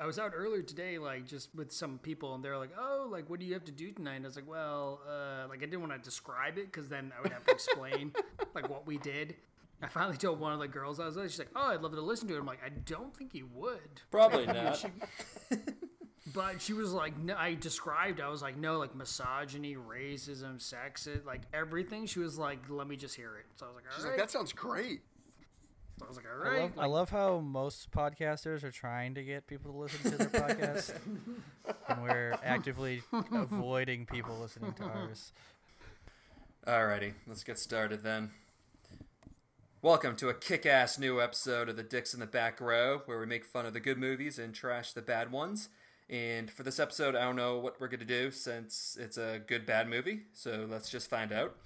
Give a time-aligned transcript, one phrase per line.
[0.00, 3.28] I was out earlier today, like just with some people, and they're like, "Oh, like
[3.28, 5.66] what do you have to do tonight?" And I was like, "Well, uh, like I
[5.66, 8.12] didn't want to describe it because then I would have to explain
[8.54, 9.34] like what we did."
[9.80, 11.30] I finally told one of the girls I was with.
[11.30, 13.48] She's like, "Oh, I'd love to listen to it." I'm like, "I don't think you
[13.54, 14.84] would." Probably not.
[16.34, 21.24] But she was like, no, I described, I was like, no, like misogyny, racism, sexist,
[21.24, 22.06] like everything.
[22.06, 23.46] She was like, let me just hear it.
[23.56, 24.10] So I was like, all She's right.
[24.10, 25.00] like, that sounds great.
[25.98, 26.60] So I was like, all I right.
[26.60, 30.28] love, I love how most podcasters are trying to get people to listen to their
[30.28, 30.94] podcast,
[31.88, 33.02] and we're actively
[33.32, 35.32] avoiding people listening to ours.
[36.64, 38.30] Alrighty, let's get started then.
[39.82, 43.18] Welcome to a kick ass new episode of The Dicks in the Back Row, where
[43.18, 45.68] we make fun of the good movies and trash the bad ones.
[46.08, 49.40] And for this episode, I don't know what we're going to do since it's a
[49.44, 51.56] good bad movie, so let's just find out.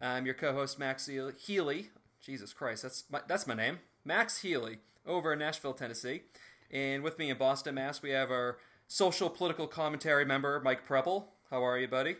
[0.00, 1.88] I'm your co host, Max Healy.
[2.22, 3.80] Jesus Christ, that's my, that's my name.
[4.04, 6.22] Max Healy, over in Nashville, Tennessee.
[6.70, 11.32] And with me in Boston, Mass, we have our social political commentary member, Mike Preble.
[11.50, 12.16] How are you, buddy?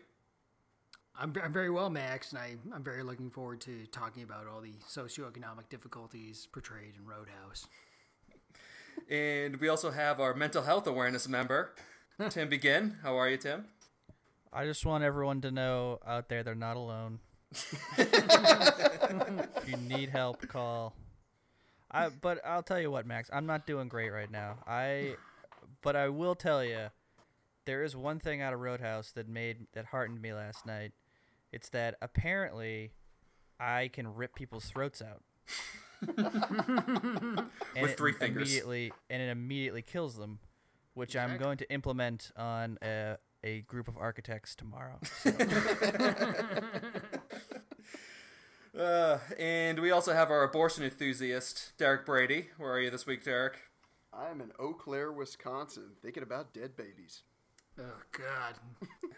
[1.19, 4.61] I'm, I'm very well, Max, and I, I'm very looking forward to talking about all
[4.61, 7.67] the socioeconomic difficulties portrayed in Roadhouse.
[9.08, 11.75] And we also have our mental health awareness member,
[12.30, 12.97] Tim Begin.
[13.03, 13.67] How are you, Tim?
[14.53, 17.20] I just want everyone to know out there they're not alone.
[17.98, 20.95] If you need help, call.
[21.91, 24.58] I but I'll tell you what, Max, I'm not doing great right now.
[24.67, 25.17] I
[25.83, 26.89] but I will tell you
[27.64, 30.92] there is one thing out of Roadhouse that made that heartened me last night.
[31.53, 32.92] It's that apparently
[33.61, 35.23] I can rip people's throats out.
[37.75, 38.48] And With it three fingers.
[38.48, 40.41] Immediately and it immediately kills them,
[40.95, 44.98] which I'm going to implement on a, a group of architects tomorrow.
[45.23, 45.30] So,
[48.78, 52.48] Uh, and we also have our abortion enthusiast, Derek Brady.
[52.56, 53.59] Where are you this week, Derek?
[54.12, 57.23] I'm in Eau Claire, Wisconsin, thinking about dead babies.
[57.79, 57.83] Oh,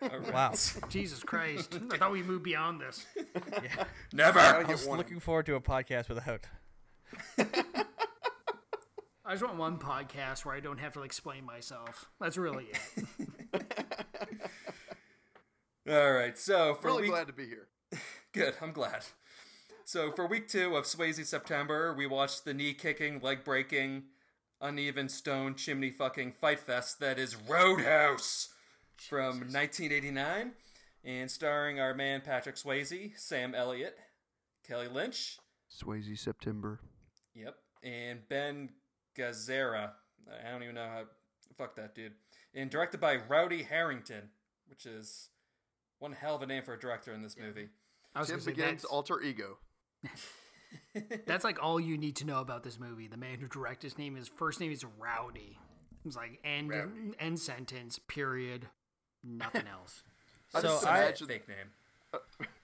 [0.00, 0.22] God.
[0.33, 0.52] wow.
[0.88, 1.78] Jesus Christ.
[1.92, 3.06] I thought we moved beyond this.
[3.62, 3.84] Yeah.
[4.12, 4.39] Never.
[4.39, 6.46] Gotta I get was looking forward to a podcast without.
[9.24, 12.11] I just want one podcast where I don't have to like, explain myself.
[12.20, 13.62] That's really it.
[15.89, 16.36] All right.
[16.39, 17.68] So for Really week, glad to be here.
[18.33, 18.55] good.
[18.61, 19.05] I'm glad.
[19.94, 24.06] So for week two of Swayze September, we watched the knee kicking, leg breaking,
[24.60, 28.48] uneven stone chimney fucking fight fest that is Roadhouse
[28.96, 30.54] from 1989,
[31.04, 33.96] and starring our man Patrick Swayze, Sam Elliott,
[34.66, 35.38] Kelly Lynch,
[35.70, 36.80] Swayze September.
[37.36, 37.54] Yep.
[37.84, 38.70] And Ben
[39.16, 39.92] Gazzara.
[40.44, 41.02] I don't even know how.
[41.56, 42.14] Fuck that dude.
[42.52, 44.30] And directed by Rowdy Herrington,
[44.66, 45.28] which is
[46.00, 47.68] one hell of a name for a director in this movie.
[48.12, 49.58] I was Tim gonna begins alter ego.
[51.26, 53.06] That's like all you need to know about this movie.
[53.08, 55.58] The man who directed his name, his first name is Rowdy.
[56.04, 56.90] It's like end Rowdy.
[57.18, 57.98] end sentence.
[58.08, 58.66] Period.
[59.22, 60.02] Nothing else.
[60.54, 61.56] I So just I- imagine Fake name.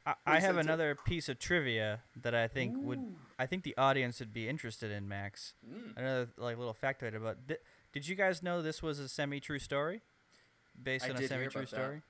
[0.06, 0.60] I, I have sense it.
[0.60, 3.00] another piece of trivia that I think would
[3.36, 5.54] I think the audience would be interested in, Max.
[5.96, 7.48] Another like little factoid about.
[7.48, 7.58] Th-
[7.92, 10.02] did you guys know this was a semi-true story,
[10.80, 11.76] based I on did a semi-true about that.
[11.76, 12.02] story?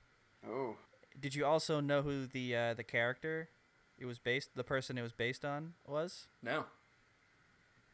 [0.47, 0.75] Oh,
[1.19, 3.49] Did you also know who the uh, the character
[4.01, 6.27] it was based, the person it was based on was?
[6.41, 6.65] No.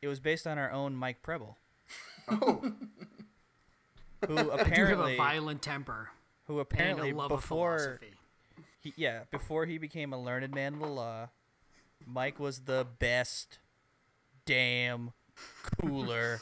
[0.01, 1.57] It was based on our own Mike Preble,
[2.29, 2.71] oh,
[4.25, 6.11] who I do have apparently a violent temper
[6.45, 8.13] who and apparently a love before of philosophy.
[8.79, 11.29] he, yeah before he became a learned man of the law,
[12.05, 13.57] Mike was the best
[14.45, 15.11] damn
[15.81, 16.41] cooler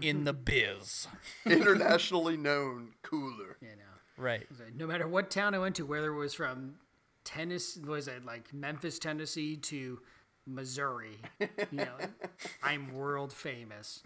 [0.00, 1.08] in the biz.
[1.44, 3.58] internationally known cooler.
[3.60, 4.46] You know, Right.
[4.74, 6.76] No matter what town I went to, whether it was from
[7.26, 10.00] Tennessee, was it like Memphis, Tennessee to
[10.46, 11.96] Missouri, you know,
[12.62, 14.02] I'm world famous.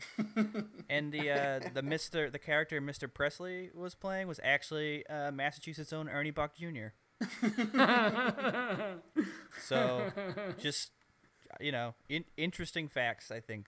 [0.89, 3.13] And the uh, the Mister the character Mr.
[3.13, 6.95] Presley was playing was actually uh, Massachusetts' own Ernie Bach Jr.
[9.61, 10.11] so,
[10.59, 10.93] just
[11.61, 13.31] you know, in, interesting facts.
[13.31, 13.67] I think.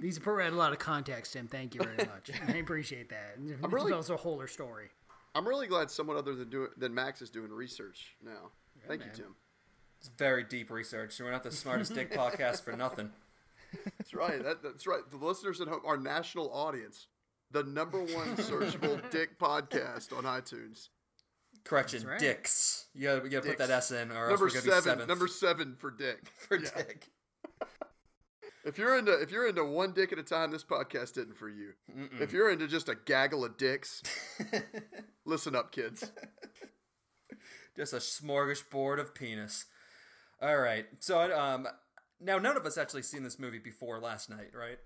[0.00, 1.48] These provide a lot of context, Tim.
[1.48, 2.30] Thank you very much.
[2.48, 3.38] I appreciate that.
[3.44, 4.90] It really- tells a whole story.
[5.36, 8.50] I'm really glad someone other than do than Max is doing research now.
[8.88, 9.10] Thank man.
[9.14, 9.34] you, Tim.
[10.00, 11.18] It's very deep research.
[11.20, 13.10] We're not the smartest dick podcast for nothing.
[13.98, 14.42] That's right.
[14.42, 15.00] That, that's right.
[15.10, 17.08] The listeners at home, our national audience,
[17.50, 20.88] the number one searchable dick podcast on iTunes.
[21.64, 22.18] Correction, right.
[22.20, 22.86] dicks.
[22.94, 24.82] You gotta, you gotta put that S in, or else we're gonna be seven.
[24.82, 26.30] seventh Number seven for dick.
[26.36, 26.70] for Yeah.
[26.76, 27.08] dick.
[28.66, 31.48] If you're into if you're into one dick at a time, this podcast isn't for
[31.48, 31.74] you.
[32.20, 34.02] If you're into just a gaggle of dicks,
[35.24, 36.10] listen up, kids.
[37.76, 39.66] Just a smorgasbord of penis.
[40.42, 40.86] All right.
[40.98, 41.68] So, um,
[42.20, 44.78] now none of us actually seen this movie before last night, right?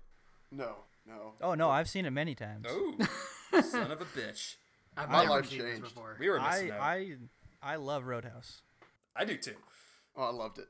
[0.51, 0.75] No.
[1.07, 1.33] No.
[1.41, 2.67] Oh no, I've seen it many times.
[2.69, 2.93] Oh,
[3.63, 4.55] son of a bitch.
[4.95, 5.83] I've My life seen this changed.
[5.83, 6.17] before.
[6.19, 6.81] We were missing I out.
[6.81, 7.15] I
[7.63, 8.61] I love Roadhouse.
[9.15, 9.55] I do too.
[10.15, 10.67] Oh, I loved it.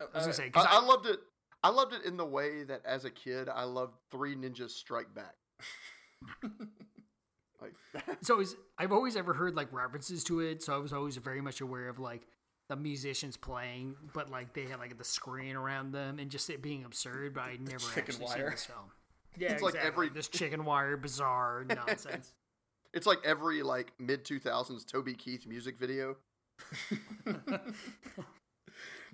[0.00, 1.18] I was gonna say I, 'cause I loved it.
[1.66, 5.12] I loved it in the way that as a kid I loved Three Ninjas Strike
[5.12, 5.34] Back.
[7.60, 7.74] like
[8.08, 11.40] it's always I've always ever heard like references to it, so I was always very
[11.40, 12.28] much aware of like
[12.68, 16.62] the musicians playing, but like they had like the screen around them and just it
[16.62, 17.34] being absurd.
[17.34, 18.36] But I never actually wire.
[18.36, 18.78] seen this film.
[19.38, 22.32] Yeah, It's like every- this chicken wire bizarre nonsense.
[22.94, 26.16] it's like every like mid two thousands Toby Keith music video.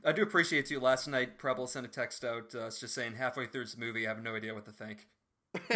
[0.05, 0.81] I do appreciate you.
[0.81, 4.11] Last night, Preble sent a text out uh, just saying halfway through this movie, I
[4.11, 5.07] have no idea what to think.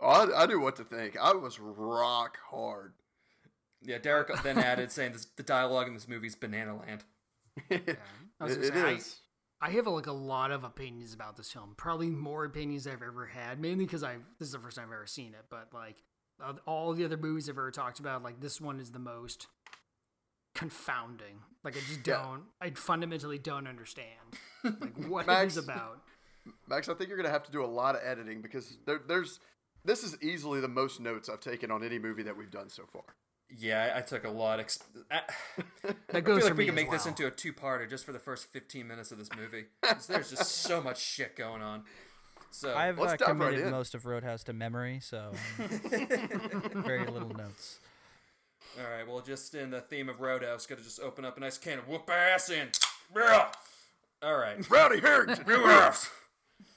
[0.00, 1.16] I, I knew what to think.
[1.20, 2.94] I was rock hard.
[3.82, 7.04] Yeah, Derek then added saying this, the dialogue in this movie is banana land.
[7.70, 9.16] I was It- gonna it say, is.
[9.60, 11.74] I, I have like a lot of opinions about this film.
[11.76, 14.94] Probably more opinions I've ever had, mainly because I this is the first time I've
[14.94, 15.44] ever seen it.
[15.50, 15.96] But like
[16.66, 19.46] all the other movies I've ever talked about, like this one is the most
[20.54, 21.40] confounding.
[21.64, 24.06] Like I just don't, I fundamentally don't understand
[24.64, 26.00] like what it Max- is about.
[26.68, 29.40] Max, I think you're gonna have to do a lot of editing because there, there's
[29.84, 32.84] this is easily the most notes I've taken on any movie that we've done so
[32.92, 33.02] far.
[33.54, 34.60] Yeah, I, I took a lot.
[34.60, 34.78] Ex-
[35.10, 35.22] I,
[35.82, 38.12] That I goes feel like we can as make this into a two-parter just for
[38.12, 39.64] the first 15 minutes of this movie.
[39.82, 41.82] 'Cause There's just so much shit going on.
[42.52, 47.34] So I've uh, dive right committed most of Roadhouse to memory, so um, very little
[47.34, 47.80] notes.
[48.78, 51.58] All right, well, just in the theme of Roadhouse, gotta just open up a nice
[51.58, 52.68] can of whoop ass in.
[53.16, 53.48] Yeah.
[54.22, 54.56] All right.
[54.70, 55.44] Rowdy Herrington.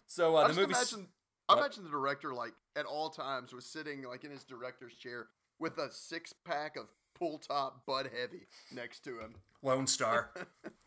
[0.07, 0.63] so uh, I the movie.
[0.73, 1.07] imagine,
[1.47, 1.59] I What?
[1.65, 5.27] imagine the director like at all times was sitting like in his director's chair
[5.59, 6.85] with a six pack of
[7.15, 9.35] pull top Bud Heavy next to him.
[9.61, 10.31] Lone Star.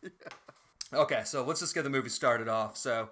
[0.93, 2.77] Okay, so let's just get the movie started off.
[2.77, 3.09] So,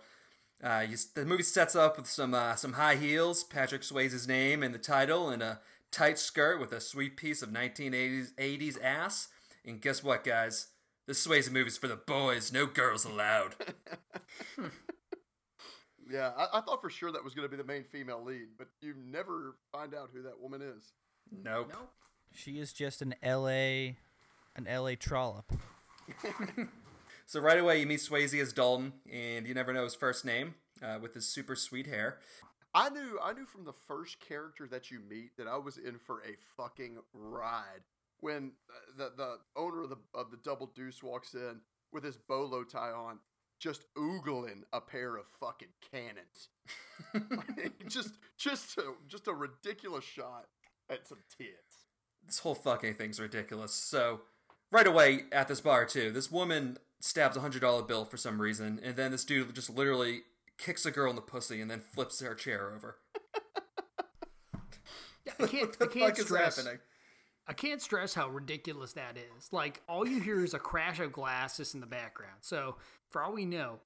[0.63, 4.63] uh, you, the movie sets up with some uh, some high heels, Patrick Swayze's name
[4.63, 5.61] and the title, and a
[5.95, 9.29] tight skirt with a sweet piece of 1980s 80s ass.
[9.65, 10.69] And guess what, guys?
[11.07, 13.55] This Swayze movie's for the boys, no girls allowed.
[16.11, 18.49] Yeah, I, I thought for sure that was going to be the main female lead,
[18.59, 20.93] but you never find out who that woman is.
[21.33, 21.71] Nope.
[21.73, 21.91] Nope.
[22.31, 23.97] She is just an L.A.
[24.55, 24.97] an L.A.
[24.97, 25.51] trollop.
[27.27, 30.57] So right away, you meet Swayze as Dalton, and you never know his first name
[30.83, 32.19] uh, with his super sweet hair.
[32.75, 35.99] I knew, I knew from the first character that you meet that I was in
[35.99, 37.83] for a fucking ride.
[38.21, 41.61] When uh, the the owner of the of the Double Deuce walks in
[41.93, 43.19] with his bolo tie on,
[43.61, 46.49] just oogling a pair of fucking cannons,
[47.89, 50.47] just just a, just a ridiculous shot
[50.89, 51.87] at some tits.
[52.27, 53.73] this whole fucking thing's ridiculous.
[53.75, 54.23] So,
[54.73, 58.41] right away at this bar too, this woman stabs a hundred dollar bill for some
[58.41, 60.23] reason, and then this dude just literally
[60.59, 62.97] kicks a girl in the pussy and then flips her chair over.
[65.41, 66.57] I can't, what the I can't fuck is stress.
[66.57, 66.79] happening?
[67.47, 69.53] I can't stress how ridiculous that is.
[69.53, 72.37] Like all you hear is a crash of glass just in the background.
[72.41, 72.77] So
[73.11, 73.81] for all we know,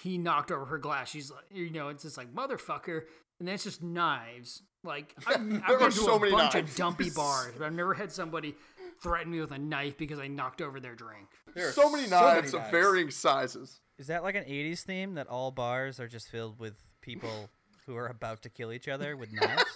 [0.00, 1.10] he knocked over her glass.
[1.10, 3.02] She's like, you know, it's just like motherfucker,
[3.38, 4.62] and then it's just knives.
[4.84, 6.70] Like I've, I've been to so a many bunch knives.
[6.72, 8.54] of dumpy bars, but I've never had somebody
[9.02, 11.28] threaten me with a knife because I knocked over their drink.
[11.54, 12.70] There are So many knives of knives.
[12.70, 13.80] varying sizes.
[13.98, 17.50] Is that like an '80s theme that all bars are just filled with people
[17.86, 19.64] who are about to kill each other with knives?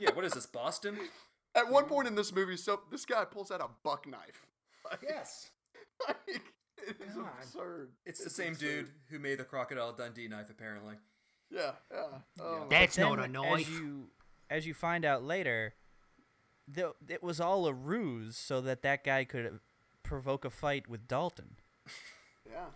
[0.00, 0.98] Yeah, what is this, Boston?
[1.54, 4.44] At one point in this movie, so this guy pulls out a buck knife.
[4.90, 5.50] Like, Yes.
[6.08, 6.16] like,
[6.78, 7.28] it is God.
[7.40, 7.90] absurd.
[8.04, 8.60] It's the same absurd.
[8.86, 10.94] dude who made the Crocodile Dundee knife, apparently.
[11.48, 12.18] Yeah, yeah.
[12.40, 13.70] Oh, That's Then, not a As knife.
[13.70, 14.06] you
[14.50, 15.74] as you find out later,
[16.66, 19.60] the, it was all a ruse so that that guy could
[20.02, 21.56] provoke a fight with Dalton.
[22.50, 22.66] yeah.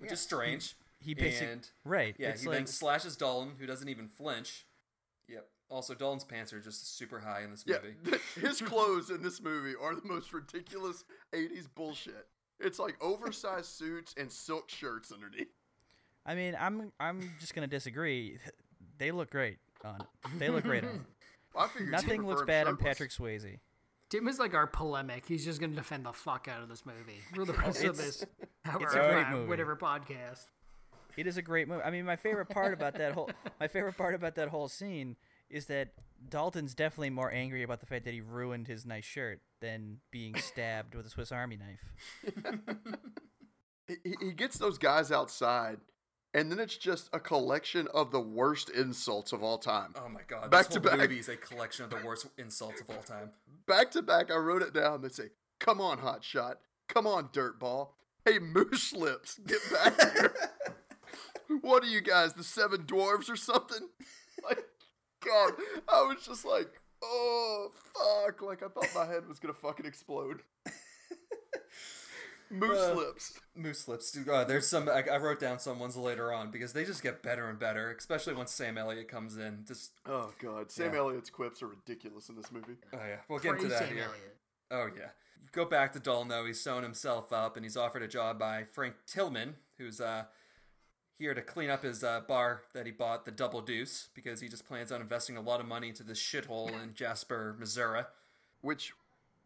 [0.00, 0.74] Which is strange.
[0.98, 2.14] He basically and right.
[2.18, 4.66] yeah, it's he like then slashes Dalton, who doesn't even flinch.
[5.28, 5.46] Yep.
[5.70, 8.18] Also, Dalton's pants are just super high in this Yeah, movie.
[8.40, 12.26] his clothes in this movie are the most ridiculous 80s bullshit.
[12.58, 15.48] It's like oversized suits and silk shirts underneath.
[16.26, 18.38] I mean, I'm I'm just gonna disagree.
[18.98, 20.06] They look great on it.
[20.38, 21.00] They look great on it.
[21.56, 22.76] I figured Nothing looks prefer him bad on.
[22.76, 23.58] Patrick Swayze.
[24.10, 25.24] Tim is like our polemic.
[25.26, 27.96] He's just going to defend the fuck out of this movie for the rest of
[27.96, 28.24] this
[28.66, 29.48] hour, it's a great movie.
[29.48, 30.46] whatever podcast.
[31.16, 31.82] It is a great movie.
[31.82, 35.16] I mean, my favorite part about that whole my favorite part about that whole scene
[35.48, 35.90] is that
[36.28, 40.34] Dalton's definitely more angry about the fact that he ruined his nice shirt than being
[40.38, 41.92] stabbed with a Swiss Army knife.
[43.88, 45.78] He, he gets those guys outside,
[46.34, 49.94] and then it's just a collection of the worst insults of all time.
[49.96, 50.98] Oh my god, Back this to back.
[50.98, 53.30] movie is a collection of the worst insults of all time.
[53.66, 55.02] Back to back, I wrote it down.
[55.02, 56.58] They say, Come on, hot shot.
[56.88, 57.88] Come on, dirtball.
[58.24, 60.34] Hey, moose lips, get back here.
[61.62, 63.88] what are you guys, the seven dwarves or something?
[64.42, 64.64] Like,
[65.22, 65.52] god,
[65.86, 68.40] I was just like, oh fuck!
[68.40, 70.40] Like I thought my head was gonna fucking explode.
[72.50, 73.40] Moose Uh, lips.
[73.54, 74.18] Moose lips.
[74.28, 74.88] Uh, there's some.
[74.88, 77.92] I, I wrote down some ones later on because they just get better and better,
[77.96, 79.64] especially once Sam Elliott comes in.
[79.66, 80.98] Just Oh god, Sam Yeah.
[80.98, 82.76] Elliott's quips are ridiculous in this movie.
[82.92, 84.04] oh yeah, we'll get into that Sam here.
[84.04, 84.36] Elliott.
[84.70, 85.10] Oh yeah.
[85.52, 86.44] Go back to Dalton though.
[86.44, 90.24] He's sewn himself up and he's offered a job by Frank Tilghman, who's uh
[91.18, 94.48] here to clean up his uh, bar that he bought, the Double Deuce, because he
[94.48, 98.04] just plans on investing a lot of money into this shithole in Jasper, Missouri.
[98.62, 98.92] Which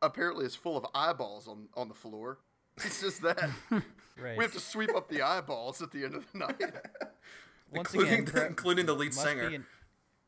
[0.01, 2.39] apparently is full of eyeballs on on the floor.
[2.85, 3.51] It's just that
[4.17, 4.37] Right.
[4.39, 6.61] we have to sweep up the eyeballs at the end of the night.
[7.73, 9.47] Once including, again, the, including the lead singer.
[9.49, 9.67] an-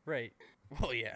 [0.05, 0.33] right.
[0.81, 1.15] Well, yeah.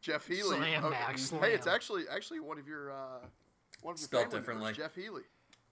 [0.00, 0.56] Jeff Healey.
[0.58, 3.18] Slam, oh, Max, Hey, it's actually actually one of your uh,
[3.80, 4.72] one of your Spelled family differently.
[4.74, 5.22] Jeff Healey.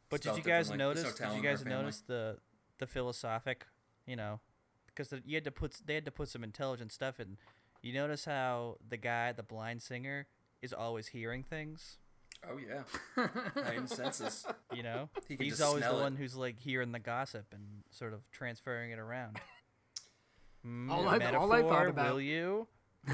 [0.08, 0.94] But Spelled did you guys differently.
[0.94, 1.18] There's no notice?
[1.18, 2.38] did you guys notice the
[2.78, 3.66] the philosophic?
[4.06, 4.40] You know,
[4.86, 7.36] because the, you had to put they had to put some intelligent stuff in.
[7.80, 10.26] You notice how the guy, the blind singer,
[10.60, 11.98] is always hearing things.
[12.48, 12.82] Oh yeah,
[13.64, 14.46] heightened senses.
[14.72, 16.00] You know, He can he's just always the it.
[16.00, 19.38] one who's like hearing the gossip and sort of transferring it around.
[20.66, 22.66] Mm, All I- all I thought about- Will you?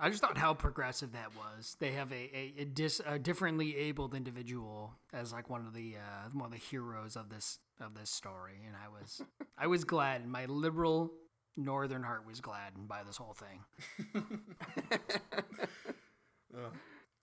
[0.00, 1.76] I just thought how progressive that was.
[1.78, 5.94] They have a a, a, dis, a differently abled individual as like one of the
[5.96, 9.22] uh, one of the heroes of this of this story, and I was
[9.56, 10.26] I was glad.
[10.26, 11.12] My liberal
[11.56, 13.60] northern heart was gladdened by this whole thing.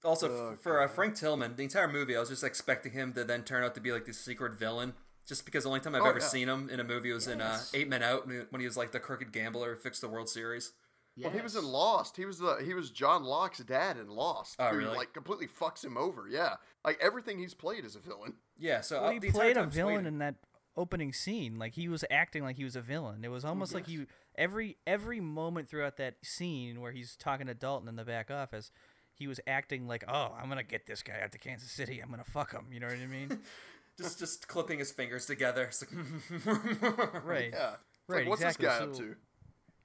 [0.04, 3.24] Also, Oh, for uh, Frank Tilghman, the entire movie, I was just expecting him to
[3.24, 4.94] then turn out to be like the secret villain.
[5.28, 6.26] Just because the only time I've Oh, ever yeah.
[6.28, 8.92] seen him in a movie was in uh, Eight Men Out when he- was like
[8.92, 10.72] the crooked gambler who fixed the World Series.
[11.18, 12.18] Well, he was in Lost.
[12.18, 14.56] He was the he was John Locke's dad in Lost.
[14.58, 14.98] Oh, who, really?
[14.98, 16.28] Like completely fucks him over.
[16.28, 18.34] Yeah, like everything he's played is a villain.
[18.58, 20.36] Yeah, so Well, uh, he played time a I'm just villain waiting- in that
[20.76, 21.60] opening scene.
[21.60, 23.24] Like he was acting like he was a villain.
[23.24, 24.06] It was almost like he
[24.36, 28.72] every every moment throughout that scene where he's talking to Dalton in the back office,
[29.22, 32.00] he was acting like, "Oh, I'm gonna get this guy out to Kansas City.
[32.00, 33.40] I'm gonna fuck him." You know what I mean?
[33.98, 35.66] just just clipping his fingers together.
[35.66, 36.44] It's like,
[37.24, 37.52] right.
[37.54, 37.74] Yeah.
[37.74, 38.66] It's Right, Like, what's exactly.
[38.66, 39.16] this guy up to?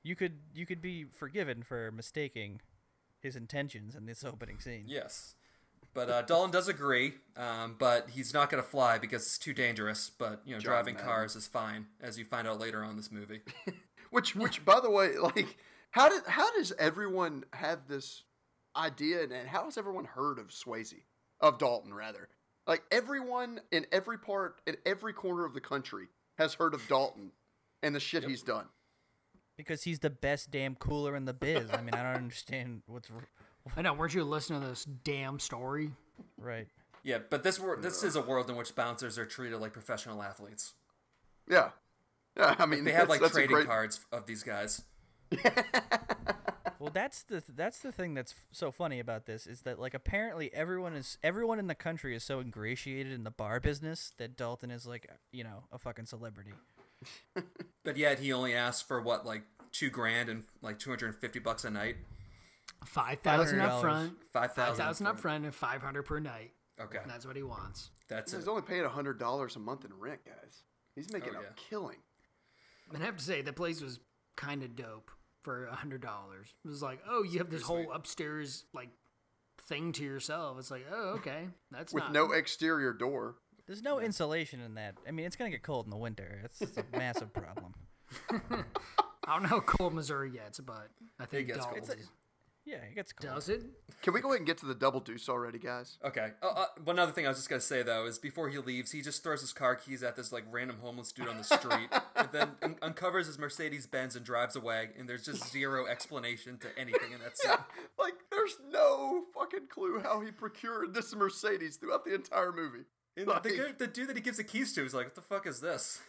[0.03, 2.63] You could you could be forgiven for mistaking
[3.21, 4.85] his intentions in this opening scene.
[4.87, 5.35] Yes.
[5.93, 9.55] But uh, Dalton does agree, um, but he's not going to fly because it's too
[9.55, 10.11] dangerous.
[10.11, 11.09] But you know, John driving Madden.
[11.09, 13.41] cars is fine, as you find out later on this movie.
[14.11, 15.59] Which, which, by the way, like,
[15.91, 18.23] how did how does everyone have this
[18.77, 20.95] idea, and, and how has everyone heard of Swayze,
[21.41, 22.29] of Dalton rather?
[22.67, 26.07] Like everyone in every part, in every corner of the country,
[26.39, 27.31] has heard of Dalton
[27.83, 28.67] and the shit he's done.
[29.57, 31.71] Because he's the best damn cooler in the biz.
[31.73, 33.29] I mean, I don't understand what's r-
[33.77, 33.95] I know.
[33.95, 35.93] Weren't you listening to this damn story?
[36.37, 36.67] right.
[37.03, 40.23] Yeah, but this wor- this is a world in which bouncers are treated like professional
[40.25, 40.75] athletes.
[41.49, 41.71] Yeah,
[42.37, 42.57] yeah.
[42.59, 44.83] I mean, They have like trading great- cards of these guys.
[46.79, 49.95] Well, that's the that's the thing that's f- so funny about this is that like
[49.95, 54.37] apparently everyone is everyone in the country is so ingratiated in the bar business that
[54.37, 56.53] Dalton is like you know a fucking celebrity.
[57.85, 61.17] But yet he only asked for what like two grand and like two hundred and
[61.17, 61.97] fifty bucks a night,
[62.85, 64.85] Five thousand up front, five five thousand.
[64.85, 66.53] thousand up front, and five hundred per night.
[66.81, 67.91] Okay, And that's what he wants.
[68.09, 68.37] that's it.
[68.39, 70.63] He's only paying hundred dollars a month in rent, guys.
[70.95, 71.49] He's making Oh, a yeah.
[71.57, 71.99] killing.
[72.93, 73.99] And I have to say, the place was
[74.37, 75.11] kind of dope
[75.47, 76.53] for a hundred dollars.
[76.65, 78.89] It was like, oh, you have this whole upstairs like
[79.69, 80.59] thing to yourself.
[80.59, 83.37] It's like, oh, okay, that's With not no exterior door.
[83.69, 84.97] There's no insulation in that.
[85.07, 86.41] I mean, it's gonna get cold in the winter.
[86.45, 87.75] It's, it's a massive problem.
[88.31, 90.89] I don't know how cold Missouri gets, but
[91.21, 92.01] I think it gets Dalton's cold.
[92.01, 92.11] is-
[92.67, 93.33] Yeah, it gets cold.
[93.35, 93.63] does it.
[94.03, 95.99] Can we go ahead and get to the double deuce already, guys?
[96.05, 96.31] Okay.
[96.43, 98.91] Uh, uh, one other thing I was just gonna say though is before he leaves,
[98.91, 101.89] he just throws his car keys at this like random homeless dude on the street,
[102.17, 104.89] and then un- uncovers his Mercedes Benz and drives away.
[104.99, 107.53] And there's just zero explanation to anything in that scene.
[107.53, 107.63] Yeah,
[107.99, 112.85] like there's no fucking clue how he procured this Mercedes throughout the entire movie.
[113.17, 115.15] And Like- the, guy- the dude that he gives the keys to is like, "What
[115.15, 116.01] the fuck is this?"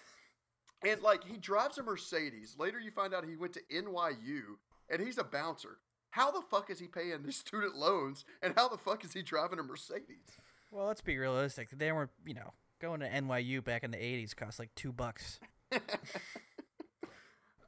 [0.83, 2.55] And like he drives a Mercedes.
[2.57, 4.41] Later you find out he went to NYU
[4.89, 5.77] and he's a bouncer.
[6.11, 9.21] How the fuck is he paying his student loans and how the fuck is he
[9.21, 10.37] driving a Mercedes?
[10.71, 11.69] Well, let's be realistic.
[11.71, 15.39] They weren't, you know, going to NYU back in the '80s cost like two bucks.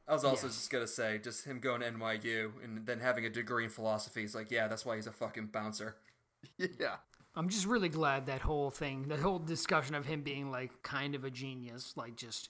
[0.08, 0.56] I was also Yes.
[0.56, 4.22] just gonna say, just him going to NYU and then having a degree in philosophy.
[4.22, 5.96] He's like, yeah, that's why he's a fucking bouncer.
[6.58, 6.96] Yeah.
[7.36, 11.14] I'm just really glad that whole thing, that whole discussion of him being like kind
[11.16, 12.50] of a genius, like just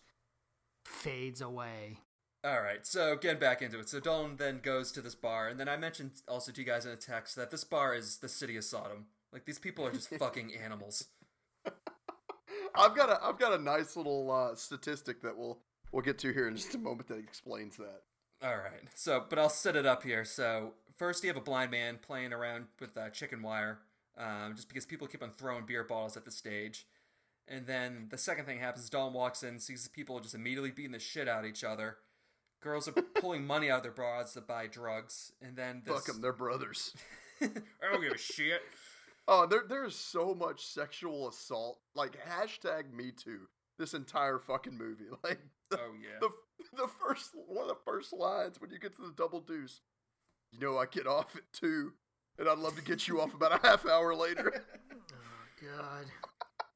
[0.85, 1.99] fades away.
[2.41, 3.89] All right, so getting back into it.
[3.89, 6.85] So Dalton then goes to this bar, and then I mentioned also to you guys
[6.85, 9.07] in a text that this bar is the city of Sodom.
[9.33, 11.05] Like these people are just fucking animals.
[12.75, 15.59] I've got a I've got a nice little uh, statistic that we'll
[15.91, 18.03] we'll get to here in just a moment that explains that.
[18.41, 18.87] All right.
[18.95, 20.23] So, but I'll set it up here.
[20.23, 23.79] So, first you have a blind man playing around with uh, chicken wire,
[24.17, 26.85] um, just because people keep on throwing beer bottles at the stage.
[27.49, 30.99] And then the second thing happens: Dawn walks in, sees people just immediately beating the
[30.99, 31.97] shit out of each other.
[32.61, 36.05] Girls are pulling money out of their bras to buy drugs, and then this, Fuck
[36.05, 36.93] them, they're brothers.
[37.41, 37.47] I
[37.91, 38.61] don't give a shit.
[39.27, 41.79] Oh, there there is so much sexual assault.
[41.95, 43.41] Like hashtag Me Too.
[43.77, 45.05] This entire fucking movie.
[45.23, 45.39] Like
[45.69, 46.19] the, Oh yeah.
[46.19, 46.29] the
[46.75, 49.81] the first one of the first lines when you get to the double deuce.
[50.51, 51.93] You know I get off at two,
[52.37, 54.65] and I'd love to get you off about a half hour later.
[55.11, 56.05] Oh God.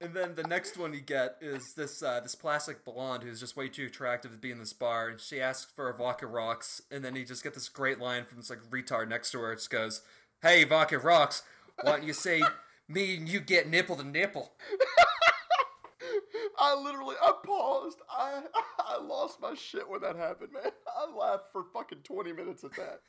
[0.03, 3.55] And then the next one you get is this uh, this plastic blonde who's just
[3.55, 6.81] way too attractive to be in this bar, and she asks for a vodka rocks,
[6.91, 9.53] and then you just get this great line from this like retard next to her.
[9.53, 10.01] It goes,
[10.41, 11.43] "Hey, vodka rocks,
[11.81, 12.43] why don't you say
[12.89, 14.51] me and you get nipple to nipple?"
[16.59, 17.99] I literally I paused.
[18.11, 18.41] I
[18.79, 20.73] I lost my shit when that happened, man.
[20.97, 22.99] I laughed for fucking twenty minutes at that.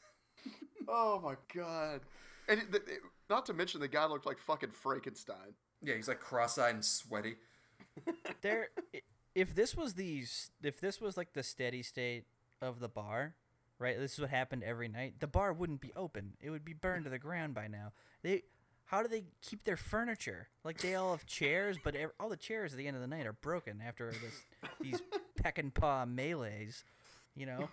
[0.86, 2.02] oh my god.
[2.46, 5.54] And it, it, not to mention the guy looked like fucking Frankenstein.
[5.84, 7.36] Yeah, he's like cross-eyed and sweaty.
[8.42, 8.68] there
[9.34, 10.24] if this was the
[10.62, 12.24] if this was like the steady state
[12.60, 13.34] of the bar
[13.78, 16.72] right this is what happened every night the bar wouldn't be open it would be
[16.72, 18.42] burned to the ground by now they
[18.86, 22.36] how do they keep their furniture like they all have chairs but ev- all the
[22.36, 24.42] chairs at the end of the night are broken after this
[24.80, 25.00] these
[25.42, 26.82] Peckinpah melees
[27.36, 27.68] you know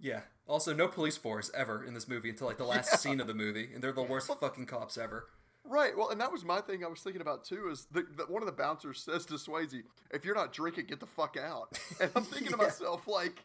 [0.00, 0.20] Yeah.
[0.46, 3.34] Also, no police force ever in this movie until like the last scene of the
[3.34, 5.24] movie, and they're the worst fucking cops ever.
[5.68, 5.96] Right.
[5.96, 6.84] Well, and that was my thing.
[6.84, 7.68] I was thinking about too.
[7.70, 9.82] Is the, the one of the bouncers says to Swayze,
[10.12, 13.44] "If you're not drinking, get the fuck out." And I'm thinking to myself, like,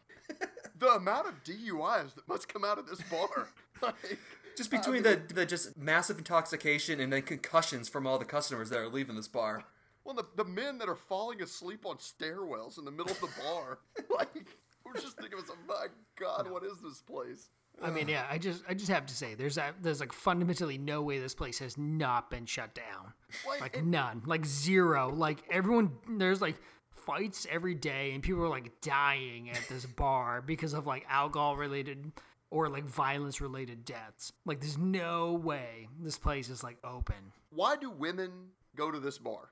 [0.78, 3.48] the amount of DUIs that must come out of this bar.
[3.82, 4.18] like,
[4.56, 8.24] Just I between mean- the the just massive intoxication and then concussions from all the
[8.24, 9.64] customers that are leaving this bar.
[10.04, 13.28] Well, the, the men that are falling asleep on stairwells in the middle of the
[13.40, 13.78] bar,
[14.10, 14.46] like,
[14.84, 15.86] we're just thinking, of, my
[16.18, 17.50] God, what is this place?
[17.80, 20.78] I mean, yeah, I just I just have to say there's a, there's like fundamentally
[20.78, 23.12] no way this place has not been shut down.
[23.48, 24.22] Like, Like it- none.
[24.26, 25.10] Like zero.
[25.14, 26.56] Like everyone there's like
[26.90, 31.56] fights every day and people are like dying at this bar because of like alcohol
[31.56, 32.12] related
[32.50, 34.32] or like violence related deaths.
[34.44, 37.16] Like there's no way this place is like open.
[37.50, 38.30] Why do women
[38.76, 39.50] go to this bar?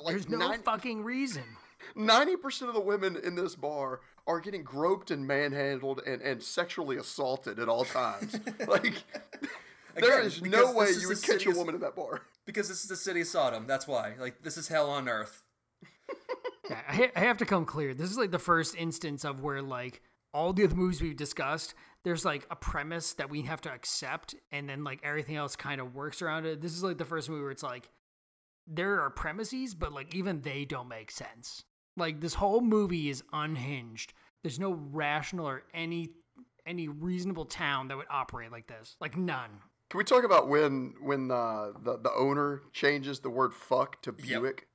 [0.00, 1.42] Like, There's no nine- fucking reason.
[1.96, 6.96] 90% of the women in this bar are getting groped and manhandled and, and sexually
[6.96, 8.38] assaulted at all times.
[8.68, 9.02] like,
[9.94, 12.22] there Again, is no way is you would catch a city's- woman in that bar.
[12.44, 13.66] Because this is the city of Sodom.
[13.68, 14.14] That's why.
[14.18, 15.44] Like this is hell on earth.
[16.68, 17.94] Yeah, I, ha- I have to come clear.
[17.94, 20.02] This is like the first instance of where like
[20.34, 24.34] all the other movies we've discussed, there's like a premise that we have to accept,
[24.50, 26.60] and then like everything else kind of works around it.
[26.60, 27.88] This is like the first movie where it's like
[28.66, 31.62] there are premises, but like even they don't make sense.
[31.96, 34.12] Like this whole movie is unhinged.
[34.42, 36.10] There's no rational or any
[36.64, 38.96] any reasonable town that would operate like this.
[39.00, 39.50] Like none.
[39.90, 44.14] Can we talk about when when uh, the the owner changes the word "fuck" to
[44.16, 44.26] Yep.
[44.26, 44.66] Buick?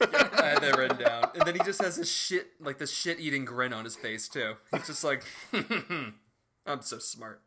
[0.00, 0.06] I
[0.44, 3.72] had that written down, and then he just has this shit, like this shit-eating grin
[3.72, 4.54] on his face too.
[4.72, 5.22] He's just like,
[6.66, 7.42] "I'm so smart."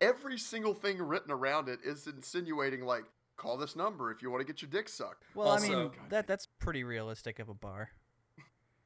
[0.00, 3.04] Every single thing written around it is insinuating like,
[3.36, 6.26] "Call this number if you want to get your dick sucked." well i mean that
[6.26, 7.90] that's pretty realistic of a bar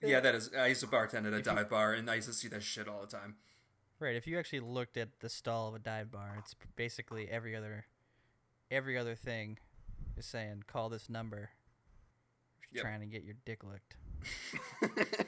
[0.03, 0.51] Yeah, that is.
[0.57, 2.87] I used to bartend at a dive bar, and I used to see that shit
[2.89, 3.37] all the time.
[3.99, 4.15] Right.
[4.17, 7.87] If you actually looked at the stall of a dive bar, it's basically every other,
[8.71, 9.59] every other thing
[10.17, 11.51] is saying call this number.
[12.63, 12.85] If you're Yep.
[12.85, 13.97] trying to get your dick licked.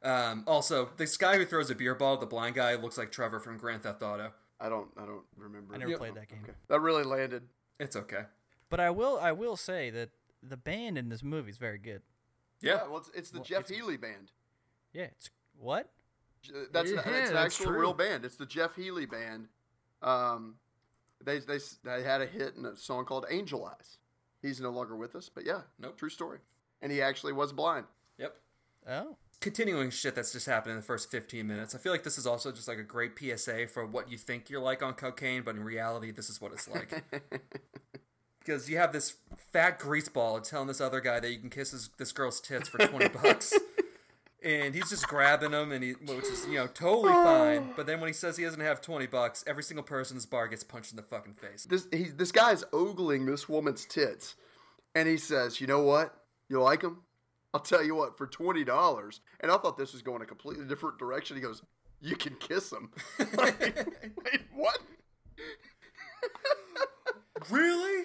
[0.00, 3.40] Um, also, this guy who throws a beer ball, the blind guy, looks like Trevor
[3.40, 4.30] from Grand Theft Auto.
[4.60, 5.74] I don't I don't remember.
[5.74, 5.98] I never Yep.
[5.98, 6.38] played that game.
[6.44, 6.52] Okay.
[6.68, 7.48] That really landed.
[7.80, 8.22] It's okay.
[8.70, 12.02] But I will, I will say that the band in this movie is very good.
[12.60, 14.32] Yeah, well, it's, it's the Well, Jeff it's- Healey band.
[14.92, 15.04] Yeah.
[15.16, 15.88] It's what?
[16.72, 17.80] That's, Yeah, that's an that's actual true.
[17.80, 18.24] real band.
[18.24, 19.48] It's the Jeff Healey band.
[20.02, 20.54] Um,
[21.24, 23.98] they, they they had a hit in a song called Angel Eyes.
[24.40, 25.96] He's no longer with us, but yeah, Nope.
[25.98, 26.38] true story.
[26.80, 27.86] And he actually was blind.
[28.18, 28.36] Yep.
[28.88, 29.16] Oh.
[29.40, 31.74] Continuing shit that's just happened in the first 15 minutes.
[31.74, 34.48] I feel like this is also just like a great PSA for what you think
[34.48, 37.02] you're like on cocaine, but in reality, this is what it's like.
[38.48, 39.16] Because you have this
[39.52, 42.78] fat greaseball telling this other guy that you can kiss his, this girl's tits for
[42.78, 43.52] 20 bucks.
[44.40, 47.24] And he's just grabbing them, and he, which is, you know, totally oh.
[47.24, 47.70] fine.
[47.74, 50.26] But then when he says he doesn't have 20 bucks, every single person in this
[50.26, 51.64] bar gets punched in the fucking face.
[51.64, 54.36] This he, this guy's ogling this woman's tits,
[54.94, 56.14] and he says, "You know what?
[56.48, 57.02] You like them?
[57.52, 58.16] I'll tell you what.
[58.16, 61.36] For twenty dollars." And I thought this was going a completely different direction.
[61.36, 61.60] He goes,
[62.00, 62.92] "You can kiss them."
[63.36, 63.58] like,
[64.24, 64.78] wait, what?
[67.50, 68.04] Really?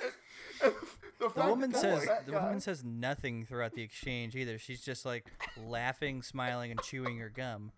[1.19, 4.57] The, The woman that that says the guy- woman says nothing throughout the exchange either.
[4.57, 7.71] She's just like laughing, smiling, and chewing her gum.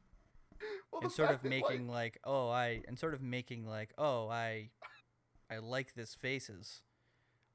[0.91, 3.93] Well, and sort of that, like- making like, oh I and sort of making like
[3.99, 4.69] oh I
[5.51, 6.81] I like this faces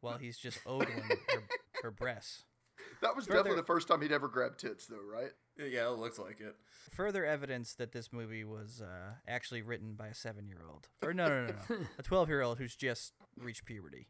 [0.01, 1.43] while he's just ogling her,
[1.83, 2.45] her breasts.
[3.03, 5.33] that was further- definitely the first time he'd ever grabbed tits, though, right?
[5.59, 6.55] Yeah, it looks like it.
[6.93, 11.47] Further evidence that this movie was uh, actually written by a seven-year-old, or no, no,
[11.47, 14.07] no, no, a twelve-year-old who's just reached puberty.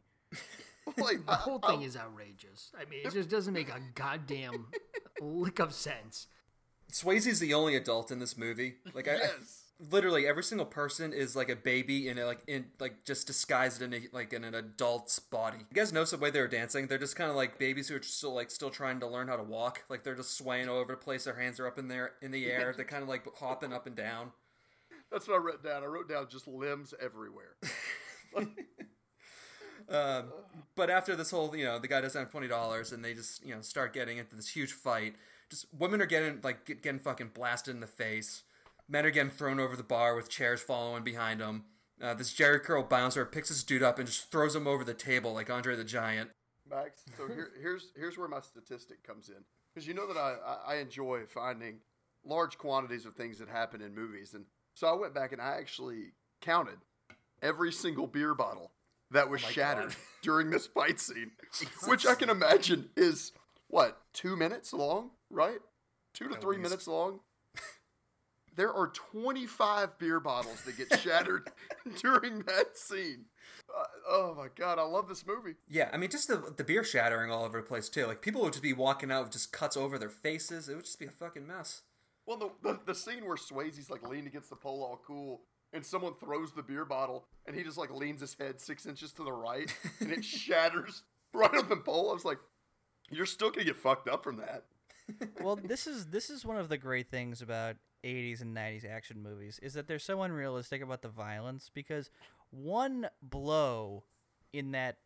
[0.97, 2.71] like The whole thing is outrageous.
[2.79, 4.67] I mean, it just doesn't make a goddamn
[5.21, 6.27] lick of sense.
[6.91, 8.75] Swayze's the only adult in this movie.
[8.93, 9.63] Like, I, I- Yes.
[9.89, 13.81] literally every single person is like a baby in a, like in like just disguised
[13.81, 15.59] in a, like in an adult's body.
[15.59, 16.87] You guys notice the way they're dancing?
[16.87, 19.37] They're just kind of like babies who are still like still trying to learn how
[19.37, 19.83] to walk.
[19.89, 21.23] Like they're just swaying all over the place.
[21.23, 22.73] Their hands are up in there in the air.
[22.75, 24.31] They're kind of like hopping up and down.
[25.11, 25.83] That's what I wrote down.
[25.83, 27.55] I wrote down just limbs everywhere.
[29.91, 30.31] Um,
[30.75, 33.45] but after this whole, you know, the guy doesn't have twenty dollars, and they just,
[33.45, 35.15] you know, start getting into this huge fight.
[35.49, 38.43] Just women are getting like get, getting fucking blasted in the face.
[38.87, 41.65] Men are getting thrown over the bar with chairs following behind them.
[42.01, 44.93] Uh, this Jheri curl bouncer picks this dude up and just throws him over the
[44.93, 46.31] table like Andre the Giant.
[46.69, 47.03] Max.
[47.17, 50.75] So here, here's here's where my statistic comes in because you know that I I
[50.75, 51.79] enjoy finding
[52.23, 55.57] large quantities of things that happen in movies, and so I went back and I
[55.57, 56.77] actually counted
[57.41, 58.71] every single beer bottle
[59.11, 59.95] that was shattered God.
[60.21, 61.31] during this fight scene,
[61.87, 63.31] which I can imagine is
[63.67, 65.59] what two minutes long, right?
[66.13, 66.63] Two to At three least.
[66.69, 67.19] minutes long.
[68.53, 71.49] There are 25 beer bottles that get shattered
[72.01, 73.25] during that scene.
[73.73, 75.55] Uh, oh my god, I love this movie.
[75.69, 78.05] Yeah, I mean, just the the beer shattering all over the place too.
[78.05, 80.67] Like people would just be walking out with just cuts over their faces.
[80.67, 81.83] It would just be a fucking mess.
[82.25, 85.85] Well, the, the the scene where Swayze's like leaned against the pole, all cool, and
[85.85, 89.23] someone throws the beer bottle, and he just like leans his head six inches to
[89.23, 91.03] the right, and it shatters
[91.33, 92.09] right on the pole.
[92.11, 92.39] I was like,
[93.09, 94.65] "You're still gonna get fucked up from that."
[95.41, 99.21] well, this is this is one of the great things about 80s and 90s action
[99.21, 102.09] movies is that they're so unrealistic about the violence because
[102.49, 104.03] one blow
[104.53, 104.97] in that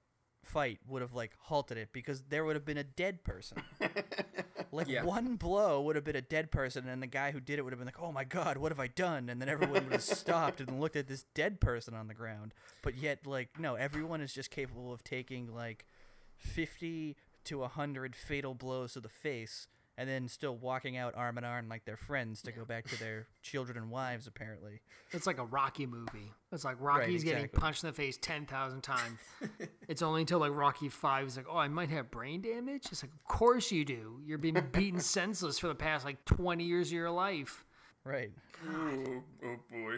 [0.46, 3.58] fight would have like halted it because there would have been a dead person.
[4.72, 5.04] Like Yeah.
[5.06, 7.72] one blow would have been a dead person, and the guy who did it would
[7.72, 10.02] have been like, "Oh my god, what have I done?" And then everyone would have
[10.04, 12.54] stopped and looked at this dead person on the ground.
[12.82, 15.86] But yet, like, no, everyone is just capable of taking like
[16.36, 21.44] fifty to hundred fatal blows to the face, and then still walking out arm in
[21.44, 24.28] arm like they're friends to go back to their children and wives.
[24.28, 24.82] Apparently,
[25.12, 26.32] It's like a Rocky movie.
[26.52, 27.60] It's like Rocky's getting exactly.
[27.60, 29.20] punched in the face 10,000 times.
[29.88, 32.88] it's only until like Rocky 5 is like, oh, I might have brain damage.
[32.92, 34.20] It's like, of course you do.
[34.26, 37.64] You're being beaten senseless for the past like 20 years of your life.
[38.04, 38.32] right?
[38.70, 39.96] Oh, oh boy.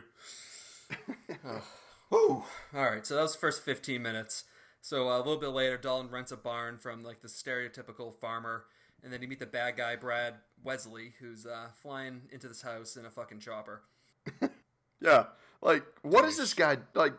[1.46, 1.64] oh.
[2.10, 2.44] Whew.
[2.74, 4.46] All right, so that was the first 15 minutes.
[4.82, 8.64] So uh, a little bit later, Dalton rents a barn from like the stereotypical farmer,
[9.04, 12.96] and then you meet the bad guy Brad Wesley, who's uh, flying into this house
[12.96, 13.82] in a fucking chopper.
[15.02, 15.26] Yeah,
[15.62, 17.14] like what is this guy like?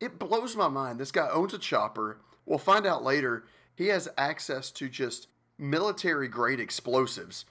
[0.00, 0.98] It blows my mind.
[0.98, 2.18] This guy owns a chopper.
[2.46, 3.44] We'll find out later.
[3.74, 5.28] He has access to just
[5.58, 7.44] military grade explosives,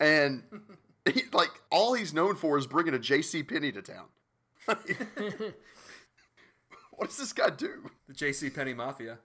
[0.00, 0.42] and
[1.12, 3.42] he, like all he's known for is bringing a J.C.
[3.42, 4.06] Penney to town.
[4.66, 4.78] what
[7.08, 7.90] does this guy do?
[8.08, 8.50] The J.C.
[8.50, 9.18] Penney Mafia.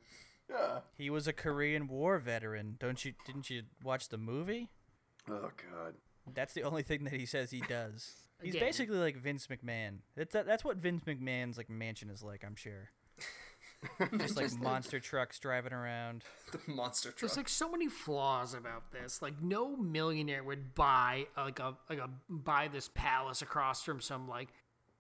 [0.52, 0.80] Yeah.
[0.98, 2.76] He was a Korean War veteran.
[2.80, 3.14] Don't you?
[3.26, 4.70] Didn't you watch the movie?
[5.30, 5.96] Oh God.
[6.34, 8.14] That's the only thing that he says he does.
[8.42, 8.68] He's Again.
[8.68, 10.00] basically like Vince McMahon.
[10.16, 12.44] That's that, that's what Vince McMahon's like mansion is like.
[12.46, 12.90] I'm sure.
[14.18, 16.24] Just like monster trucks driving around.
[16.52, 17.20] The monster truck.
[17.20, 19.22] There's like so many flaws about this.
[19.22, 24.28] Like no millionaire would buy like a like a buy this palace across from some
[24.28, 24.50] like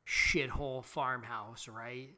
[0.07, 2.09] shithole farmhouse, right?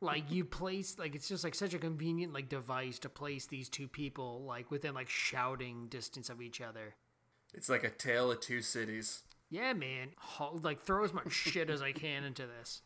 [0.00, 3.68] Like you place like it's just like such a convenient like device to place these
[3.68, 6.94] two people like within like shouting distance of each other.
[7.54, 9.22] It's like a tale of two cities.
[9.50, 10.10] Yeah, man.
[10.62, 12.82] Like throw as much shit as I can into this.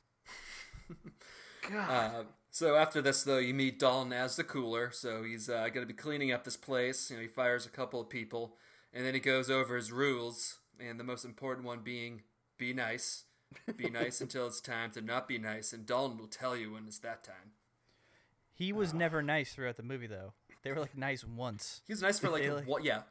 [1.70, 1.90] God.
[1.90, 4.90] Uh, so after this, though, you meet Dalton as the cooler.
[4.92, 7.10] So he's uh, going to be cleaning up this place.
[7.10, 8.56] You know, he fires a couple of people,
[8.92, 12.22] and then he goes over his rules, and the most important one being
[12.58, 13.24] be nice.
[13.76, 16.86] Be nice until it's time to not be nice, and Dalton will tell you when
[16.86, 17.52] it's that time.
[18.54, 20.32] He was never nice throughout the movie though.
[20.62, 23.02] They were like nice once, He was nice for like, They, like- one, yeah,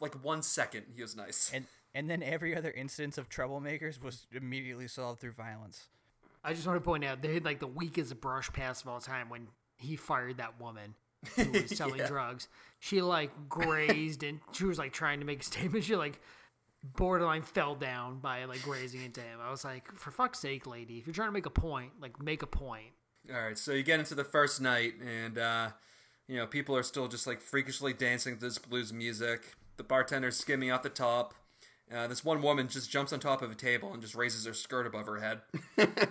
[0.00, 0.86] like one second.
[0.94, 1.50] He was nice.
[1.54, 5.88] and and then every other instance of troublemakers was immediately solved through violence.
[6.44, 9.00] I just want to point out they had like the weakest brush pass of all
[9.00, 10.94] time when he fired that woman
[11.34, 12.06] who was selling Yeah.
[12.08, 12.48] drugs.
[12.78, 15.84] She like grazed and she was like trying to make a statement.
[15.84, 16.20] She like
[16.82, 19.38] borderline fell down by like grazing into him.
[19.42, 22.22] I was like, for fuck's sake, lady, if you're trying to make a point, like
[22.22, 22.92] make a point.
[23.32, 25.70] All right, so you get into the first night, and uh,
[26.28, 29.54] you know people are still just like freakishly dancing to this blues music.
[29.76, 31.34] The bartender's skimming off the top,
[31.92, 34.52] Uh, this one woman just jumps on top of a table and just raises her
[34.54, 35.40] skirt above her head.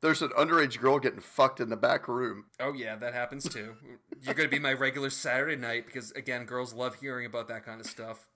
[0.00, 2.44] There's an underage girl getting fucked in the back room.
[2.60, 3.74] Oh yeah, that happens too.
[4.20, 7.80] You're gonna be my regular Saturday night because again, girls love hearing about that kind
[7.80, 8.28] of stuff.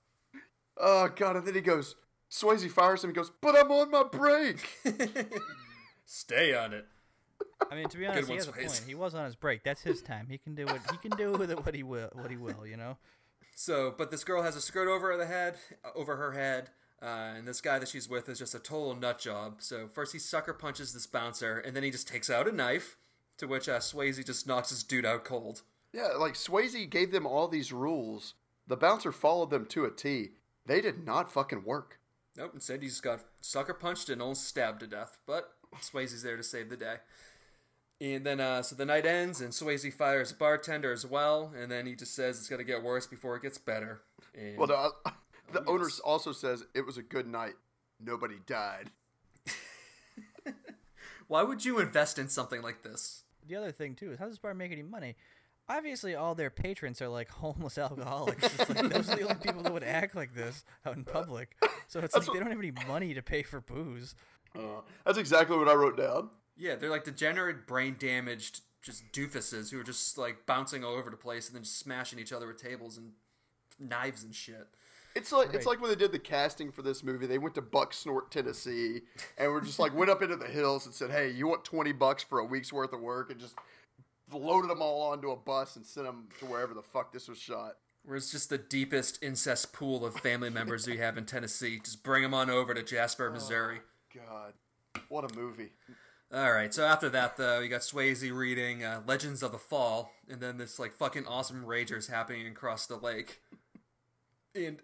[0.78, 1.37] Oh god!
[1.37, 1.96] And then he goes.
[2.30, 3.11] Swayze fires him.
[3.11, 4.66] He goes, "But I'm on my break."
[6.06, 6.87] Stay on it.
[7.70, 8.85] I mean, to be honest, he one, has a point.
[8.87, 9.64] He was on his break.
[9.64, 10.26] That's his time.
[10.30, 12.08] He can do what he can do with it what he will.
[12.12, 12.96] What he will, you know.
[13.54, 15.56] So, but this girl has a skirt over the head,
[15.94, 16.70] over her head,
[17.02, 19.56] uh, and this guy that she's with is just a total nut job.
[19.58, 22.96] So first he sucker punches this bouncer, and then he just takes out a knife,
[23.38, 25.62] to which uh, Swayze just knocks this dude out cold.
[25.92, 28.35] yeah, like Swayze gave them all these rules.
[28.66, 30.30] The bouncer followed them to a T.
[30.66, 31.98] They did not fucking work.
[32.37, 35.18] Nope, instead he just got sucker punched and almost stabbed to death.
[35.27, 36.96] But Swayze's there to save the day.
[38.01, 41.70] And then, uh, so the night ends, and Swayze fires a bartender as well, and
[41.70, 44.03] then he just says it's gonna get worse before it gets better.
[44.35, 44.92] And Well, the,
[45.53, 45.64] the yes.
[45.68, 47.55] owner also says it was a good night.
[48.01, 48.90] Nobody died.
[51.29, 53.22] why would you invest in something like this?
[53.46, 55.16] The other thing too is how does this bar make any money?
[55.68, 58.44] Obviously, all their patrons are like homeless alcoholics.
[58.44, 61.57] It's like, those are the only people that would act like this out in public.
[61.88, 64.14] So it's like they don't have any money to pay for booze.
[64.57, 66.31] Uh, that's exactly what I wrote down.
[66.57, 71.11] Yeah, they're like degenerate, brain damaged, just doofuses who are just like bouncing all over
[71.11, 73.12] the place and then just smashing each other with tables and
[73.79, 74.68] knives and shit.
[75.14, 77.27] It's like it's like when they did the casting for this movie.
[77.27, 79.03] They went to Bucksnort, Tennessee,
[79.37, 81.92] and were just like went up into the hills and said, "Hey, you want twenty
[81.92, 83.55] bucks for a week's worth of work?" And just
[84.35, 87.38] loaded them all onto a bus and sent them to wherever the fuck this was
[87.38, 87.77] shot.
[88.05, 91.79] Where it's just the deepest incest pool of family members we have in Tennessee.
[91.83, 93.81] Just bring them on over to Jasper, Missouri.
[94.14, 94.55] God,
[95.09, 95.71] what a movie!
[96.35, 100.12] All right, so after that, though, you got Swayze reading uh, Legends of the Fall,
[100.29, 103.40] and then this like fucking awesome ragers happening across the lake.
[104.55, 104.79] And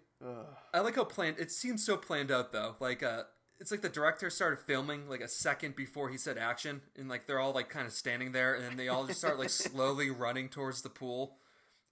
[0.73, 1.39] I like how planned.
[1.39, 2.75] It seems so planned out though.
[2.79, 3.23] Like, uh,
[3.59, 7.27] it's like the director started filming like a second before he said action, and like
[7.27, 10.09] they're all like kind of standing there, and then they all just start like slowly
[10.09, 11.37] running towards the pool.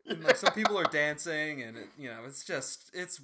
[0.06, 3.22] And like some people are dancing, and it, you know, it's just it's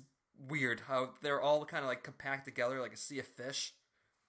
[0.50, 3.74] weird how they're all kind of like compact together like a sea of fish,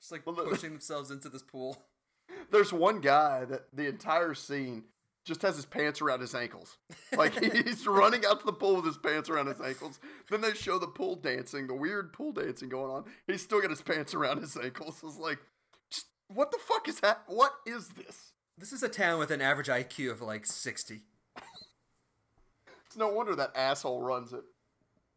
[0.01, 1.83] just like Well, pushing themselves into this pool.
[2.51, 4.85] There's one guy that the entire scene
[5.25, 6.77] just has his pants around his ankles.
[7.17, 9.99] Like he's running out to the pool with his pants around his ankles.
[10.31, 13.05] Then they show the pool dancing, the weird pool dancing going on.
[13.27, 15.01] He's still got his pants around his ankles.
[15.03, 15.39] It's like,
[15.91, 17.23] just what the fuck is that?
[17.27, 18.33] What is this?
[18.59, 21.03] This is a town with an average IQ of like 60.
[22.87, 24.45] It's no wonder that asshole runs it.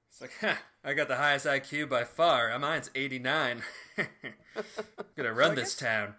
[0.10, 2.52] It's like, huh, I got the highest IQ by far.
[2.52, 3.62] Uh, mine's 89.
[5.16, 6.16] Gonna run I this guess- town.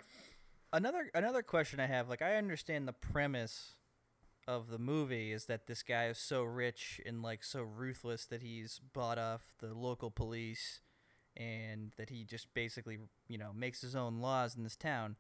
[0.71, 3.73] Another another question I have, like I understand the premise
[4.49, 8.43] of the movie is that this guy is so rich and like so ruthless that
[8.43, 10.81] he's bought off the local police
[11.37, 15.17] and that he just basically, you know, makes his own laws in this town.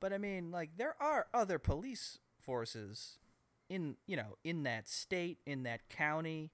[0.00, 3.18] But I mean, like there are other police forces
[3.70, 6.50] in, you know, in that state, in that county,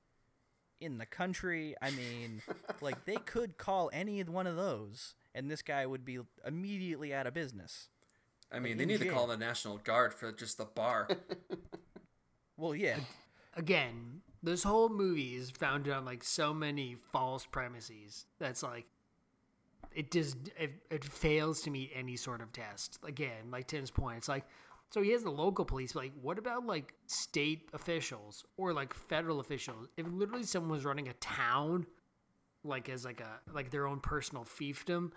[0.81, 1.74] in the country.
[1.83, 2.42] I mean,
[2.81, 7.27] like they could call any one of those and this guy would be immediately out
[7.27, 7.88] of business.
[8.53, 11.09] I mean, Like, they in need to call the National Guard for just the bar.
[12.64, 12.96] Well, yeah.
[13.59, 18.24] Again, this whole movie is founded on like so many false premises.
[18.38, 18.87] That's like
[19.94, 22.98] it just it, it fails to meet any sort of test.
[23.07, 24.46] Again, like Tim's point, it's like
[24.88, 28.94] so he has the local police, but like what about like state officials or like
[28.94, 29.88] federal officials?
[29.98, 31.85] If literally someone was running a town
[32.64, 35.11] like as like a like their own personal fiefdom,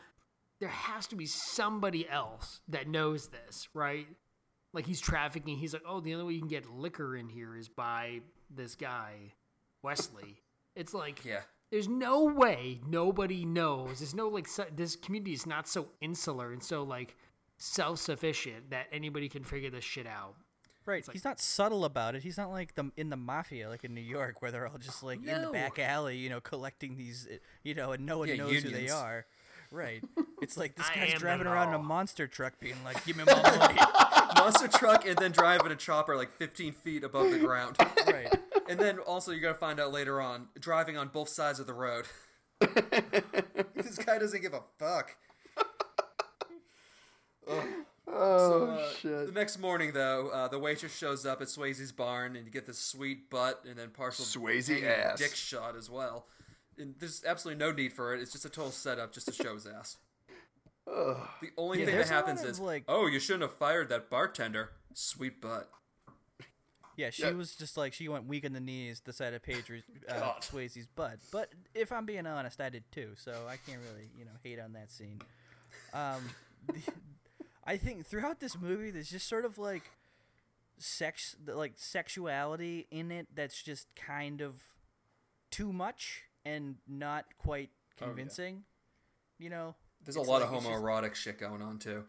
[0.60, 4.08] there has to be somebody else that knows this, right?
[4.78, 5.58] Like he's trafficking.
[5.58, 8.22] He's like, oh, the only way you can get liquor in here is by
[8.56, 9.34] this guy,
[9.82, 10.44] Wesley.
[10.76, 11.40] It's like, yeah.
[11.72, 13.98] there's no way nobody knows.
[13.98, 17.16] There's no like, so, this community is not so insular and so like
[17.58, 20.36] self sufficient that anybody can figure this shit out.
[20.86, 21.06] Right.
[21.08, 22.22] like- He's not subtle about it.
[22.22, 25.02] He's not like the in the mafia, like in New York, where they're all just
[25.02, 28.28] like in the back alley, you know, collecting these, uh, you know, and no one
[28.28, 29.26] Yeah, knows who they are.
[29.72, 30.04] Right.
[30.42, 33.24] It's like this I guy's driving around in a monster truck, being like, "Give me
[33.26, 33.80] my money."
[34.38, 37.76] Monster truck and then driving a chopper like 15 feet above the ground.
[38.08, 38.34] right.
[38.70, 41.74] And then also, you're gonna find out later on, driving on both sides of the
[41.74, 42.06] road.
[42.60, 45.16] this guy doesn't give a fuck.
[48.10, 49.28] Oh Uh, shit!
[49.28, 52.66] The next morning, though, uh, the waitress shows up at Swayze's barn, and you get
[52.66, 55.20] this sweet butt and then partial Swayze ass.
[55.20, 56.26] dick shot as well.
[56.78, 58.22] And there's absolutely no need for it.
[58.22, 59.98] It's just a total setup just to show his ass.
[60.88, 61.18] Ugh.
[61.42, 63.42] The only Yeah, thing that there's a lot happens of, is, like- oh, you shouldn't
[63.44, 64.72] have fired that bartender.
[64.94, 65.70] Sweet butt.
[66.96, 67.32] Yeah, she Yeah.
[67.32, 69.70] was just like she went weak in the knees, decided Paige
[70.10, 70.42] uh, God.
[70.42, 71.20] Swayze's butt.
[71.32, 74.60] But if I'm being honest, I did too, so I can't really you know hate
[74.60, 75.22] on that scene.
[75.94, 76.30] Um,
[76.68, 76.80] the,
[77.66, 79.84] I think throughout this movie, there's just sort of like
[80.80, 84.64] sex, like sexuality in it that's just kind of
[85.52, 86.24] too much
[86.56, 88.08] and not quite Oh, yeah.
[88.08, 88.64] convincing.
[89.40, 92.06] You know, There's a lot like of it's just- homoerotic shit going on too.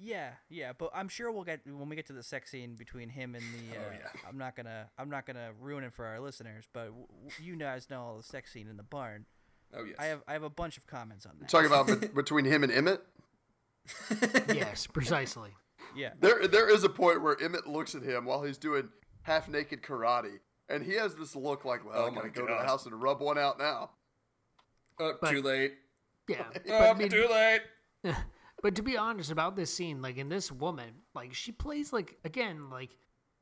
[0.00, 3.08] Yeah, yeah, but I'm sure we'll get when we get to the sex scene between
[3.08, 3.76] him and the.
[3.76, 4.20] Uh, Oh, yeah.
[4.28, 7.56] I'm not gonna I'm not gonna ruin it for our listeners, but w- w- you
[7.56, 9.26] guys know all the sex scene in the barn.
[9.74, 9.96] Oh yes.
[9.98, 11.48] I have I have a bunch of comments on that.
[11.48, 13.02] Talking about bet- between him and Emmett.
[14.54, 15.50] yes, precisely.
[15.96, 18.88] yeah, There, there is a point where Emmett looks at him while he's doing
[19.22, 22.54] half naked karate, and he has this look like, "Well, Oh I gotta go to
[22.58, 23.90] the house and rub one out now."
[25.00, 25.74] Oh, But- too late.
[26.28, 26.44] Yeah.
[26.52, 27.62] But, Oh, I um, mean, too late.
[28.62, 32.18] but to be honest about this scene, like in this woman, like she plays like
[32.24, 32.90] again, like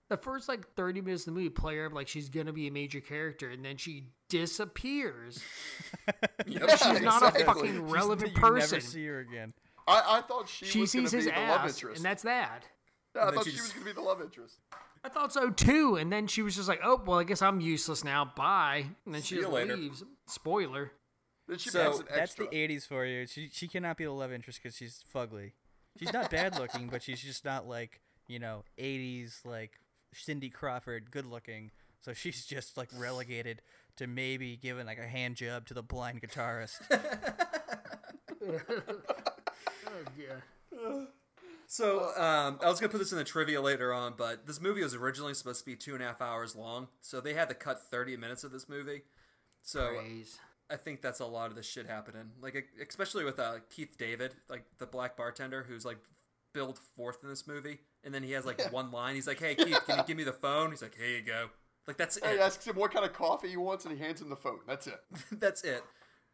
[0.09, 2.71] the first like thirty minutes of the movie play her like she's gonna be a
[2.71, 5.41] major character, and then she disappears.
[6.47, 6.71] Yep.
[6.71, 8.77] She's not a fucking relevant you person.
[8.77, 9.53] Never see her again.
[9.89, 11.97] I, I thought she, She was going sees to be his the love ass, interest.
[11.97, 12.63] and that's that.
[13.17, 14.59] yeah, I then thought she she was going to be the love interest.
[15.07, 17.61] I thought so too, and then she was just like, "Oh, well, I guess I'm
[17.61, 18.25] useless now.
[18.25, 19.77] Bye." And then See she just later.
[19.77, 20.03] leaves.
[20.27, 20.91] Spoiler.
[21.47, 23.25] Then she So, That's the '80s for you.
[23.27, 25.53] She she cannot be the love interest because she's fugly.
[25.97, 29.79] She's not bad looking, but she's just not like you know '80s like
[30.13, 31.71] Cindy Crawford good looking.
[32.01, 33.63] So she's just like relegated
[33.99, 36.79] to maybe giving like a hand job to the blind guitarist.
[39.89, 41.05] Oh yeah.
[41.67, 44.83] So um, I was gonna put this in the trivia later on, but this movie
[44.83, 47.55] was originally supposed to be two and a half hours long, so they had to
[47.55, 49.03] cut 30 minutes of this movie.
[49.63, 50.39] So Praise.
[50.71, 54.35] I think that's a lot of the shit happening, like especially with uh, Keith David,
[54.49, 55.99] like the black bartender who's like
[56.53, 59.15] billed fourth in this movie, and then he has like one line.
[59.15, 61.49] He's like, "Hey Keith, can you give me the phone?" He's like, "Here you go."
[61.87, 62.35] Like that's Hey, it.
[62.35, 64.61] He asks him what kind of coffee he wants, and he hands him the phone.
[64.67, 65.01] That's it.
[65.33, 65.83] that's it.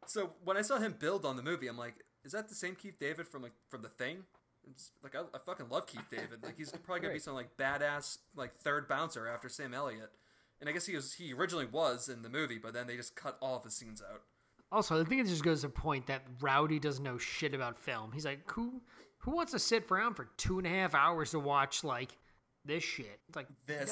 [0.06, 2.74] So when I saw him build on the movie, I'm like, is that the same
[2.74, 4.24] Keith David from like from the Thing?
[4.70, 6.42] It's, like I, I fucking love Keith David.
[6.42, 10.10] Like he's probably gonna be some like badass like third bouncer after Sam Elliott.
[10.60, 13.16] And I guess he was he originally was in the movie, but then they just
[13.16, 14.22] cut all of his scenes out.
[14.70, 17.76] Also, I think it just goes to the point that Rowdy doesn't know shit about
[17.76, 18.12] film.
[18.12, 18.80] He's like, who
[19.18, 22.16] who wants to sit around for two and a half hours to watch like
[22.64, 23.20] this shit?
[23.28, 23.90] It's like This.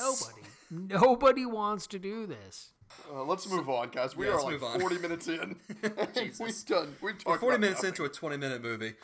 [0.70, 2.72] nobody, nobody wants to do this.
[3.12, 4.16] Uh, let's move on, guys.
[4.16, 5.56] We Yeah, are let's like 40 minutes in.
[6.16, 6.40] Jesus.
[6.40, 6.96] we've done.
[7.02, 7.88] We've We're 40 about minutes nothing.
[7.90, 8.94] into a 20 minute movie.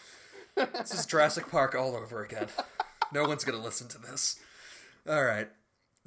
[0.56, 2.48] This is Jurassic Park all over again.
[3.12, 4.40] No one's gonna listen to this.
[5.06, 5.48] All right.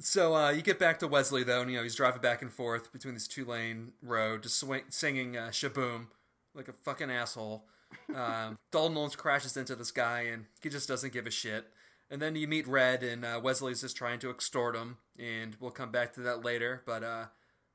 [0.00, 2.52] So uh, you get back to Wesley though, and you know he's driving back and
[2.52, 6.06] forth between this two lane road, just swing, singing uh, "Shaboom"
[6.52, 7.64] like a fucking asshole.
[8.12, 11.66] Um, Dalton almost crashes into this guy, and he just doesn't give a shit.
[12.10, 15.70] And then you meet Red, and uh, Wesley's just trying to extort him, and we'll
[15.70, 16.82] come back to that later.
[16.84, 17.26] But uh,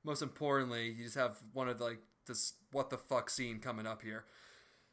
[0.03, 4.01] most importantly, you just have one of like this what the fuck scene coming up
[4.01, 4.25] here.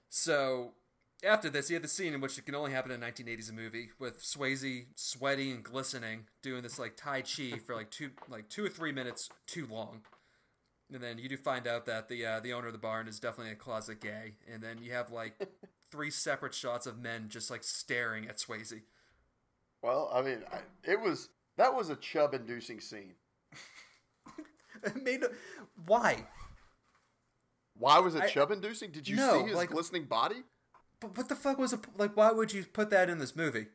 [0.08, 0.74] So
[1.24, 3.52] after this, you have the scene in which it can only happen in a 1980s
[3.52, 8.48] movie with Swayze sweaty and glistening, doing this like Tai Chi for like two, like
[8.48, 10.02] two or three minutes too long.
[10.92, 13.18] And then you do find out that the uh, the owner of the barn is
[13.18, 14.34] definitely a closet gay.
[14.52, 15.34] And then you have like
[15.90, 18.82] three separate shots of men just like staring at Swayze.
[19.82, 20.58] Well, I mean, I,
[20.90, 23.14] it was that was a chub-inducing scene.
[24.84, 25.22] It made
[25.86, 26.24] why?
[27.78, 28.90] Why was it I- chub-inducing?
[28.90, 30.42] Did you No, see his like- glistening body?
[31.02, 32.16] But what the fuck was a, like?
[32.16, 33.66] Why would you put that in this movie?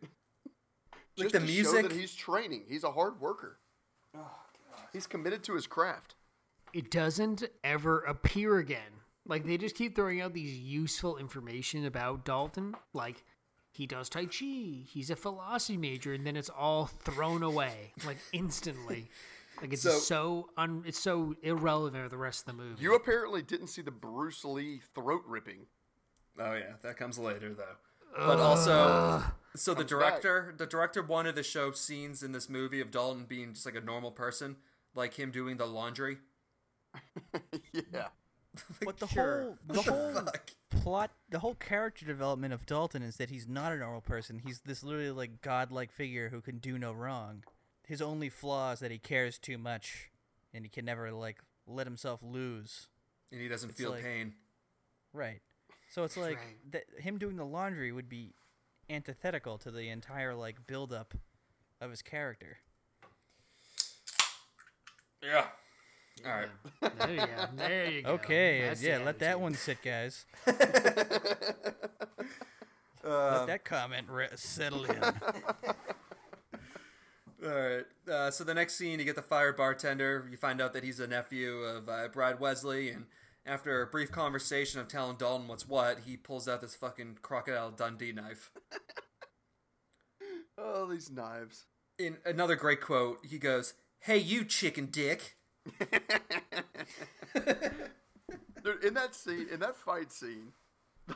[1.17, 1.89] Like Just the to show music.
[1.89, 2.63] that he's training.
[2.67, 3.59] He's a hard worker.
[4.15, 4.31] Oh,
[4.93, 6.15] He's committed to his craft.
[6.73, 9.01] It doesn't ever appear again.
[9.27, 13.23] Like they just keep throwing out these useful information about Dalton, like
[13.71, 18.17] he does Tai Chi, he's a philosophy major, and then it's all thrown away like
[18.31, 19.09] instantly.
[19.61, 22.81] Like it's So- so, un, it's so irrelevant for the rest of the movie.
[22.81, 25.65] You apparently didn't see the Bruce Lee throat ripping.
[26.39, 27.75] Oh yeah, that comes later though.
[28.15, 29.23] But also,
[29.55, 29.99] so the Comes back.
[30.21, 33.75] director, the director wanted to show scenes in this movie of Dalton being just like
[33.75, 34.55] a normal person,
[34.95, 36.17] like him doing the laundry.
[37.73, 38.07] yeah.
[38.83, 39.41] But the Sure.
[39.43, 40.51] whole the the whole fuck?
[40.71, 44.39] plot, the whole character development of Dalton is that he's not a normal person.
[44.43, 47.43] He's this literally like godlike figure who can do no wrong.
[47.87, 50.09] His only flaw is that he cares too much,
[50.55, 52.87] and he can never like let himself lose.
[53.31, 54.33] and he doesn't It's feel like- pain.
[55.13, 55.41] Right.
[55.97, 56.71] So it's like Right.
[56.73, 58.35] that him doing the laundry would be
[58.87, 61.15] antithetical to the entire like build up
[61.81, 62.59] of his character.
[65.23, 65.47] Yeah.
[66.23, 66.49] All right.
[66.99, 67.47] there you go.
[67.55, 68.09] There you go.
[68.11, 70.25] Okay, That's yeah, let that one sit, guys.
[73.03, 75.01] Um, let that comment re- settle in.
[75.03, 75.13] All
[77.41, 77.85] right.
[78.11, 80.27] Uh, so the next scene, you get the fire bartender.
[80.29, 83.05] You find out that he's a nephew of uh, Brad Wesley, and
[83.47, 87.71] after a brief conversation of telling Dalton what's what, he pulls out this fucking crocodile
[87.71, 88.51] Dundee knife.
[90.59, 91.65] Oh, these knives.
[91.99, 95.37] In another great quote, he goes, "Hey, you chicken dick."
[98.63, 100.53] Dude, in that scene, in that fight scene,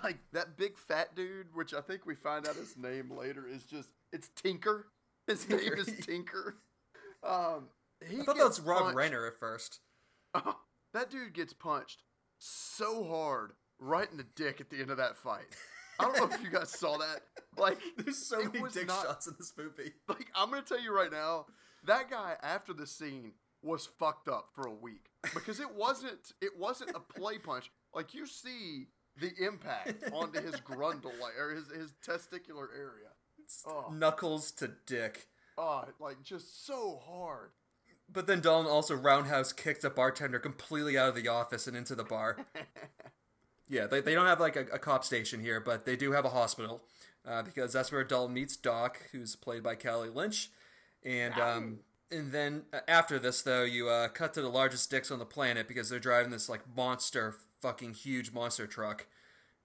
[0.03, 3.63] like that big fat dude, which I think we find out his name later, is
[3.63, 4.87] just it's Tinker.
[5.27, 6.55] His name is Tinker.
[7.23, 7.65] Um,
[8.09, 9.79] he I thought that was Rob punched- Reiner at first.
[10.33, 12.01] that dude gets punched
[12.43, 15.45] so hard right in the dick at the end of that fight.
[15.99, 17.21] I don't know if you guys saw that.
[17.57, 19.91] Like, There's so many dick not- shots in this movie.
[20.07, 21.45] Like, I'm gonna tell you right now,
[21.85, 26.51] that guy after the scene was fucked up for a week because it wasn't it
[26.57, 27.69] wasn't a play punch.
[27.93, 28.87] Like you see
[29.19, 33.09] the impact onto his grundle, like or his his testicular area.
[33.67, 35.27] Oh, Knuckles to dick.
[35.57, 37.51] oh, like just so hard.
[38.11, 41.95] But then Dalton also roundhouse kicked a bartender completely out of the office and into
[41.95, 42.37] the bar.
[43.69, 46.25] yeah, they, they don't have like a, a cop station here, but they do have
[46.25, 46.81] a hospital
[47.25, 50.49] uh, because that's where Dalton meets Doc, who's played by Kelly Lynch.
[51.03, 51.79] And um,
[52.11, 55.25] and then uh, after this, though, you uh, cut to the largest dicks on the
[55.25, 59.07] planet because they're driving this like monster, fucking huge monster truck.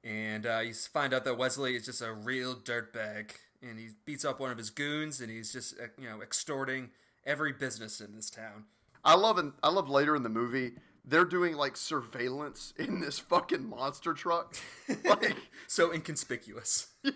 [0.05, 4.25] And uh, you find out that Wesley is just a real dirtbag, and he beats
[4.25, 6.91] up one of his goons, and he's just uh, you know extorting
[7.27, 8.65] every business in this town.
[9.05, 10.73] I love in, I love later in the movie
[11.07, 14.57] they're doing like surveillance in this fucking monster truck.
[15.05, 15.37] like
[15.69, 16.89] So inconspicuous.
[17.03, 17.13] yeah,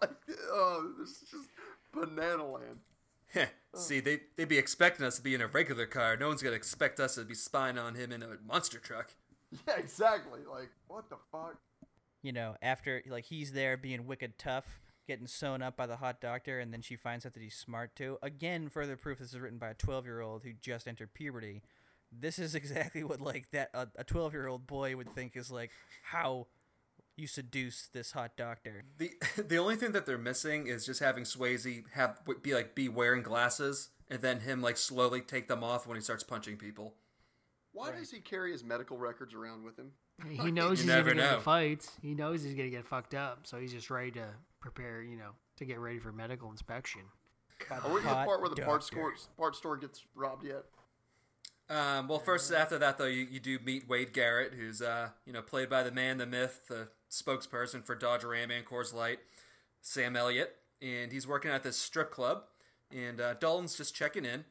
[0.00, 0.10] like
[0.50, 1.48] oh, this is just
[1.92, 2.80] banana land.
[3.28, 3.46] Heh.
[3.72, 3.78] Oh.
[3.78, 6.16] See, they they'd be expecting us to be in a regular car.
[6.16, 9.14] No one's gonna expect us to be spying on him in a monster truck.
[9.66, 10.40] Yeah, exactly.
[10.50, 11.56] Like what the fuck?
[12.22, 16.20] You know, after like he's there being wicked tough, getting sewn up by the hot
[16.20, 18.18] doctor, and then she finds out that he's smart too.
[18.22, 21.62] Again, further proof this is written by a twelve-year-old who just entered puberty.
[22.12, 25.70] This is exactly what like that a twelve-year-old boy would think is like
[26.02, 26.46] how
[27.16, 28.84] you seduce this hot doctor.
[28.98, 32.88] The the only thing that they're missing is just having Swayze have be like be
[32.88, 36.94] wearing glasses and then him like slowly take them off when he starts punching people.
[37.72, 39.92] Why does he carry his medical records around with him?
[40.28, 41.30] He knows You he's never gonna get know.
[41.34, 41.92] into fights.
[42.02, 44.26] He knows he's gonna get fucked up, so he's just ready to
[44.60, 45.02] prepare.
[45.02, 47.02] You know, to get ready for medical inspection.
[47.70, 50.64] Are we at the part where the parts store, parts store gets robbed yet?
[51.68, 55.32] Um, well, first after that though, you, you do meet Wade Garrett, who's uh you
[55.32, 59.20] know played by the man, the myth, the spokesperson for Dodge Ram and Coors Light,
[59.80, 62.42] Sam Elliott, and he's working at this strip club,
[62.90, 64.44] and uh, Dalton's just checking in.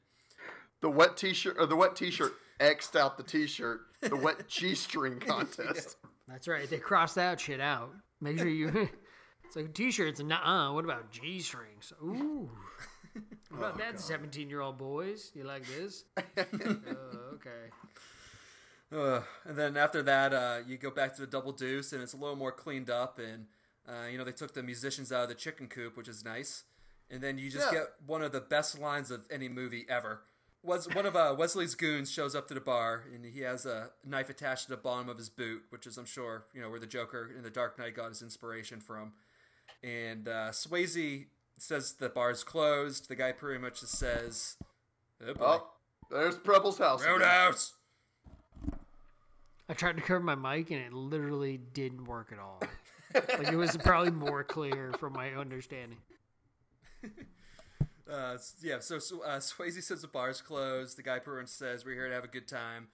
[0.82, 3.82] The wet t-shirt or the wet t-shirt xed out the t-shirt.
[4.02, 5.98] The wet g-string contest.
[6.28, 6.70] That's right.
[6.70, 7.92] They cross that shit out.
[8.22, 8.90] Make sure you.
[9.50, 10.70] it's like t-shirts and uh.
[10.72, 11.92] What about g strings?
[12.04, 12.50] Ooh.
[13.50, 15.32] What about that, seventeen-year-old boys?
[15.34, 16.04] You like this?
[16.38, 17.72] oh, okay.
[18.96, 22.14] Uh, and then after that, uh, you go back to the double deuce, and it's
[22.14, 23.18] a little more cleaned up.
[23.20, 23.48] And
[23.88, 26.64] uh, you know they took the musicians out of the chicken coop, which is nice.
[27.10, 27.80] And then you just Yeah.
[27.80, 30.22] get one of the best lines of any movie ever.
[30.62, 33.90] Was one of uh, Wesley's goons shows up to the bar, and he has a
[34.06, 36.80] knife attached to the bottom of his boot, which is, I'm sure, you know, where
[36.80, 39.14] the Joker in The Dark Knight got his inspiration from.
[39.84, 43.10] And uh, Swayze says the bar's closed.
[43.10, 44.58] The guy pretty much just says,
[45.26, 45.68] "Oh boy, Oh,
[46.12, 47.06] there's Preble's house.
[47.06, 47.74] Roadhouse."
[49.70, 52.60] I tried to cover my mic and it literally didn't work at all.
[53.14, 56.00] like it was probably more clear from my understanding.
[58.12, 60.98] Uh, yeah, so, so uh, Swayze says the bar's closed.
[60.98, 62.88] The guy pretty much says we're here to have a good time,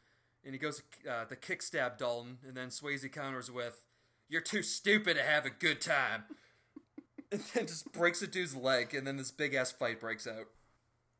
[0.43, 3.86] and he goes uh, to kick stab Dalton, and then Swayze counters with,
[4.28, 6.26] "You're too stupid to have a good time,"
[7.36, 10.47] and then just breaks the dude's leg, and then this big ass fight breaks out.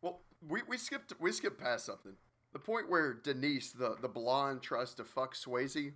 [0.02, 2.14] Well, we, we skipped we skipped past something.
[2.54, 5.94] The point where Denise, the the blonde, tries to fuck Swayze,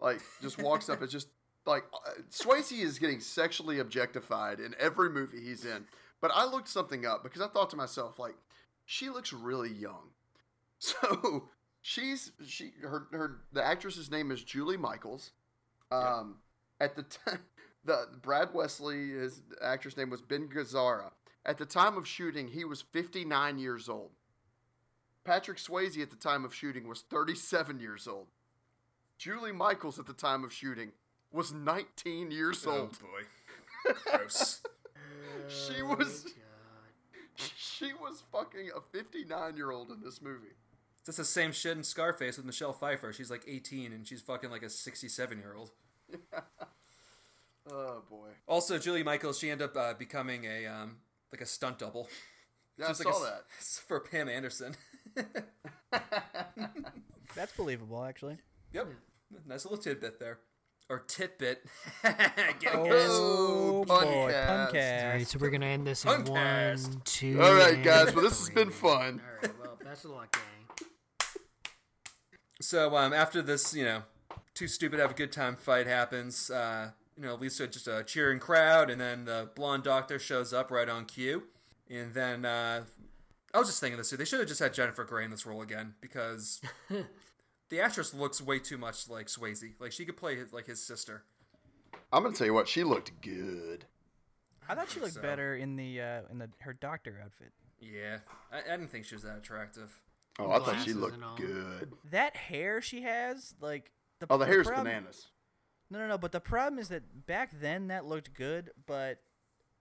[0.00, 1.28] like just walks up and just
[1.66, 5.84] like uh, Swayze is getting sexually objectified in every movie he's in.
[6.20, 8.34] But I looked something up because I thought to myself, like,
[8.84, 10.10] she looks really young.
[10.82, 11.50] So
[11.82, 15.32] she's she her her the actress's name is Julie Michaels.
[15.92, 16.36] Um,
[16.80, 17.40] at the time,
[17.84, 21.10] the Brad Wesley, his actress name was Ben Gazzara.
[21.44, 24.10] At the time of shooting, he was 59 years old.
[25.24, 28.26] Patrick Swayze at the time of shooting was 37 years old.
[29.18, 30.92] Julie Michaels at the time of shooting
[31.32, 32.98] was 19 years oh, old.
[33.02, 34.60] Oh boy, gross.
[35.48, 36.32] She Oh, was God.
[37.56, 40.54] she was fucking a 59 year old in this movie.
[41.06, 43.12] That's the same shit in Scarface with Michelle Pfeiffer.
[43.12, 45.70] She's like 18, and she's fucking like a 67 year old.
[47.68, 48.28] Oh boy.
[48.46, 50.98] Also, Julie Michaels, she ended up uh, becoming a um,
[51.32, 52.08] like a stunt double.
[52.78, 53.26] Yeah, Just I like saw a
[53.58, 53.88] s- that.
[53.88, 54.74] for Pam Anderson.
[57.34, 58.38] That's believable, actually.
[58.72, 58.88] Yep,
[59.46, 60.38] nice little tidbit there,
[60.88, 61.56] or titbit.
[62.02, 63.08] Get Oh, guess.
[63.88, 64.48] boy, puncast.
[64.48, 65.12] All puncast.
[65.12, 66.88] right, so we're gonna end this in Punkcast.
[66.88, 67.40] one, two.
[67.42, 68.14] All right, guys.
[68.14, 69.20] Well, this has been fun.
[69.24, 70.86] All right, well, best of luck, gang.
[72.60, 74.02] So um, after this, you know,
[74.54, 76.50] too stupid to have a good time fight happens.
[76.50, 80.70] Uh, you know, Lisa just a cheering crowd, and then the blonde doctor shows up
[80.70, 81.44] right on cue.
[81.88, 82.84] And then uh,
[83.52, 84.16] I was just thinking this too.
[84.16, 86.60] They should have just had Jennifer Grey in this role again because
[87.68, 89.74] the actress looks way too much like Swayze.
[89.80, 91.24] Like she could play his, like his sister.
[92.12, 92.68] I'm gonna tell you what.
[92.68, 93.86] She looked good.
[94.68, 95.22] I thought she looked so.
[95.22, 97.52] better in the uh, in the her doctor outfit.
[97.80, 98.18] Yeah,
[98.52, 100.00] I, I didn't think she was that attractive.
[100.38, 101.92] Oh, I thought she looked good.
[102.10, 103.90] That hair she has, like
[104.20, 105.26] the Oh, the hair's prob- bananas.
[105.90, 106.18] No, no, no.
[106.18, 109.18] But the problem is that back then that looked good, but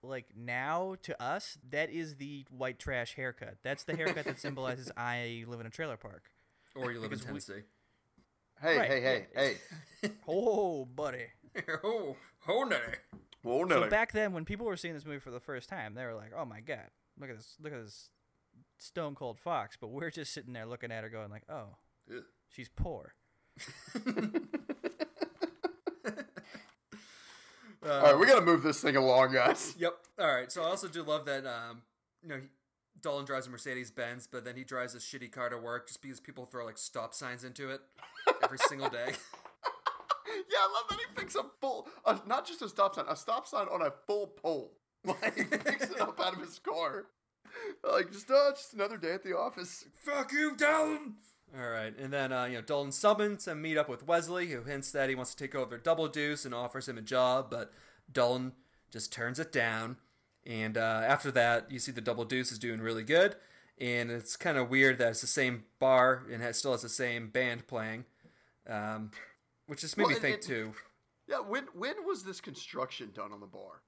[0.01, 3.57] like now to us, that is the white trash haircut.
[3.63, 6.23] That's the haircut that symbolizes I live in a trailer park.
[6.75, 7.65] Or you live in Because we- Tennessee.
[8.61, 9.01] Hey, Right, hey,
[9.35, 9.57] hey,
[10.01, 10.09] hey.
[10.27, 11.27] Oh, buddy.
[11.83, 12.15] oh,
[12.47, 12.77] oh no.
[13.45, 13.83] Oh, no.
[13.83, 16.13] So back then, when people were seeing this movie for the first time, they were
[16.13, 17.55] like, "Oh my god, look at this!
[17.61, 18.09] Look at this
[18.77, 21.77] Stone Cold Fox." But we're just sitting there looking at her, going like, "Oh,
[22.13, 22.23] Ugh.
[22.49, 23.13] she's poor."
[27.83, 29.75] All right, we gotta move this thing along, guys.
[29.77, 29.93] Yep.
[30.19, 30.51] All right.
[30.51, 31.45] So I also do love that.
[31.45, 31.83] Um,
[32.21, 32.47] you know, he,
[33.01, 36.01] Dalton drives a Mercedes Benz, but then he drives a shitty car to work just
[36.01, 37.79] because people throw like stop signs into it
[38.43, 39.11] every single day.
[40.51, 43.15] Yeah, I love that he picks up full, uh, not just a stop sign, a
[43.15, 44.73] stop sign on a full pole.
[45.05, 47.05] Like, he picks it up out of his car.
[47.89, 49.85] Like, just, uh, just another day at the office.
[49.93, 51.15] Fuck you, Dalton.
[51.57, 54.63] All right, and then uh, you know Dalton summons and meet up with Wesley, who
[54.63, 57.73] hints that he wants to take over Double Deuce and offers him a job, but
[58.11, 58.53] Dalton
[58.91, 59.97] just turns it down.
[60.45, 63.35] And uh, after that, you see the Double Deuce is doing really good,
[63.79, 66.89] and it's kind of weird that it's the same bar and it still has the
[66.89, 68.05] same band playing,
[68.67, 69.09] um,
[69.65, 70.73] which just made Well, me think it- too.
[71.27, 73.81] Yeah, when when was this construction done on the bar?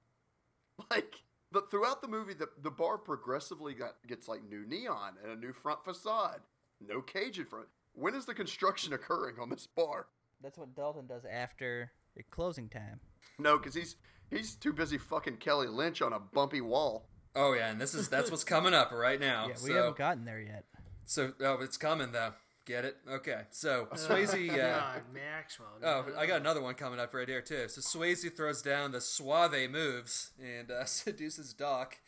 [0.90, 1.14] Like,
[1.52, 5.36] the, throughout the movie, the, the bar progressively got, gets like new neon and a
[5.36, 6.40] new front facade,
[6.88, 7.66] no cage in front.
[7.94, 10.06] When is the construction occurring on this bar?
[10.42, 13.00] That's what Dalton does after the closing time.
[13.38, 13.96] No, because he's
[14.30, 17.06] he's too busy fucking Kelly Lynch on a bumpy wall.
[17.34, 19.46] Oh yeah, and this is that's what's coming up right now.
[19.48, 20.64] Yeah, we so, haven't gotten there yet.
[21.04, 22.32] so oh, it's coming though.
[22.64, 22.96] Get it?
[23.10, 23.42] Okay.
[23.50, 24.52] So Swayze.
[24.52, 25.68] Uh, God, Maxwell.
[25.82, 26.06] Oh.
[26.16, 27.68] I got another one coming up right here too.
[27.68, 31.98] So Swayze throws down the suave moves and uh, seduces Doc,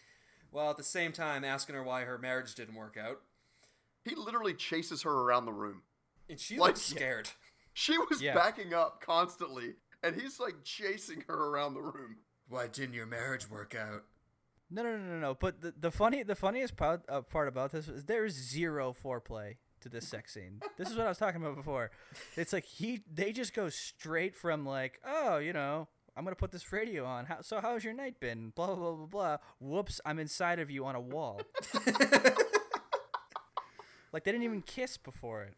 [0.50, 3.20] while at the same time asking her why her marriage didn't work out,
[4.04, 5.82] He literally chases her around the room.
[6.28, 7.28] and she Like- looks scared.
[7.76, 8.34] She was Yeah.
[8.34, 12.18] backing up constantly, and he's like chasing her around the room.
[12.48, 14.04] Why didn't your marriage work out?
[14.70, 15.34] No, no, no, no, no.
[15.34, 18.92] But the, the funny, the funniest part, uh, part about this is there is zero
[18.94, 20.62] foreplay to this sex scene.
[20.76, 21.90] This is what I was talking about before.
[22.36, 26.52] It's like he, they just go straight from like, oh, you know, I'm gonna put
[26.52, 27.26] this radio on.
[27.26, 28.50] How, so how's your night been?
[28.54, 29.36] Blah blah blah blah blah.
[29.58, 31.40] Whoops, I'm inside of you on a wall.
[34.14, 35.54] like they didn't even kiss before it.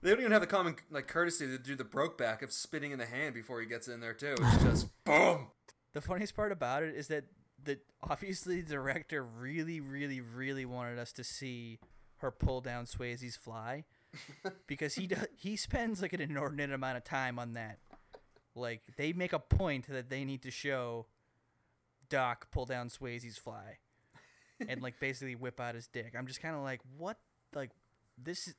[0.00, 2.90] They don't even have the common like courtesy to do the broke back of spitting
[2.90, 4.34] in the hand before he gets in there too.
[4.40, 5.48] It's just boom.
[5.92, 7.24] The funniest part about it is that
[7.62, 11.80] the obviously the director really, really, really wanted us to see
[12.16, 13.84] her pull down Swayze's fly
[14.66, 17.78] because he does, he spends like an inordinate amount of time on that.
[18.54, 21.06] Like they make a point that they need to show
[22.08, 23.78] Doc pull down Swayze's fly
[24.66, 26.14] and like basically whip out his dick.
[26.18, 27.18] I'm just kind of like, what?
[27.54, 27.70] Like
[28.22, 28.54] this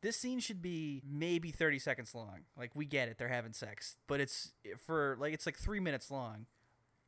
[0.00, 2.40] this scene should be maybe 30 seconds long.
[2.56, 5.80] Like we get it, they're having sex, but it's eh, for like it's like 3
[5.80, 6.46] minutes long.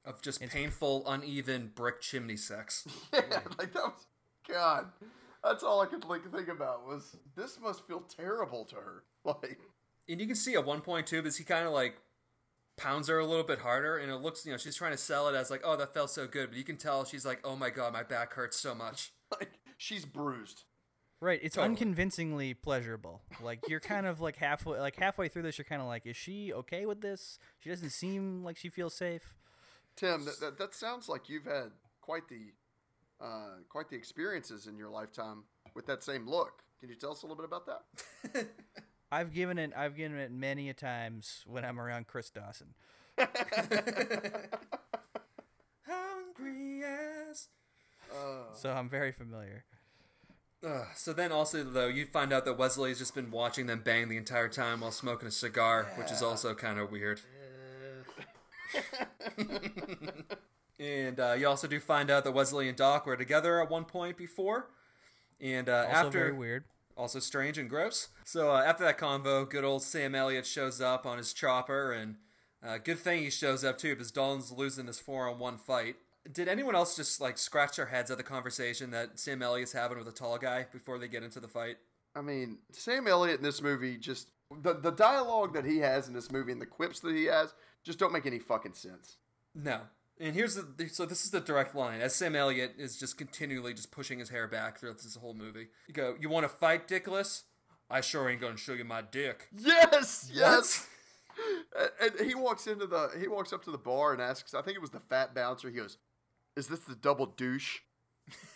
[0.05, 2.87] Of just It's- painful, uneven brick chimney sex.
[3.12, 4.07] Yeah, like that was
[4.49, 4.87] God.
[5.43, 9.03] That's all I could like think about was this must feel terrible to her.
[9.24, 9.59] Like
[10.09, 11.97] And you can see at one point too, because he kind of like
[12.76, 15.28] pounds her a little bit harder, and it looks, you know, she's trying to sell
[15.28, 17.57] it as like, oh, that felt so good, but you can tell she's like, oh
[17.57, 19.12] my god, my back hurts so much.
[19.30, 20.64] like she's bruised.
[21.20, 21.70] Right, it's Totally.
[21.70, 23.22] unconvincingly pleasurable.
[23.42, 26.16] Like you're kind of like halfway like halfway through this you're kind of like is
[26.16, 27.38] she okay with this?
[27.60, 29.34] She doesn't seem like she feels safe.
[29.96, 31.70] Tim, that, that, that sounds like you've had
[32.02, 32.52] quite the
[33.24, 35.44] uh, quite the experiences in your lifetime
[35.74, 36.62] with that same look.
[36.80, 38.46] Can you tell us a little bit about that?
[39.12, 42.74] I've given it I've given it many a times when I'm around Chris Dawson.
[45.88, 47.48] Hungry ass.
[48.12, 49.64] Uh, So I'm very familiar.
[50.64, 50.86] Ugh.
[50.94, 54.16] so then also though you find out that Wesley's just been watching them bang the
[54.16, 57.20] entire time while smoking a cigar, which is also kind of weird.
[60.78, 63.84] And uh, you also do find out that Wesley and Doc were together at one
[63.84, 64.68] point before.
[65.40, 66.64] And uh, after very weird.
[66.96, 68.08] also strange and gross.
[68.24, 72.16] So uh, after that convo, good old Sam Elliott shows up on his chopper, and
[72.66, 75.96] uh, good thing he shows up too, because Dalton's losing this four-on-one fight.
[76.32, 79.98] Did anyone else just like scratch their heads at the conversation that Sam Elliott's having
[79.98, 81.76] with a tall guy before they get into the fight?
[82.14, 84.28] I mean, Sam Elliott in this movie just
[84.62, 87.54] the the dialogue that he has in this movie and the quips that he has
[87.82, 89.18] just don't make any fucking sense.
[89.54, 89.80] No.
[90.20, 93.74] And here's the so this is the direct line as Sam Elliott is just continually
[93.74, 95.68] just pushing his hair back throughout this whole movie.
[95.88, 97.42] You go, you want to fight, Dickless?
[97.90, 99.48] I sure ain't gonna show you my dick.
[99.56, 100.86] Yes, yes.
[102.00, 104.62] And, and he walks into the he walks up to the bar and asks, I
[104.62, 105.68] think it was the fat bouncer.
[105.68, 105.98] He goes,
[106.57, 107.80] "Is this the double douche?"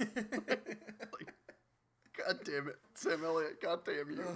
[0.00, 0.14] like,
[2.26, 3.60] God damn it, Sam Elliott.
[3.60, 4.24] God damn you.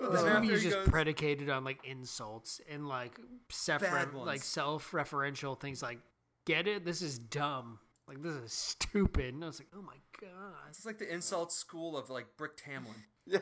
[0.00, 3.16] This Uh, movie is just goes- predicated on like insults and like
[3.48, 4.26] self Bad ones.
[4.26, 5.84] like self-referential things.
[5.84, 6.00] Like,
[6.46, 6.84] get it?
[6.84, 7.78] This is dumb.
[8.08, 9.34] Like, this is stupid.
[9.34, 10.30] And I was like, oh my god.
[10.68, 13.04] It's like the insult school of like Brick Tamland.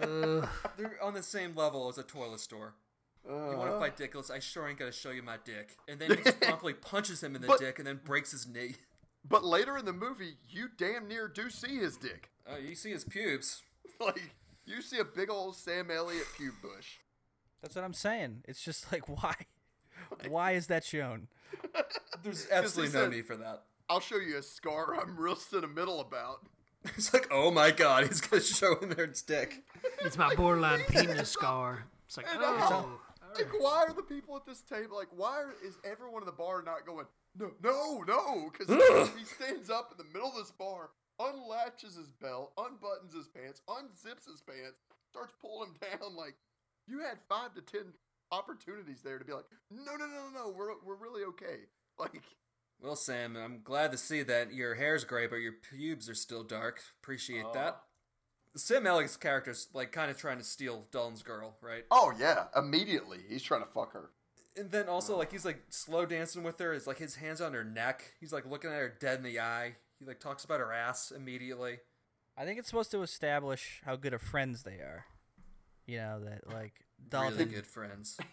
[0.00, 0.46] Yeah.
[0.78, 2.74] They're on the same level as a toilet store.
[3.28, 3.78] You want to uh-huh.
[3.78, 4.30] fight Dickless?
[4.30, 5.76] I sure ain't gonna show you my dick.
[5.86, 8.46] And then he just promptly punches him in the But- dick and then breaks his
[8.46, 8.76] knee.
[9.28, 12.30] but later in the movie, you damn near do see his dick.
[12.46, 13.62] Oh, you see his pubes.
[14.00, 16.98] Like you see a big old Sam Elliott pube bush.
[17.60, 18.44] That's what I'm saying.
[18.46, 19.34] It's just like why?
[20.28, 21.26] Why is that shown?
[22.22, 23.64] There's absolutely no said- need for that.
[23.90, 26.46] I'll show you a scar I'm real sentimental about.
[26.84, 29.64] It's like, oh my god, he's gonna show him their dick.
[30.04, 31.84] It's my borderline penis scar.
[32.06, 33.00] It's like, And oh.
[33.28, 35.08] I'm like, why are the people at this table like?
[35.14, 37.06] Why are, is everyone in the bar not going?
[37.38, 38.50] No, no, no!
[38.50, 43.28] Because he stands up in the middle of this bar, unlatches his belt, unbuttons his
[43.28, 44.78] pants, unzips his pants,
[45.10, 46.16] starts pulling him down.
[46.16, 46.34] Like
[46.86, 47.92] you had five to ten
[48.32, 51.60] opportunities there to be like, no, no, no, no, no, we're we're really okay.
[51.98, 52.22] Like,
[52.80, 56.44] Well, Sam, I'm glad to see that your hair's gray, but your pubes are still
[56.44, 56.80] dark.
[57.02, 57.80] Appreciate that.
[57.80, 57.82] Oh.
[58.60, 61.84] Sam Elliott's character's like kind of trying to steal Dalton's girl, right?
[61.90, 64.10] oh yeah, immediately he's trying to fuck her.
[64.56, 66.72] And then also like he's like slow dancing with her.
[66.72, 68.14] Is like his hands on her neck.
[68.20, 69.76] He's like looking at her dead in the eye.
[69.98, 71.78] He like talks about her ass immediately.
[72.36, 75.06] I think it's supposed to establish how good of friends they are.
[75.86, 76.72] You know that like
[77.08, 78.18] Dalton, Really good friends.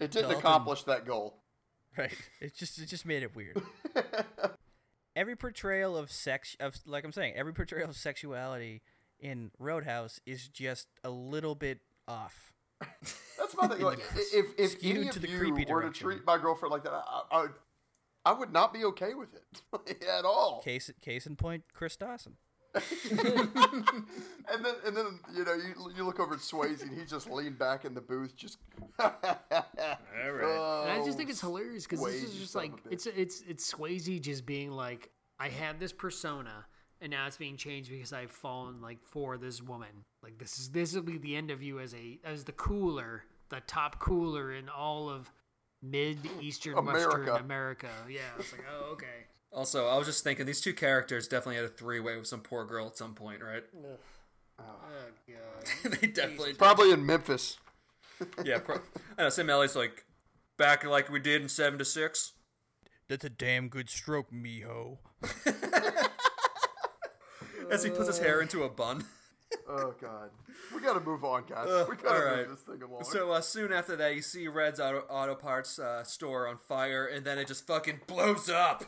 [0.00, 1.38] It didn't Dalton- accomplish that goal.
[1.96, 2.10] right?
[2.40, 3.62] It just it just made it weird.
[5.16, 8.82] every portrayal of sex of like I'm saying, every portrayal of sexuality
[9.20, 12.52] in Roadhouse is just a little bit off.
[12.80, 13.80] That's my thing.
[13.84, 14.00] Like,
[14.32, 16.84] if if Skewed any to of the you creepy were to treat my girlfriend like
[16.84, 17.52] that, I, I, would-
[18.26, 20.60] I would not be okay with it at all.
[20.62, 22.36] Case case in point, Chris Dawson.
[24.46, 27.30] And then and then you know you you look over at Swayze and he just
[27.30, 28.58] leaned back in the booth, just.
[28.98, 30.42] all right.
[30.42, 33.72] Oh, and I just think it's hilarious because this is just like it's it's it's
[33.72, 36.66] Swayze just being like, I had this persona
[37.00, 40.04] and now it's being changed because I've fallen like for this woman.
[40.22, 43.24] Like this is this will be the end of you as a as the cooler,
[43.50, 45.30] the top cooler in all of
[45.82, 47.34] mid Eastern Western America.
[47.34, 47.88] America.
[48.08, 49.26] Yeah, it's like oh okay.
[49.52, 52.40] Also, I was just thinking these two characters definitely had a three way with some
[52.40, 53.62] poor girl at some point, right?
[54.58, 54.62] Oh
[55.28, 55.92] god.
[56.00, 56.58] they definitely did.
[56.58, 57.58] Probably in Memphis.
[58.44, 58.80] Yeah, pro-
[59.18, 59.28] I know.
[59.28, 60.04] Sam Elliott's like
[60.56, 62.32] back like we did in seven to six.
[63.08, 64.98] That's a damn good stroke, mijo.
[67.70, 69.04] As he puts his hair into a bun.
[69.68, 70.30] Oh God,
[70.74, 71.68] we got to move on, guys.
[71.68, 73.04] Uh, we got to all move this thing along.
[73.04, 77.06] So uh, soon after that, you see Red's auto, auto parts uh, store on fire,
[77.06, 78.84] and then it just fucking blows up.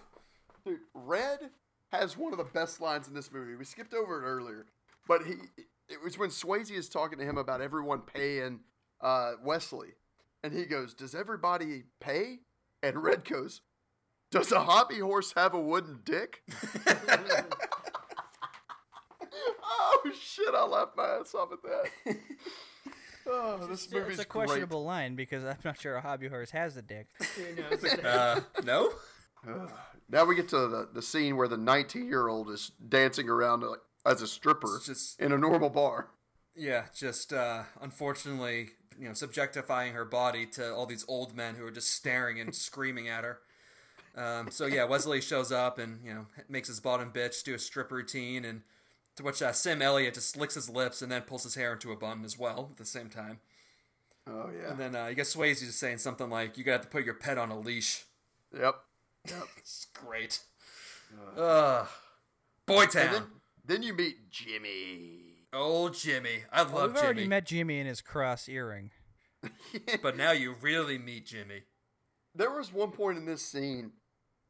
[0.65, 1.51] Dude, Red
[1.93, 3.55] has one of the best lines in this movie.
[3.55, 4.67] We skipped over it earlier,
[5.07, 5.35] but he
[5.89, 8.61] it was when Swayze is talking to him about everyone paying
[9.01, 9.91] uh, Wesley,
[10.43, 12.41] and he goes, "Does everybody pay?"
[12.83, 13.61] And Red goes,
[14.31, 16.43] "Does a hobby horse have a wooden dick?"
[20.07, 20.55] oh shit!
[20.55, 22.17] I laughed my ass off at that.
[23.29, 24.47] Oh, this It's, movie's it's a great.
[24.47, 27.09] questionable line because I'm not sure a hobby horse has a dick.
[27.37, 28.93] You know, it's like- Uh, no?
[30.09, 33.63] Now we get to the, the scene where the 19 year old is dancing around
[33.63, 36.11] like, as a stripper just- in a normal bar.
[36.55, 41.67] Yeah, just uh, unfortunately, you know, subjectifying her body to all these old men who
[41.67, 43.41] are just staring and screaming at her.
[44.17, 47.59] Um, so yeah, Wesley shows up and you know makes his bottom bitch do a
[47.59, 48.63] strip routine, and
[49.17, 51.93] to which uh, Sam Elliott just licks his lips and then pulls his hair into
[51.93, 53.41] a bun as well at the same time.
[54.29, 54.71] Oh, yeah.
[54.71, 56.89] And then uh, you get Swayze just saying something like, "You got to have to
[56.89, 58.05] put your pet on a leash."
[58.53, 58.75] Yep.
[59.29, 59.43] Yep.
[59.59, 60.41] It's great.
[61.37, 61.87] Ugh.
[62.67, 63.13] Boy Town.
[63.13, 63.23] Then,
[63.65, 65.21] then you meet Jimmy.
[65.53, 66.43] Old Jimmy.
[66.53, 67.29] I Well, love we've already Jimmy.
[67.29, 68.91] met Jimmy in his cross earring.
[70.03, 71.63] but now you really meet Jimmy.
[72.35, 73.93] There was one point in this scene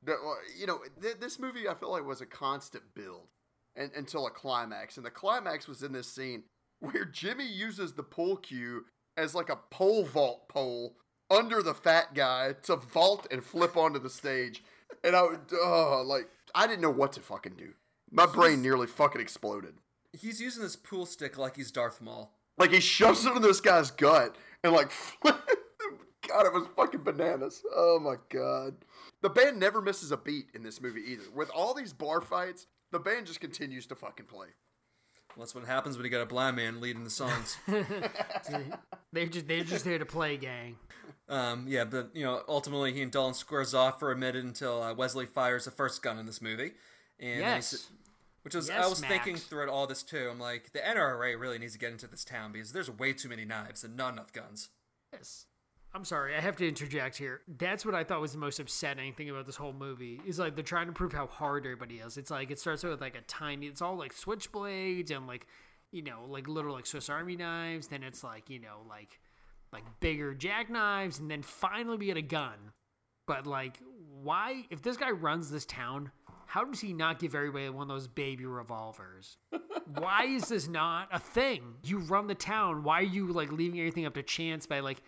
[0.03, 0.17] that,
[0.59, 3.29] you know, th- this movie I feel like was a constant build
[3.77, 6.45] and, until a climax, and the climax was in this scene
[6.81, 8.85] where Jimmy uses the pool cue
[9.17, 10.97] as like a pole vault pole
[11.31, 14.63] under the fat guy to vault and flip onto the stage,
[15.03, 17.73] and I would, oh, like I didn't know what to fucking do.
[18.11, 19.75] My brain nearly fucking exploded.
[20.13, 22.33] He's using this pool stick like he's Darth Maul.
[22.59, 25.37] Like he shoves it in this guy's gut and like flip
[26.29, 27.63] God, it was fucking bananas.
[27.75, 28.77] Oh my god.
[29.23, 31.31] The band never misses a beat in this movie either.
[31.35, 32.67] With all these bar fights,
[32.99, 34.49] the band just continues to fucking play.
[35.37, 37.59] Well, that's what happens when you got a blind man leading the songs.
[39.13, 40.77] They're just they're just there to play, gang.
[41.29, 44.83] um, yeah, but you know, ultimately he and Dalton squares off for a minute until
[44.83, 46.73] uh, Wesley fires the first gun in this movie,
[47.19, 47.89] and Yes.
[48.43, 49.45] which was I Yes, was thinking Max.
[49.45, 50.29] throughout all this too.
[50.31, 53.29] I'm like, the NRA really needs to get into this town because there's way too
[53.29, 54.69] many knives and not enough guns.
[55.13, 55.47] Yes.
[55.97, 57.41] I'm sorry, I have to interject here.
[57.57, 60.21] That's what I thought was the most upsetting thing about this whole movie.
[60.27, 62.19] Is like they're trying to prove how hard everybody is.
[62.19, 65.47] It's like it starts with like a tiny it's all like switchblades and like
[65.93, 69.21] you know, like little like Swiss Army knives, then it's like, you know, like
[69.73, 72.73] like bigger jackknives, and then finally we get a gun.
[73.27, 73.81] But like
[74.23, 76.11] why if this guy runs this town,
[76.45, 79.39] how does he not give everybody one of those baby revolvers?
[79.99, 81.77] why is this not a thing?
[81.83, 82.83] You run the town.
[82.83, 85.01] Why are you like leaving everything up to chance by like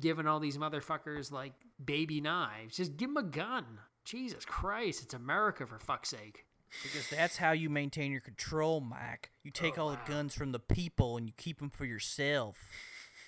[0.00, 2.76] giving all these motherfuckers like baby knives?
[2.76, 3.64] Just give them a gun.
[4.04, 6.46] Jesus Christ, it's America for fuck's sake.
[6.82, 9.30] Because that's how you maintain your control, Mike.
[9.42, 12.56] You take oh, all the guns from the people and you keep them for yourself.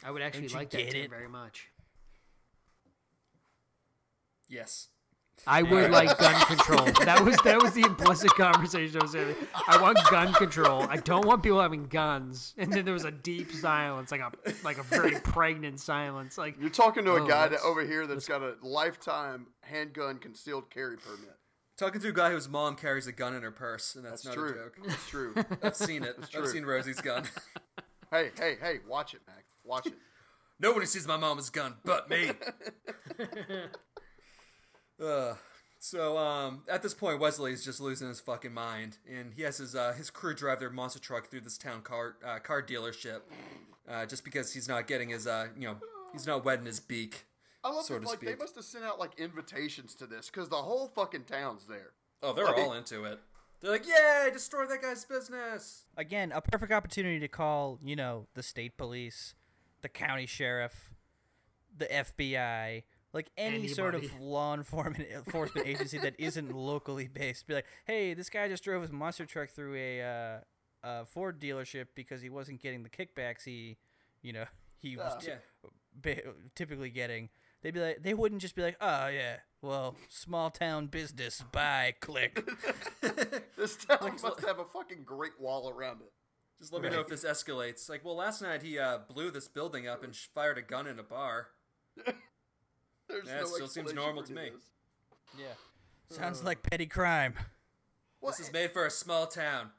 [0.04, 1.10] I would actually like that get term it?
[1.10, 1.68] very much.
[4.48, 4.88] Yes.
[5.46, 6.84] I would like gun control.
[7.04, 9.34] That was that was the implicit conversation I was having.
[9.68, 10.82] I want gun control.
[10.88, 12.54] I don't want people having guns.
[12.56, 14.30] And then there was a deep silence, like a
[14.64, 16.38] like a very pregnant silence.
[16.38, 20.18] Like You're talking to a Oh, guy that, over here that's got a lifetime handgun
[20.18, 21.36] concealed carry permit.
[21.76, 24.36] Talking to a guy whose mom carries a gun in her purse, and that's, That's
[24.36, 24.50] not true.
[24.50, 24.78] a joke.
[24.84, 25.34] It's true.
[25.62, 26.16] I've seen it.
[26.36, 27.24] I've seen Rosie's gun.
[28.12, 29.44] hey, hey, hey, watch it, Mac.
[29.64, 29.94] Watch it.
[30.60, 32.30] Nobody sees my mama's gun but me.
[35.02, 35.34] Uh,
[35.78, 39.58] so um, at this point, Wesley is just losing his fucking mind, and he has
[39.58, 43.20] his uh, his crew drive their monster truck through this town car uh, car dealership,
[43.88, 45.76] uh, just because he's not getting his uh, you know
[46.12, 47.24] he's not wetting his beak.
[47.64, 50.30] I love So that, to like they must have sent out like invitations to this
[50.30, 51.90] because the whole fucking town's there.
[52.22, 53.18] Oh, they're Like- all into it.
[53.60, 58.26] They're like, "Yay, destroy that guy's business!" Again, a perfect opportunity to call, you know,
[58.34, 59.34] the state police,
[59.82, 60.90] the county sheriff,
[61.76, 62.82] the FBI,
[63.12, 67.46] like any sort of law enforcement enforcement agency that isn't locally based.
[67.46, 70.38] Be like, hey, this guy just drove his monster truck through a, uh,
[70.82, 73.76] a Ford dealership because he wasn't getting the kickbacks he,
[74.22, 74.44] you know,
[74.78, 75.36] he was Yeah.
[75.94, 77.28] ba- typically getting.
[77.62, 81.94] They'd be like, they wouldn't just be like, oh yeah, well, small town business, bye,
[82.00, 82.44] click.
[83.56, 86.12] This town must have a fucking great wall around it.
[86.60, 87.88] Just let me know if this escalates.
[87.88, 90.88] Like, well, last night he uh, blew this building up and sh- fired a gun
[90.88, 91.48] in a bar.
[93.12, 94.50] There's Yeah, no still seems normal to me.
[94.50, 94.64] this.
[95.38, 95.54] Yeah,
[96.10, 97.34] sounds like petty crime.
[98.20, 99.70] Well, This is made for a small town.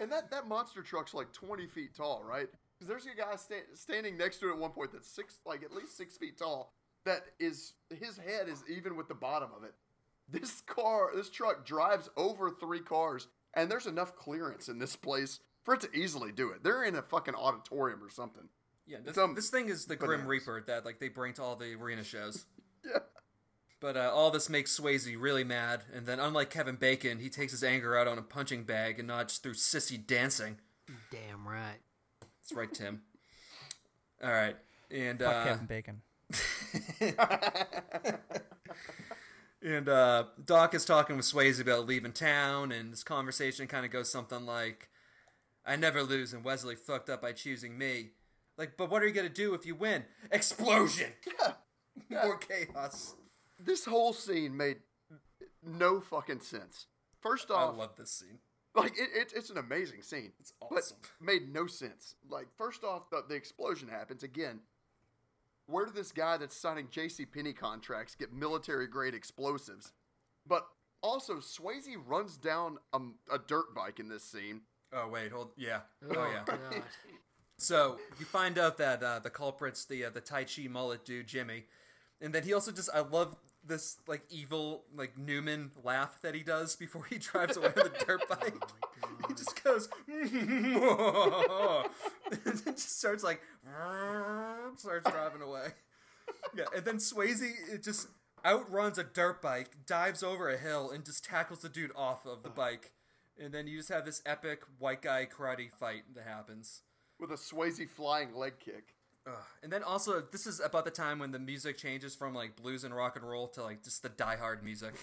[0.00, 2.48] And that, that monster truck's like 20 feet tall, right?
[2.78, 5.62] Because there's a guy sta- standing next to it at one point that's six, like
[5.62, 6.72] at least six feet tall.
[7.04, 9.74] That is his head is even with the bottom of it.
[10.28, 15.40] This car, this truck drives over three cars, and there's enough clearance in this place
[15.64, 16.62] for it to easily do it.
[16.64, 18.48] They're in a fucking auditorium or something.
[18.86, 20.26] Yeah, this, Some this thing is the Grim.
[20.26, 22.46] Reaper that like they bring to all the arena shows.
[22.84, 22.98] Yeah.
[23.80, 27.50] But uh, all this makes Swayze really mad, and then unlike Kevin Bacon, he takes
[27.50, 30.58] his anger out on a punching bag and not just through sissy dancing.
[31.10, 31.80] damn right.
[32.20, 33.02] That's right, Tim.
[34.22, 34.56] All right,
[34.88, 36.02] and Fuck uh, Kevin Bacon.
[39.62, 43.90] and uh, Doc is talking with Swayze about leaving town, and this conversation kind of
[43.90, 44.90] goes something like,
[45.66, 48.10] "I never lose, and Wesley fucked up by choosing me."
[48.56, 50.04] Like, but what are you gonna do if you win?
[50.30, 51.12] Explosion!
[51.26, 51.52] Yeah.
[52.10, 53.14] More chaos.
[53.62, 54.78] This whole scene made
[55.62, 56.86] no fucking sense.
[57.20, 58.38] First off, I love this scene.
[58.74, 60.32] Like it, it, it's an amazing scene.
[60.40, 60.96] It's awesome.
[61.00, 62.14] But made no sense.
[62.28, 64.60] Like first off, the, the explosion happens again.
[65.66, 67.24] Where did this guy that's signing J.C.
[67.24, 69.92] Penney contracts get military grade explosives?
[70.46, 70.66] But
[71.02, 74.62] also, Swayze runs down um, a dirt bike in this scene.
[74.92, 75.80] Oh wait, hold yeah.
[76.10, 76.42] Oh, Oh yeah.
[76.46, 76.58] God.
[77.58, 81.28] So you find out that uh, the culprit's the uh, the Tai Chi mullet dude
[81.28, 81.66] Jimmy,
[82.22, 86.42] and then he also just I love this like evil like Newman laugh that he
[86.42, 88.54] does before he drives away on the dirt oh bike.
[89.28, 90.24] he just goes and
[92.44, 93.42] then just starts like
[94.76, 95.68] starts driving away.
[96.56, 97.42] Yeah, and then Swayze
[97.72, 98.08] it just
[98.44, 102.42] outruns a dirt bike, dives over a hill, and just tackles the dude off of
[102.42, 102.52] the oh.
[102.52, 102.92] bike.
[103.38, 106.82] And then you just have this epic white guy karate fight that happens.
[107.18, 108.94] with a Swayze flying leg kick.
[109.26, 109.34] Ugh.
[109.62, 112.84] And then also, this is about the time when the music changes from like blues
[112.84, 114.94] and rock and roll to like just the Die Hard music.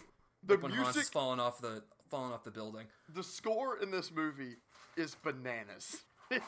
[0.43, 2.88] The Like when Hans is falling off the falling off the building.
[3.13, 4.55] the score in this movie
[4.97, 6.01] is bananas.
[6.32, 6.41] like,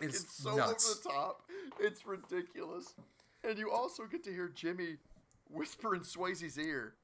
[0.00, 0.88] It's it's, so nuts.
[0.90, 1.42] over the top.
[1.80, 2.94] It's ridiculous.
[3.42, 4.96] And you also get to hear Jimmy
[5.50, 6.94] whisper in Swayze's ear.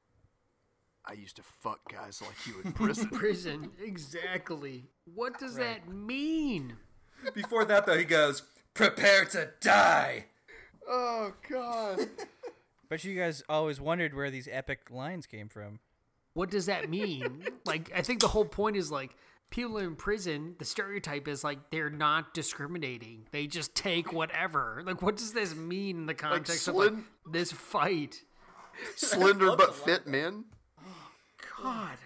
[1.05, 3.09] I used to fuck guys like you in prison.
[3.09, 4.85] Prison, exactly.
[5.15, 6.77] What does that mean?
[7.35, 8.43] Before that, though, he goes,
[8.75, 10.27] "Prepare to die."
[10.89, 11.99] oh God.
[12.89, 15.79] But you guys always wondered where these epic lines came from.
[16.35, 17.43] What does that mean?
[17.65, 19.17] like, I think the whole point is like
[19.49, 20.57] people in prison.
[20.59, 23.29] The stereotype is like they're not discriminating.
[23.31, 24.83] They just take whatever.
[24.85, 26.93] Like, what does this mean in the context of like
[27.31, 28.21] this fight?
[28.97, 30.45] Slender but fit men.
[30.79, 31.09] Oh
[31.63, 31.97] god.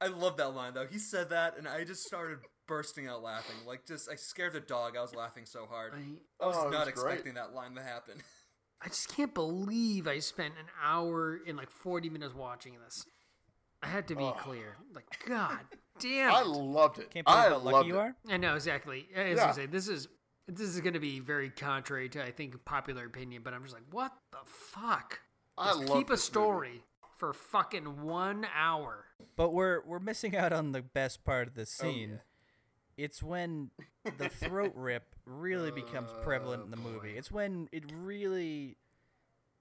[0.00, 0.86] I love that line though.
[0.86, 2.38] He said that, and I just started
[2.68, 3.56] bursting out laughing.
[3.66, 4.96] Like, just I scared the dog.
[4.96, 5.94] I was laughing so hard.
[5.94, 7.12] I, I was Oh, not was great.
[7.14, 8.22] expecting that line to happen.
[8.80, 13.04] I just can't believe I spent an hour and like 40 minutes watching this.
[13.82, 14.76] I had to be clear.
[14.94, 15.58] Like, God
[16.00, 16.32] damn.
[16.32, 17.10] I loved it.
[17.10, 17.98] Can't believe I how lucky loved you it.
[18.00, 18.16] are.
[18.28, 19.08] I know exactly.
[19.16, 19.36] I was Yeah.
[19.42, 20.06] gonna say this is
[20.46, 23.84] this is gonna be very contrary to I think popular opinion, but I'm just like,
[23.90, 25.20] what the fuck?
[25.56, 26.32] I Just love keep a this movie.
[26.32, 26.84] story
[27.18, 29.06] for fucking one hour.
[29.36, 32.20] But we're we're missing out on the best part of the Oh, scene.
[32.98, 33.70] It's when
[34.18, 37.16] the throat rip really becomes prevalent in the oh, movie.
[37.16, 38.76] It's when it really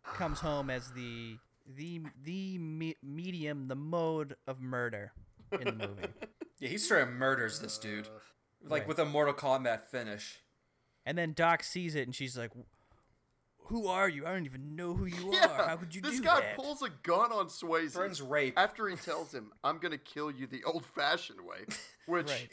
[0.03, 1.38] comes home as the
[1.77, 5.11] the the me- medium, the mode of murder
[5.51, 6.07] in the movie.
[6.59, 8.07] yeah, he straight up murders this dude,
[8.63, 8.88] like uh, Right.
[8.88, 10.39] with a Mortal Kombat finish.
[11.05, 12.51] And then Doc sees it and she's like,
[13.65, 14.25] "Who are you?
[14.25, 15.67] I don't even know who you Yeah, are.
[15.67, 18.55] How could you this guy pulls a gun on Swayze Threatens rape.
[18.57, 21.65] after he tells him, "I'm gonna kill you the old-fashioned way,"
[22.07, 22.49] which, Right.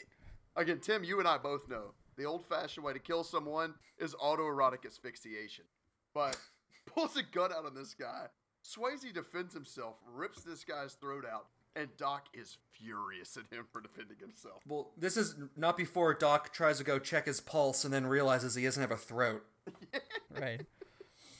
[0.55, 4.85] Again, Tim, you and I both know the old-fashioned way to kill someone is autoerotic
[4.85, 5.65] asphyxiation.
[6.13, 6.37] But
[6.85, 8.27] pulls a gun out on this guy.
[8.63, 13.81] Swayze defends himself, rips this guy's throat out, and Doc is furious at him for
[13.81, 14.63] defending himself.
[14.67, 18.55] Well, this is not before Doc tries to go check his pulse and then realizes
[18.55, 19.43] he doesn't have a throat.
[20.39, 20.65] right.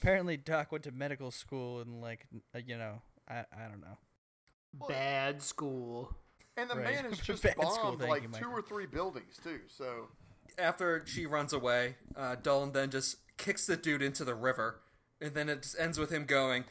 [0.01, 3.97] Apparently, Doc went to medical school and like uh, you know, I I don't know.
[4.87, 6.15] Bad school.
[6.57, 6.93] And the Right.
[6.95, 9.59] man has just Bad school, bombed like you, two or three buildings too.
[9.67, 10.07] So
[10.57, 14.79] After she runs away, uh, Dalton then just kicks the dude into the river,
[15.19, 16.63] and then it just ends with him going,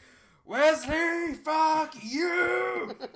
[0.46, 2.96] "Wesley, fuck you!"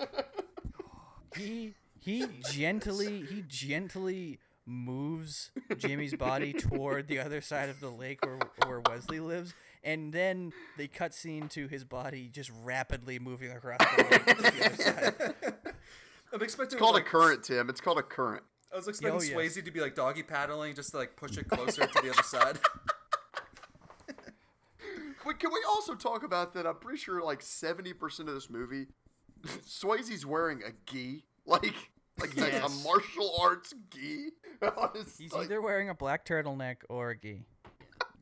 [1.37, 8.25] He he gently he gently moves Jimmy's body toward the other side of the lake
[8.25, 9.55] where where Wesley lives,
[9.85, 14.43] and then they cut scene to his body just rapidly moving across the lake to
[14.43, 15.35] the other side.
[16.33, 17.69] I'm expecting it's called like, a current, Tim.
[17.71, 18.43] It's called a current.
[18.73, 19.57] I was oh, expecting Oh, yes.
[19.57, 22.23] Swayze to be like doggy paddling, just to like push it closer to the other
[22.23, 22.59] side.
[25.27, 26.67] Wait, can we also talk about that?
[26.67, 28.87] I'm pretty sure like 70% of this movie,
[29.47, 31.75] Swayze's wearing a gi, like
[32.19, 34.31] like a- a martial arts gi.
[35.19, 37.45] He's like- either wearing a black turtleneck or a gi.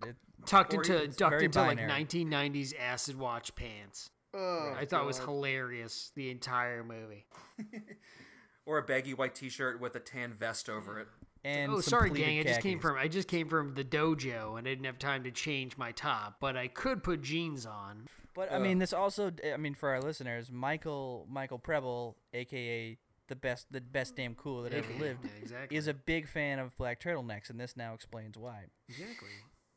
[0.07, 4.11] It- Tucked into it's ducked very into like 1990s acid wash pants.
[4.37, 7.27] Oh, I thought it was hilarious the entire movie.
[8.67, 11.09] or a baggy white T-shirt with a tan vest over it.
[11.45, 12.41] and oh, sorry, pleated gang.
[12.41, 15.25] I just came from I just came from the dojo and I didn't have time
[15.25, 18.09] to change my top, but I could put jeans on.
[18.35, 23.37] But I mean, this also, I mean, for our listeners, Michael Michael Preble, aka the
[23.37, 25.77] best the best damn cool that ever lived, yeah, exactly.
[25.77, 28.65] is a big fan of black turtlenecks, and this now explains why.
[28.89, 29.29] Exactly.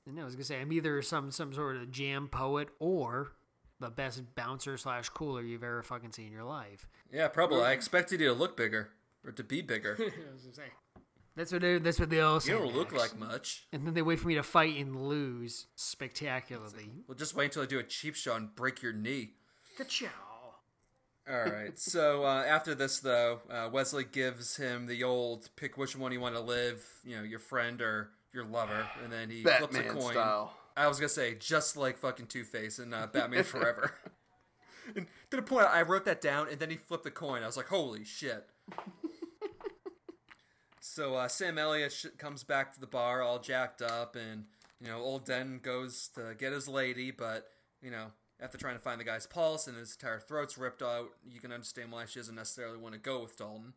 [0.05, 3.31] And I was gonna say I'm either some some sort of jam poet or
[3.79, 6.87] the best bouncer slash cooler you've ever fucking seen in your life.
[7.11, 7.61] Yeah, probably.
[7.61, 8.89] I expected you to look bigger
[9.25, 9.97] or to be bigger.
[9.99, 10.73] I was gonna say.
[11.35, 12.51] That's what they, that's what they all say.
[12.51, 13.65] you don't look like much.
[13.71, 16.91] And then they wait for me to fight and lose spectacularly.
[17.07, 19.35] Well, just wait until I do a cheap shot and break your knee.
[19.77, 20.07] Ka-chow.
[21.29, 21.77] All right.
[21.79, 26.19] so uh, after this, though, uh, Wesley gives him the old pick which one you
[26.19, 26.85] want to live.
[27.05, 30.11] You know, your friend or your lover, and then he flips a coin.
[30.13, 30.53] style.
[30.75, 33.93] I was gonna say just like fucking Two Face and uh, Batman Forever.
[34.95, 37.43] and to the point, I wrote that down, and then he flipped the coin.
[37.43, 38.47] I was like, holy shit.
[40.79, 44.45] so uh, Sam Elliott sh- comes back to the bar all jacked up, and
[44.81, 47.49] you know, old Den goes to get his lady, but
[47.81, 48.07] you know,
[48.39, 51.51] after trying to find the guy's pulse and his entire throat's ripped out, you can
[51.51, 53.73] understand why she doesn't necessarily want to go with Dalton.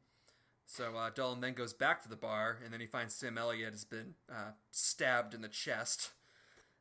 [0.66, 3.72] So uh, Dalton then goes back to the bar, and then he finds Sam Elliott
[3.72, 6.12] has been uh, stabbed in the chest.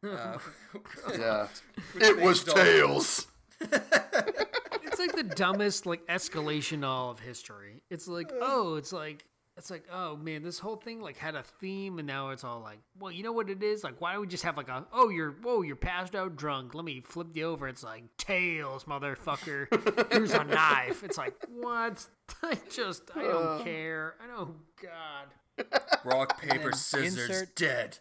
[0.04, 0.38] Uh,
[1.18, 1.48] Yeah,
[1.96, 3.28] it was Tails.
[3.62, 7.84] it's like the dumbest like escalation all of history.
[7.90, 9.26] It's like, oh, it's like
[9.58, 12.62] it's like, oh man, this whole thing like had a theme, and now it's all
[12.62, 13.84] like, well, you know what it is?
[13.84, 16.74] Like, why don't we just have like a, oh, you're, whoa, you're passed out drunk.
[16.74, 17.68] Let me flip you over.
[17.68, 20.12] It's like tails, motherfucker.
[20.12, 21.04] Here's a knife.
[21.04, 22.08] It's like, what?
[22.44, 24.16] I just, I don't care.
[24.24, 24.56] I don't.
[24.82, 25.82] God.
[26.06, 28.00] Rock, paper, scissors, insert- dead.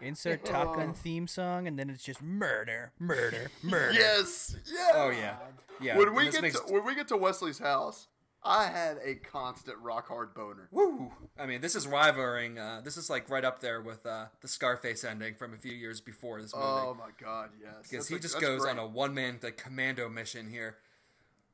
[0.00, 3.92] Insert Top Gun theme song, and then it's just murder, murder, murder.
[3.94, 4.56] Yes.
[4.66, 4.90] Yeah.
[4.94, 5.36] Oh yeah,
[5.80, 5.96] yeah.
[5.96, 8.08] When we get makes- to, when we get to Wesley's house,
[8.42, 10.68] I had a constant rock hard boner.
[10.70, 11.10] Woo!
[11.38, 12.58] I mean, this is rivaling.
[12.58, 15.72] Uh, this is like right up there with uh, the Scarface ending from a few
[15.72, 16.66] years before this movie.
[16.66, 17.70] Oh my god, yes.
[17.82, 18.72] because That's he a- just goes great.
[18.72, 20.76] on a one man like commando mission here.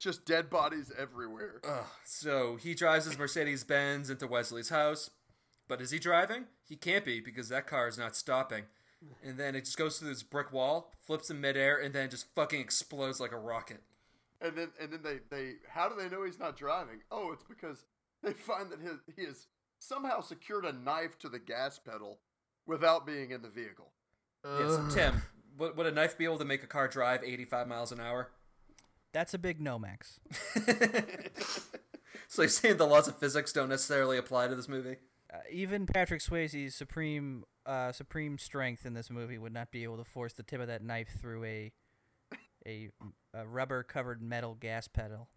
[0.00, 1.60] just dead bodies everywhere.
[1.62, 1.84] Ugh.
[2.04, 5.10] So he drives his Mercedes Benz into Wesley's house,
[5.68, 6.46] but is he driving?
[6.70, 8.62] He can't be because that car is not stopping.
[9.24, 12.32] And then it just goes through this brick wall, flips in midair, and then just
[12.34, 13.82] fucking explodes like a rocket.
[14.40, 17.00] And then and then they they how do they know he's not driving?
[17.10, 17.86] Oh, it's because
[18.22, 19.48] they find that his, he has
[19.80, 22.20] somehow secured a knife to the gas pedal
[22.66, 23.90] without being in the vehicle.
[24.44, 25.22] Yeah, so Tim,
[25.58, 28.30] would, would a knife be able to make a car drive 85 miles an hour?
[29.12, 30.20] That's a big no, Max.
[32.30, 34.98] So you're saying the laws of physics don't necessarily apply to this movie?
[35.32, 39.96] Uh, even Patrick Swayze's supreme, uh, supreme strength in this movie would not be able
[39.96, 41.72] to force the tip of that knife through a,
[42.66, 42.88] a,
[43.32, 45.28] a rubber-covered metal gas pedal,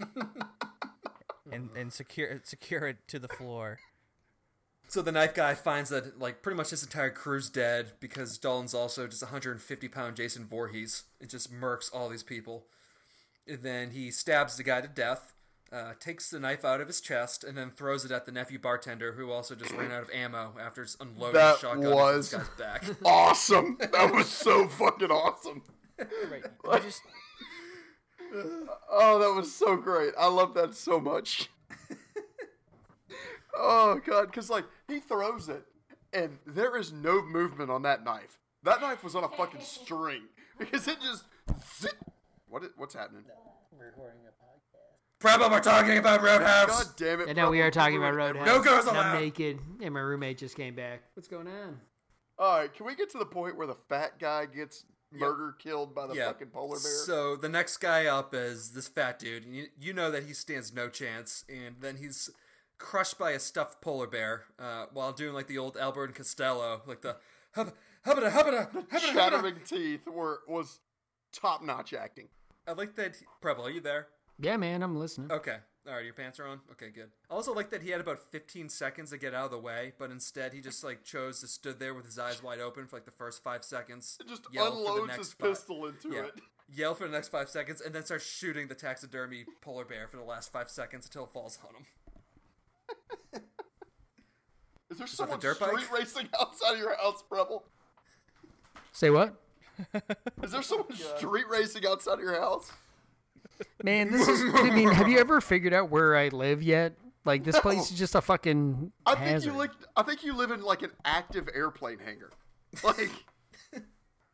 [1.52, 3.78] and and secure secure it to the floor.
[4.88, 8.74] So the knife guy finds that like pretty much his entire crew's dead because Dalton's
[8.74, 11.04] also just 150 pound Jason Voorhees.
[11.20, 12.66] It just murks all these people.
[13.46, 15.34] And then he stabs the guy to death,
[15.74, 18.58] uh, takes the knife out of his chest, and then throws it at the nephew
[18.58, 21.96] bartender who also just ran out of ammo after just unloading That his shotgun into
[21.96, 22.84] was- this guy's back.
[23.04, 23.76] Awesome!
[23.80, 25.62] that was so fucking awesome.
[25.98, 26.44] Right.
[26.74, 27.02] You just
[28.90, 30.12] Oh, that was so great.
[30.18, 31.48] I love that so much.
[33.56, 35.64] oh god, because like he throws it,
[36.12, 38.38] and there is no movement on that knife.
[38.62, 40.22] That knife was on a fucking string
[40.58, 41.24] because it just.
[41.80, 41.92] Zip.
[42.48, 42.62] What?
[42.76, 43.24] What's happening?
[45.24, 46.84] Prebo, we're talking about Roadhouse.
[46.84, 47.28] God damn it!
[47.28, 48.46] And now we are talking about Roadhouse.
[48.46, 49.16] No girls and allowed.
[49.16, 51.00] I'm naked, and my roommate just came back.
[51.14, 51.80] What's going on?
[52.38, 55.94] All right, can we get to the point where the fat guy gets murder killed
[55.94, 56.26] by the Yeah.
[56.26, 56.92] fucking polar bear?
[57.06, 59.44] So the next guy up is this fat dude.
[59.46, 62.28] and You, you know that he stands no chance, and then he's
[62.76, 66.82] crushed by a stuffed polar bear uh, while doing like the old Albert and Costello,
[66.86, 67.16] like the
[67.54, 67.72] hubba
[68.04, 69.00] hubba hubba hubba.
[69.00, 70.80] Chattering teeth were was
[71.32, 72.28] top notch acting.
[72.68, 73.16] I like that.
[73.16, 74.08] He, Preble, are you there?
[74.38, 75.30] Yeah, man, I'm listening.
[75.30, 75.56] Okay.
[75.86, 76.60] All right, your pants are on.
[76.72, 77.10] Okay, good.
[77.30, 79.92] I also like that he had about 15 seconds to get out of the way,
[79.98, 82.96] but instead he just like chose to stood there with his eyes wide open for
[82.96, 84.18] like the first five seconds.
[84.26, 86.24] Just yell for the unloads next his five- pistol into Yeah.
[86.26, 86.40] it.
[86.72, 90.16] Yell for the next five seconds, and then start shooting the taxidermy polar bear for
[90.16, 91.84] the last five seconds until it falls on him.
[94.90, 95.78] Is there that someone the dirt bike?
[95.80, 97.64] street racing outside of your house, Preble?
[98.92, 99.34] Say what?
[100.42, 102.72] Is there someone street racing outside of your house?
[103.82, 104.42] Man, this is.
[104.54, 106.94] I mean, have you ever figured out where I live yet?
[107.24, 109.70] Like this place is just a fucking I think you live.
[109.96, 112.30] I think you live in like an active airplane hangar.
[112.82, 113.10] Like,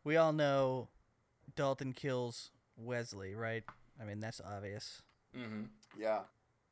[0.05, 0.89] we all know
[1.57, 3.63] Dalton kills Wesley, right?
[4.01, 5.03] I mean that's obvious.
[5.37, 5.65] Mm-hmm.
[5.99, 6.21] yeah.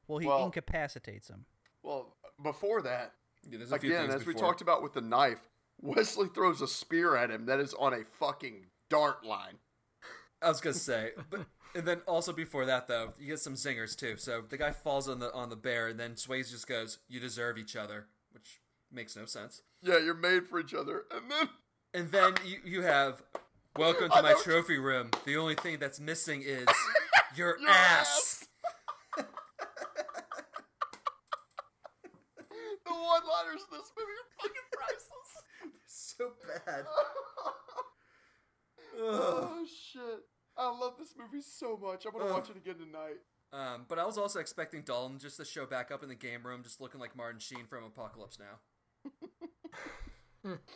[0.07, 1.45] Well, he Well- incapacitates him.
[1.83, 3.13] Well, before that,
[3.49, 5.41] Yeah, there's a again, things as we talked about with the knife,
[5.81, 9.59] Wesley throws a spear at him that is on a fucking dart line.
[10.43, 13.97] I was gonna say, but and then also before that though, you get some zingers
[13.97, 14.17] too.
[14.17, 17.21] So the guy falls on the on the bear, and then Swayze just goes, "You
[17.21, 18.61] deserve each other," which
[18.91, 19.63] makes no sense.
[19.83, 21.05] Yeah, you're made for each other.
[21.11, 21.49] And then
[21.95, 23.23] And then you you have,
[23.77, 25.11] "Welcome to my trophy room.
[25.25, 26.67] The only thing that's missing is
[27.37, 28.45] your, Your ass."
[29.17, 29.25] the
[32.87, 35.33] one-liners in this movie are fucking priceless.
[35.87, 36.33] So
[36.67, 36.85] bad.
[39.01, 40.25] oh shit!
[40.59, 42.05] I love this movie so much.
[42.05, 42.33] I'm gonna Ugh.
[42.33, 43.19] watch it again tonight.
[43.53, 46.43] Um, but I was also expecting Dalton just to show back up in the game
[46.45, 48.59] room, just looking like Martin Sheen from Apocalypse Now.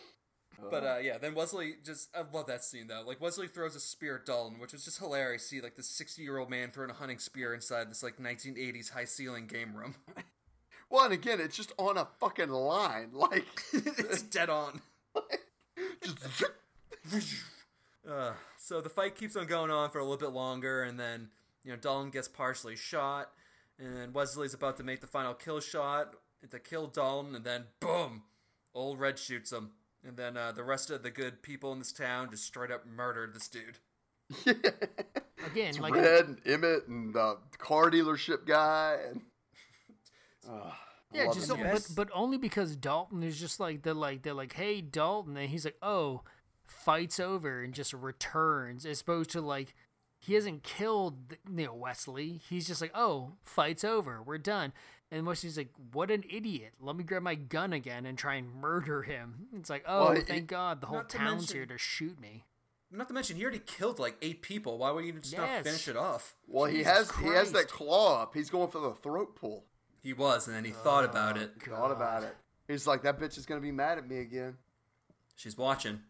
[0.70, 3.02] But uh, yeah, then Wesley just I love that scene though.
[3.04, 5.48] Like Wesley throws a spear at Dalton, which was just hilarious.
[5.48, 8.56] See like this sixty year old man throwing a hunting spear inside this like nineteen
[8.56, 9.96] eighties high ceiling game room.
[10.90, 13.12] Well, and again, it's just on a fucking line.
[13.14, 14.82] Like, it's dead on.
[16.02, 16.52] just
[18.08, 21.28] Uh, so the fight keeps on going on for a little bit longer, and then
[21.64, 23.30] you know Dalton gets partially shot,
[23.78, 26.14] and then Wesley's about to make the final kill shot
[26.50, 28.22] to kill Dalton, and then boom,
[28.74, 29.70] old Red shoots him,
[30.06, 32.84] and then uh, the rest of the good people in this town just straight up
[32.86, 33.78] murdered this dude.
[34.46, 39.20] again, It's like Red and Emmett and the car dealership guy and.
[40.50, 40.76] Ah,
[41.12, 41.56] Yeah, just it.
[41.56, 45.36] the but but only because Dalton is just like they're like they're like, hey Dalton,
[45.36, 46.22] and he's like, oh,
[46.72, 49.74] fights over and just returns, as opposed to like
[50.18, 52.40] he hasn't killed you know Wesley.
[52.48, 54.72] He's just like, oh, fights over, we're done.
[55.10, 56.72] And Wesley's like, what an idiot!
[56.80, 59.48] Let me grab my gun again and try and murder him.
[59.54, 61.78] It's like, oh, Well, he- thank God, the whole not to town's mention- here to
[61.78, 62.44] shoot me.
[62.94, 64.76] Not to mention, he already killed like eight people.
[64.78, 66.34] Why would he just not finish it off?
[66.46, 68.34] Well, he Jesus has he has that claw up.
[68.34, 69.64] He's going for the throat pull.
[70.02, 71.52] He was, and then he thought oh, about it.
[71.62, 72.36] Thought about it.
[72.68, 74.58] He's like, that bitch is gonna be mad at me again.
[75.36, 76.00] She's watching.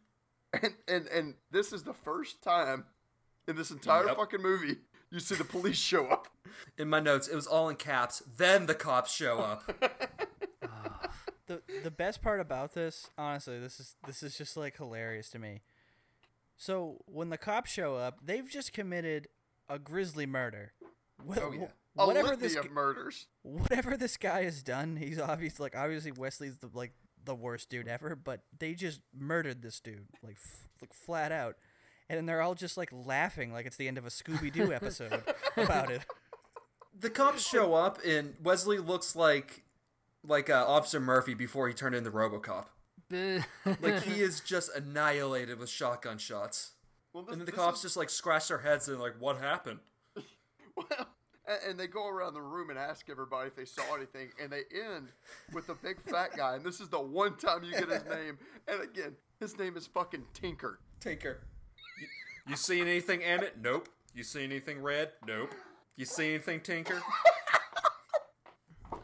[0.53, 2.85] And and and this is the first time
[3.49, 4.17] in this entire Yep.
[4.17, 4.77] fucking movie
[5.11, 6.29] you see the police show up.
[6.79, 8.23] In my notes, it was all in caps.
[8.39, 9.71] Then the cops show up.
[10.65, 11.11] Ah,
[11.47, 15.39] the the best part about this, honestly, this is this is just like hilarious to
[15.39, 15.63] me.
[16.57, 19.27] So when the cops show up, they've just committed
[19.69, 20.73] a grisly murder.
[21.29, 21.67] Wh- Oh, yeah.
[21.97, 23.27] wh- A Whatever this of murders.
[23.43, 26.93] whatever this guy has done, he's obviously like obviously Wesley's the like
[27.25, 31.57] the worst dude ever, but they just murdered this dude like f- like flat out.
[32.09, 34.73] And then they're all just like laughing like it's the end of a Scooby Doo
[34.75, 35.23] episode
[35.57, 36.03] about it.
[36.99, 39.63] the cops show up, and Wesley looks like
[40.25, 42.67] like uh, Officer Murphy before he turned into RoboCop.
[43.81, 46.73] Like he is just annihilated with shotgun shots.
[47.13, 49.37] Well, this, And then the cops is- just like scratch their heads and like, what
[49.39, 49.81] happened?
[50.77, 51.09] well,
[51.47, 54.51] and, and they go around the room and ask everybody if they saw anything, and
[54.51, 55.09] they end
[55.53, 58.39] with the big fat guy, and this is the one time you get his name.
[58.69, 60.79] And again, his name is fucking Tinker.
[61.01, 61.41] Tinker.
[62.01, 62.07] You,
[62.51, 63.57] you see anything, Emmett?
[63.61, 63.89] Nope.
[64.15, 65.11] You see anything, Red?
[65.27, 65.55] Nope.
[65.97, 67.01] You see anything, Tinker?
[68.93, 68.99] Oh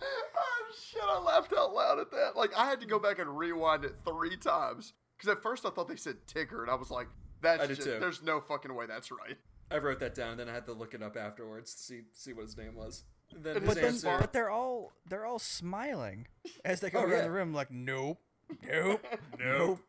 [0.79, 1.03] shit!
[1.03, 2.37] I laughed out loud at that.
[2.37, 5.71] Like I had to go back and rewind it three times because at first I
[5.71, 7.09] thought they said Tinker, and I was like,
[7.41, 7.99] "That's I just, too.
[8.01, 9.37] there's no fucking way that's right."
[9.71, 12.33] I wrote that down, then I had to look it up afterwards to see see
[12.33, 13.05] what his name was.
[13.35, 14.17] And then But his then, answer.
[14.21, 16.27] but they're all they're all smiling
[16.65, 17.23] as they go Oh, around yeah.
[17.25, 18.19] the room like nope,
[18.67, 19.05] nope,
[19.39, 19.81] Nope.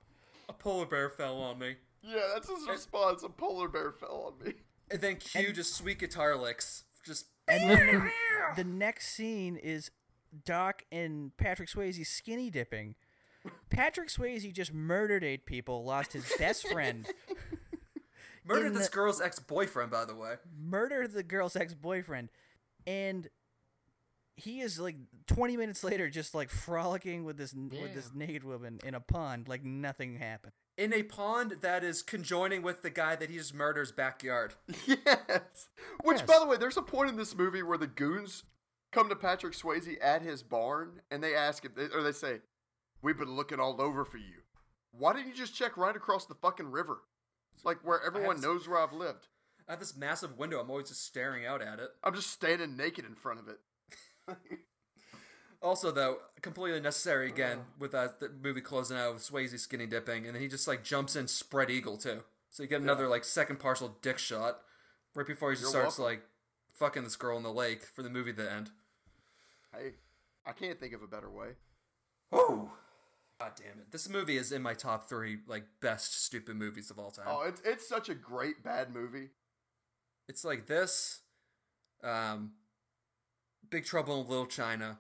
[0.50, 1.76] A polar bear fell on me.
[2.02, 3.24] Yeah, that's his response.
[3.24, 4.54] A polar bear fell on me.
[4.92, 6.84] And then Q just sweet guitar licks.
[7.06, 8.12] Just And then
[8.56, 9.92] the, the next scene is
[10.46, 12.96] Doc and Patrick Swayze skinny dipping.
[13.70, 17.08] Patrick Swayze just murdered eight people, lost his best friend,
[18.50, 20.36] murdered this the- girl's ex boyfriend, by the way.
[20.60, 22.30] murdered the girl's ex boyfriend,
[22.88, 23.30] and
[24.36, 24.96] he is like
[25.28, 29.48] 20 minutes later just like frolicking with this with this naked woman in a pond
[29.50, 30.54] like nothing happened.
[30.78, 34.56] In a pond that is conjoining with the guy that he just murders backyard.
[34.88, 35.68] Yes.
[36.04, 36.26] Which, Yes.
[36.28, 38.44] by the way, there's a point in this movie where the goons
[38.94, 42.40] come to Patrick Swayze at his barn and they ask him, or they say,
[43.02, 44.44] "We've been looking all over for you.
[44.92, 47.02] Why didn't you just check right across the fucking river?
[47.60, 49.28] It's like where everyone s- knows where I've lived.
[49.68, 50.62] I have this massive window.
[50.62, 51.90] I'm always just staring out at it.
[52.04, 53.60] I'm just standing naked in front of it."
[55.62, 60.26] Also, though, completely necessary again with uh, the movie closing out with Swayze skinny dipping,
[60.26, 62.24] and then he just like jumps in spread eagle too.
[62.50, 64.62] So you get another like second partial dick shot
[65.16, 66.16] right before he just You're starts welcome.
[66.20, 66.24] like
[66.76, 68.72] fucking this girl in the lake for the movie to end.
[69.76, 69.96] Hey,
[70.46, 71.50] I can't think of a better way.
[72.32, 72.72] Oh,
[73.40, 73.92] god damn it!
[73.92, 77.26] This movie is in my top three like best stupid movies of all time.
[77.28, 79.30] Oh, it's it's such a great bad movie.
[80.28, 81.22] It's like this,
[82.04, 82.52] um,
[83.70, 85.00] Big Trouble in Little China,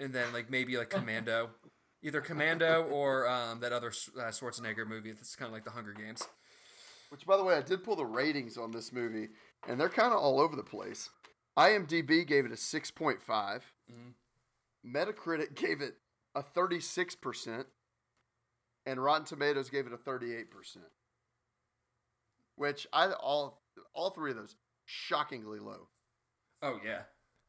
[0.00, 1.50] and then like maybe like Commando,
[2.02, 5.12] either Commando or um, that other uh, Schwarzenegger movie.
[5.12, 6.26] That's kind of like the Hunger Games.
[7.10, 9.28] Which, by the way, I did pull the ratings on this movie,
[9.68, 11.10] and they're kind of all over the place.
[11.56, 13.60] IMDb gave it a 6.5.
[14.84, 15.94] Metacritic gave it
[16.34, 17.64] a 36%.
[18.86, 20.46] And Rotten Tomatoes gave it a 38%.
[22.54, 23.60] Which I all
[23.92, 24.56] all three of those
[24.86, 25.88] shockingly low.
[26.62, 27.02] Oh yeah.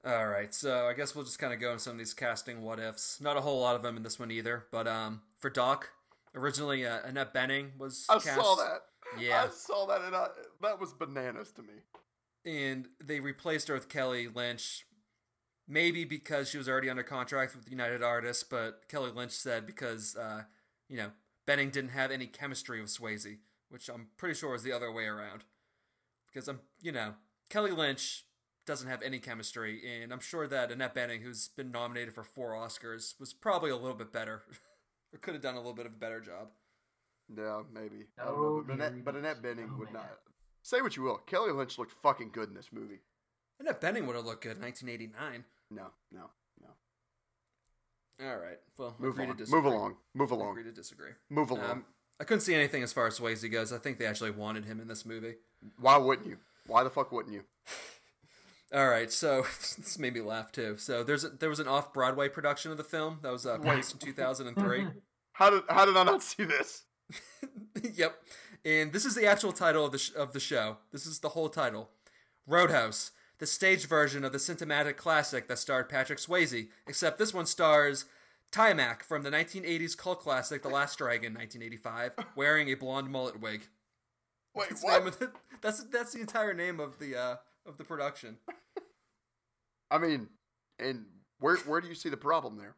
[0.05, 2.61] All right, so I guess we'll just kind of go into some of these casting
[2.61, 3.19] what ifs.
[3.19, 5.89] Not a whole lot of them in this one either, but um, for Doc,
[6.35, 8.27] originally uh, Annette Bening was cast.
[8.27, 8.41] I cast.
[8.41, 8.81] saw that.
[9.19, 9.45] Yeah.
[9.45, 10.27] I saw that, and I,
[10.61, 11.73] that was bananas to me.
[12.45, 14.85] and they replaced her with Kelly Lynch.
[15.68, 20.15] Maybe because she was already under contract with United Artists, but Kelly Lynch said because
[20.15, 20.43] uh,
[20.88, 21.11] you know
[21.48, 23.38] Bening didn't have any chemistry with Swayze,
[23.69, 25.45] which I'm pretty sure was the other way around.
[26.28, 27.14] Because I'm, you know,
[27.49, 28.26] Kelly Lynch
[28.65, 32.52] doesn't have any chemistry, and I'm sure that Annette Bening, who's been nominated for four
[32.52, 34.44] Oscars, was probably a little bit better,
[35.14, 36.49] or could have done a little bit of a better job.
[37.36, 38.07] Yeah, maybe.
[38.19, 40.19] I don't oh, know, but Annette, but Annette Bening oh, would not.
[40.64, 41.18] Say what you will.
[41.18, 42.99] Kelly Lynch looked fucking good in this movie.
[43.60, 45.45] Annette Bening would have looked good in 1989.
[45.72, 46.30] No, no, no.
[48.23, 49.38] All right, well, Move agree to on.
[49.38, 49.61] disagree.
[49.61, 49.95] Move along.
[50.14, 50.49] Move along.
[50.52, 50.73] Agree along.
[50.73, 51.11] to disagree.
[51.30, 51.69] Move along.
[51.72, 51.85] Um,
[52.19, 53.72] I couldn't see anything as far as Swayze goes.
[53.72, 55.35] I think they actually wanted him in this movie.
[55.80, 56.38] Why wouldn't you?
[56.65, 57.44] Why the fuck wouldn't you?
[58.73, 59.44] All right, so
[59.77, 60.77] this made me laugh too.
[60.77, 63.60] So there's a, there was an off Broadway production of the film that was uh,
[63.60, 64.88] released in 2003.
[65.34, 66.84] How did how did I not see this?
[67.94, 68.15] yep,
[68.65, 70.77] and this is the actual title of the sh- of the show.
[70.91, 71.91] This is the whole title:
[72.48, 76.69] Roadhouse, the stage version of the cinematic classic that starred Patrick Swayze.
[76.88, 78.05] Except this one stars
[78.51, 83.68] Taimak from the 1980s cult classic The Last Dragon, 1985, wearing a blonde mullet wig.
[84.55, 85.19] Wait, That's what?
[85.19, 85.31] the-
[85.61, 87.35] that's that's the entire name of the uh,
[87.65, 88.38] of the production.
[89.91, 90.27] I mean,
[90.80, 91.05] and
[91.39, 92.76] where where do you see the problem there?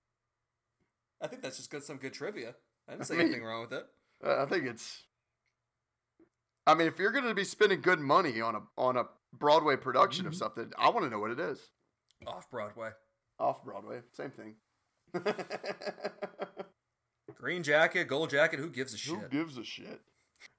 [1.21, 2.55] I think that's just good some good trivia.
[2.87, 3.85] I didn't I mean- anything wrong with it.
[4.25, 5.03] Uh, I think it's.
[6.67, 9.75] I mean, if you're going to be spending good money on a on a Broadway
[9.75, 11.59] production of something, I want to know what it is.
[12.27, 12.89] Off Broadway.
[13.39, 14.55] Off Broadway, same thing.
[17.35, 19.15] Green jacket, gold jacket, who gives a shit?
[19.17, 20.01] Who gives a shit?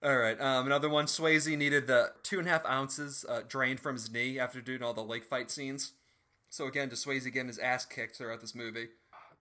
[0.02, 1.06] All right, um, another one.
[1.06, 4.82] Swayze needed the two and a half ounces uh, drained from his knee after doing
[4.82, 5.92] all the lake fight scenes.
[6.48, 8.88] So again, just Swayze getting his ass kicked throughout this movie.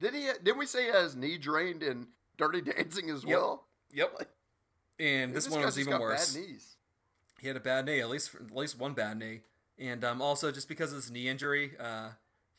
[0.01, 0.27] Did he?
[0.43, 2.07] Didn't we say he has knee drained in
[2.37, 3.29] Dirty Dancing as Yep.
[3.37, 3.65] well?
[3.91, 4.27] Yep.
[4.99, 6.33] And this, one was even worse.
[6.35, 6.75] Bad knees.
[7.39, 9.41] He had a bad knee, at least at least one bad knee,
[9.77, 12.09] and um, also just because of this knee injury, uh,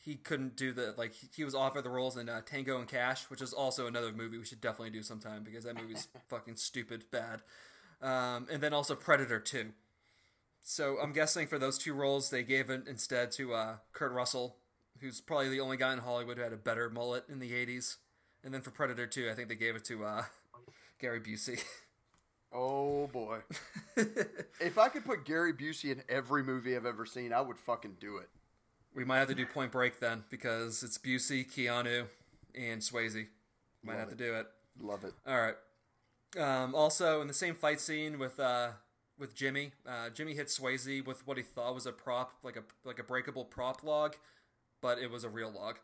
[0.03, 3.29] he couldn't do the like he, was offered the roles in uh, Tango and Cash,
[3.29, 7.05] which is also another movie we should definitely do sometime because that movie's fucking stupid
[7.11, 7.41] bad.
[8.01, 9.73] Um, and then also Predator Two.
[10.63, 14.57] So I'm guessing for those two roles they gave it instead to uh, Kurt Russell,
[14.99, 17.97] who's probably the only guy in Hollywood who had a better mullet in the '80s.
[18.43, 20.23] And then for Predator Two, I think they gave it to uh,
[20.99, 21.63] Gary Busey.
[22.53, 23.39] Oh boy!
[23.95, 27.97] if I could put Gary Busey in every movie I've ever seen, I would fucking
[27.99, 28.29] do it.
[28.93, 32.07] We might have to do Point Break then because it's Busey, Keanu,
[32.53, 33.27] and Swayze.
[33.83, 34.17] Might Love have it.
[34.17, 34.47] to do it.
[34.81, 35.13] Love it.
[35.25, 35.55] All right.
[36.37, 38.71] Um, also, in the same fight scene with uh,
[39.17, 42.63] with Jimmy, uh, Jimmy hit Swayze with what he thought was a prop, like a
[42.83, 44.15] like a breakable prop log,
[44.81, 45.79] but it was a real log.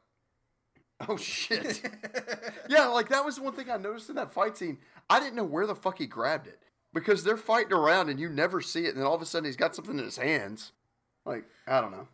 [1.07, 1.81] Oh shit!
[2.69, 4.79] yeah, like that was one thing I noticed in that fight scene.
[5.09, 6.59] I didn't know where the fuck he grabbed it
[6.93, 9.45] because they're fighting around and you never see it, and then all of a sudden
[9.45, 10.71] he's got something in his hands.
[11.25, 12.07] Like I don't know.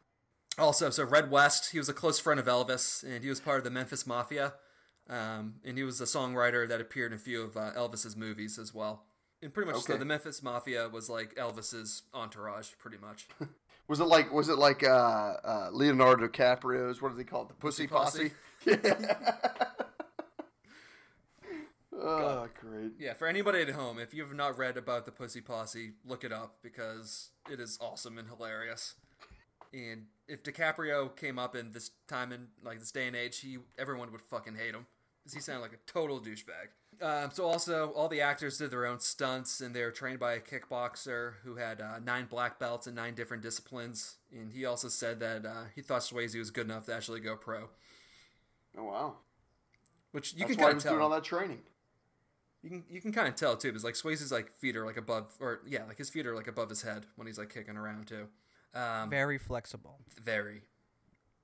[0.57, 3.57] Also, so Red West, he was a close friend of Elvis, and he was part
[3.57, 4.53] of the Memphis Mafia,
[5.09, 8.59] um, and he was a songwriter that appeared in a few of uh, Elvis's movies
[8.59, 9.03] as well.
[9.41, 13.27] And pretty much, so the Memphis Mafia was like Elvis's entourage, pretty much.
[13.89, 14.87] Was it like was it like uh,
[15.43, 17.01] uh, Leonardo DiCaprio's?
[17.01, 17.49] What do they call it?
[17.49, 18.31] The Pussy, Pussy Posse.
[18.65, 19.25] Yeah.
[22.03, 22.91] Oh, great.
[22.99, 26.23] Yeah, for anybody at home, if you have not read about the Pussy Posse, look
[26.23, 28.95] it up because it is awesome and hilarious.
[29.73, 33.57] And if DiCaprio came up in this time in like this day and age, he
[33.77, 34.85] everyone would fucking hate him
[35.23, 36.69] because he sounded like a total douchebag.
[37.01, 40.33] Um, so also, all the actors did their own stunts, and they were trained by
[40.33, 44.17] a kickboxer who had uh, nine black belts in nine different disciplines.
[44.31, 47.35] And he also said that uh, he thought Swayze was good enough to actually go
[47.35, 47.69] pro,
[48.77, 49.13] Oh wow.
[50.11, 50.91] which you That's can why kind of tell.
[50.93, 51.61] doing all that training.
[52.63, 54.97] You can you can kind of tell too, because like Swayze's like feet are like
[54.97, 57.75] above, or yeah, like his feet are like above his head when he's like kicking
[57.75, 58.27] around too.
[58.73, 59.99] Um, Very flexible.
[60.23, 60.63] very.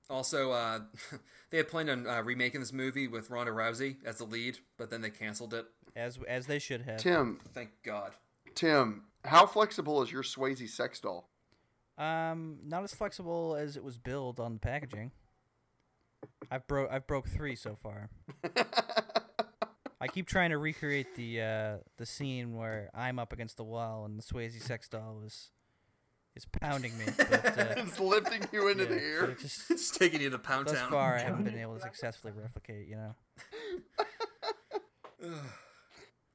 [0.08, 0.80] Also, uh,
[1.50, 4.90] they had planned on uh, remaking this movie with Ronda Rousey as the lead, but
[4.90, 5.66] then they canceled it.
[5.94, 6.96] As as they should have.
[6.98, 8.14] Tim, Thank God.
[8.54, 11.28] Tim, how flexible is your Swayze sex doll?
[11.98, 15.12] Um, not as flexible as it was billed on the packaging.
[16.50, 18.08] I've broke I've broke three so far.
[20.00, 24.04] I keep trying to recreate the uh, the scene where I'm up against the wall
[24.04, 25.50] and the Swayze sex doll is
[26.36, 27.04] is pounding me.
[27.16, 29.24] But, uh, it's lifting you into yeah, the air.
[29.30, 30.90] it just Just taking you to Pound thus Town.
[30.90, 32.88] far I haven't been able to successfully replicate.
[32.88, 33.14] You know.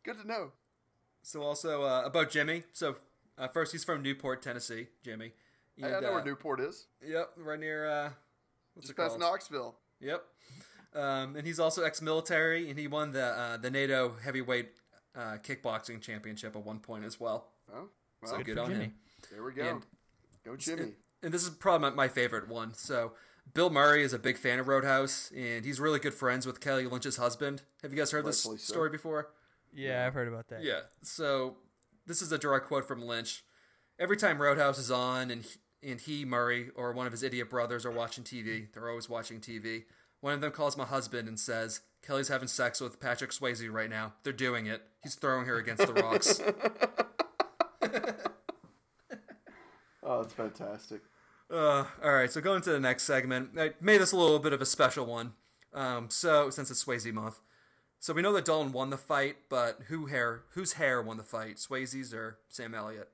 [0.04, 0.52] Good to know.
[1.24, 2.64] So also uh, about Jimmy.
[2.74, 2.96] So
[3.38, 4.88] uh, first, he's from Newport, Tennessee.
[5.04, 5.32] Jimmy.
[5.76, 6.86] Hey, I And, know uh, where Newport is.
[7.06, 8.10] Yep, right near uh,
[8.76, 9.22] what's Just it past called?
[9.22, 9.76] Knoxville.
[10.00, 10.24] Yep.
[10.96, 14.70] Um, and he's also ex-military, and he won the uh, the NATO heavyweight
[15.16, 17.48] uh, kickboxing championship at one point as well.
[17.74, 17.90] Oh,
[18.22, 18.84] well, So Good good on Jimmy.
[18.86, 18.94] him.
[19.32, 19.64] there we go.
[19.64, 19.86] And-
[20.46, 20.82] go Jimmy.
[20.84, 20.94] And,
[21.24, 22.74] and this is probably my, my favorite one.
[22.76, 23.14] So
[23.54, 26.86] Bill Murray is a big fan of Roadhouse, and he's really good friends with Kelly
[26.86, 27.64] Lynch's husband.
[27.82, 28.56] Have you guys heard this so.
[28.58, 29.30] story before?
[29.74, 30.64] Yeah, I've heard about that.
[30.64, 30.82] Yeah.
[31.02, 31.58] So
[32.06, 33.44] this is a direct quote from Lynch.
[34.00, 37.50] Every time Roadhouse is on, and he, and he Murray or one of his idiot
[37.50, 39.84] brothers are watching TV, they're always watching TV.
[40.26, 43.92] One of them calls my husband and says, "Kelly's having sex with Patrick Swayze right
[43.92, 44.14] now.
[44.24, 44.82] They're doing it.
[45.04, 46.42] He's throwing her against the rocks."
[50.02, 51.02] Oh, that's fantastic.
[51.50, 53.52] Uh, all right, so going to the next segment.
[53.58, 55.34] I made this a little bit of a special one.
[55.74, 57.40] Um, so since it's Swayze month,
[58.00, 61.24] so we know that Dalton won the fight, but who hair whose hair won the
[61.24, 61.58] fight?
[61.58, 63.10] Swayze's or Sam Elliott?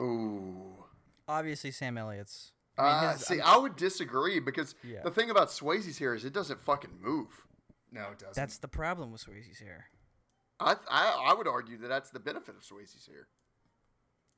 [0.00, 0.84] Ooh.
[1.26, 2.52] obviously Sam Elliott's.
[2.78, 5.02] I mean, Uh, his- see, I'm- I would disagree because Yeah.
[5.02, 7.46] the thing about Swayze's hair is it doesn't fucking move.
[7.90, 8.34] No, it doesn't.
[8.34, 9.90] that's the problem with Swayze's hair.
[10.60, 13.28] I, I I would argue that that's the benefit of Swayze's hair.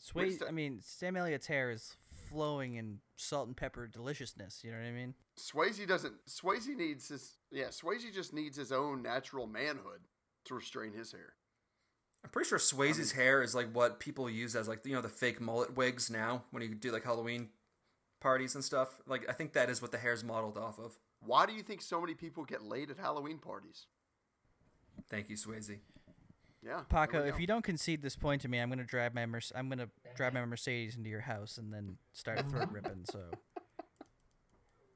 [0.00, 1.96] Swayze, I mean, Sam Elliott's hair is
[2.28, 4.62] flowing in salt and pepper deliciousness.
[4.62, 5.14] You know what I mean?
[5.36, 6.26] Swayze doesn't.
[6.26, 7.36] Swayze needs his.
[7.50, 10.06] Yeah, Swayze just needs his own natural manhood
[10.44, 11.34] to restrain his hair.
[12.24, 15.08] I'm pretty sure Swayze's hair is like what people use as like you know the
[15.08, 17.50] fake mullet wigs now when you do like Halloween
[18.20, 19.00] parties and stuff.
[19.06, 20.98] Like I think that is what the hair's modeled off of.
[21.20, 23.86] Why do you think so many people get laid at Halloween parties?
[25.10, 25.78] Thank you, Swayze.
[26.60, 29.52] Yeah, Paco, if you don't concede this point to me, I'm gonna drive my Merce-
[29.54, 33.04] I'm gonna drive my Mercedes into your house and then start a throat ripping.
[33.10, 33.20] So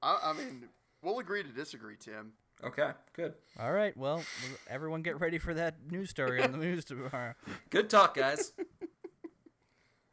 [0.03, 0.65] I, I mean,
[1.03, 2.33] we'll agree to disagree, Tim.
[2.65, 3.35] Okay, good.
[3.59, 4.23] all right, well,
[4.69, 7.35] everyone get ready for that news story on the news tomorrow.
[7.71, 8.53] Good talk, guys.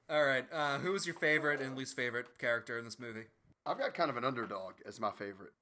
[0.09, 3.25] All right, uh, who was your favorite and least favorite character in this movie?
[3.65, 5.53] I've got kind of an underdog as my favorite.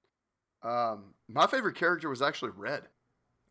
[0.64, 2.84] Um, my favorite character was actually Red.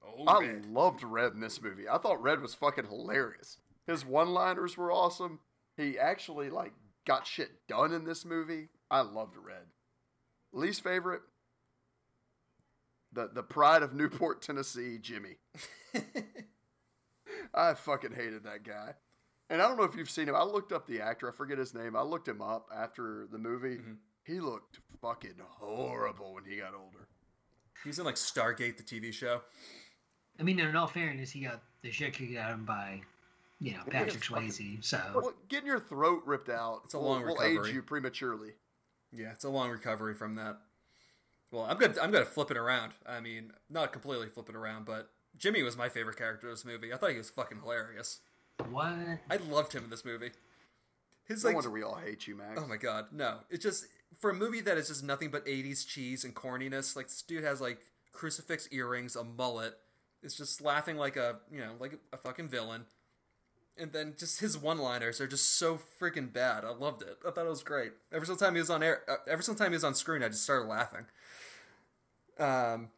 [0.03, 1.89] Oh, I loved Red in this movie.
[1.89, 3.59] I thought Red was fucking hilarious.
[3.87, 5.41] His one-liners were awesome.
[5.77, 6.73] He actually like
[7.07, 8.69] got shit done in this movie.
[8.91, 9.67] I loved Red.
[10.53, 11.23] Least favorite,
[13.13, 15.37] the the pride of Newport, Tennessee, Jimmy.
[17.55, 18.95] I fucking hated that guy.
[19.49, 20.35] And I don't know if you've seen him.
[20.35, 21.29] I looked up the actor.
[21.29, 21.95] I forget his name.
[21.95, 23.77] I looked him up after the movie.
[23.79, 23.99] Mhm.
[24.25, 27.07] He looked fucking horrible when he got older.
[27.85, 29.43] He's in like Stargate, the TV show.
[30.39, 33.03] I mean, in all fairness, he got the shit kicked out of him by,
[33.61, 34.85] you know, Patrick fucking- Swayze.
[34.85, 37.69] So Well, getting your throat ripped out It's a will, long will recovery.
[37.69, 38.55] age you prematurely.
[39.13, 40.61] Yeah, it's a long recovery from that.
[41.53, 42.95] Well, I'm gonna I'm gonna flip it around.
[43.07, 46.65] I mean, not completely flip it around, but Jimmy was my favorite character in this
[46.65, 46.93] movie.
[46.93, 48.21] I thought he was fucking hilarious.
[48.71, 49.19] What?
[49.31, 50.31] I loved him in this movie.
[51.27, 52.61] His No like, wonder we all hate you, Max.
[52.63, 53.39] oh my god, no!
[53.51, 53.87] It's just
[54.19, 56.95] for a movie that is just nothing but '80s cheese and corniness.
[56.95, 57.79] Like this dude has like
[58.13, 59.75] crucifix earrings, a mullet.
[60.23, 62.87] It's just laughing like a you know like a fucking villain.
[63.79, 66.65] And then just his one-liners are just so freaking bad.
[66.65, 67.19] I loved it.
[67.29, 67.93] I thought it was great.
[68.11, 70.23] Every single time he was on air, uh, every single time he was on screen,
[70.23, 71.05] I just started laughing.
[72.39, 72.89] Um,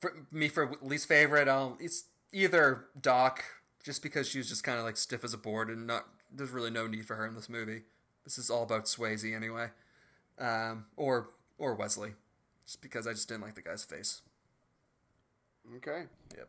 [0.00, 3.44] for me, for least favorite, I'll, it's either Doc,
[3.84, 6.50] just because she was just kind of like stiff as a board, and not there's
[6.50, 7.82] really no need for her in this movie.
[8.24, 9.68] This is all about Swayze anyway,
[10.38, 11.28] um, or
[11.58, 12.14] or Wesley,
[12.66, 14.22] just because I just didn't like the guy's face.
[15.76, 16.04] Okay.
[16.36, 16.48] Yep.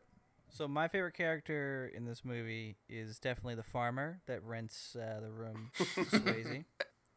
[0.49, 5.29] So my favorite character in this movie is definitely the farmer that rents uh, the
[5.29, 5.71] room.
[5.77, 6.63] Swayze.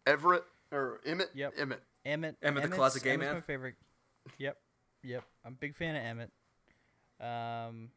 [0.07, 1.31] Everett or Emmett?
[1.35, 1.55] Yep.
[1.57, 1.83] Emmett.
[2.05, 2.37] Emmett.
[2.43, 3.35] Emmett the Emmett's- Closet Gay Emmett's Man?
[3.37, 3.75] My favorite.
[4.39, 4.57] Yep,
[5.05, 5.25] yep.
[5.45, 6.31] I'm a big fan of Emmett.
[7.21, 7.91] Um,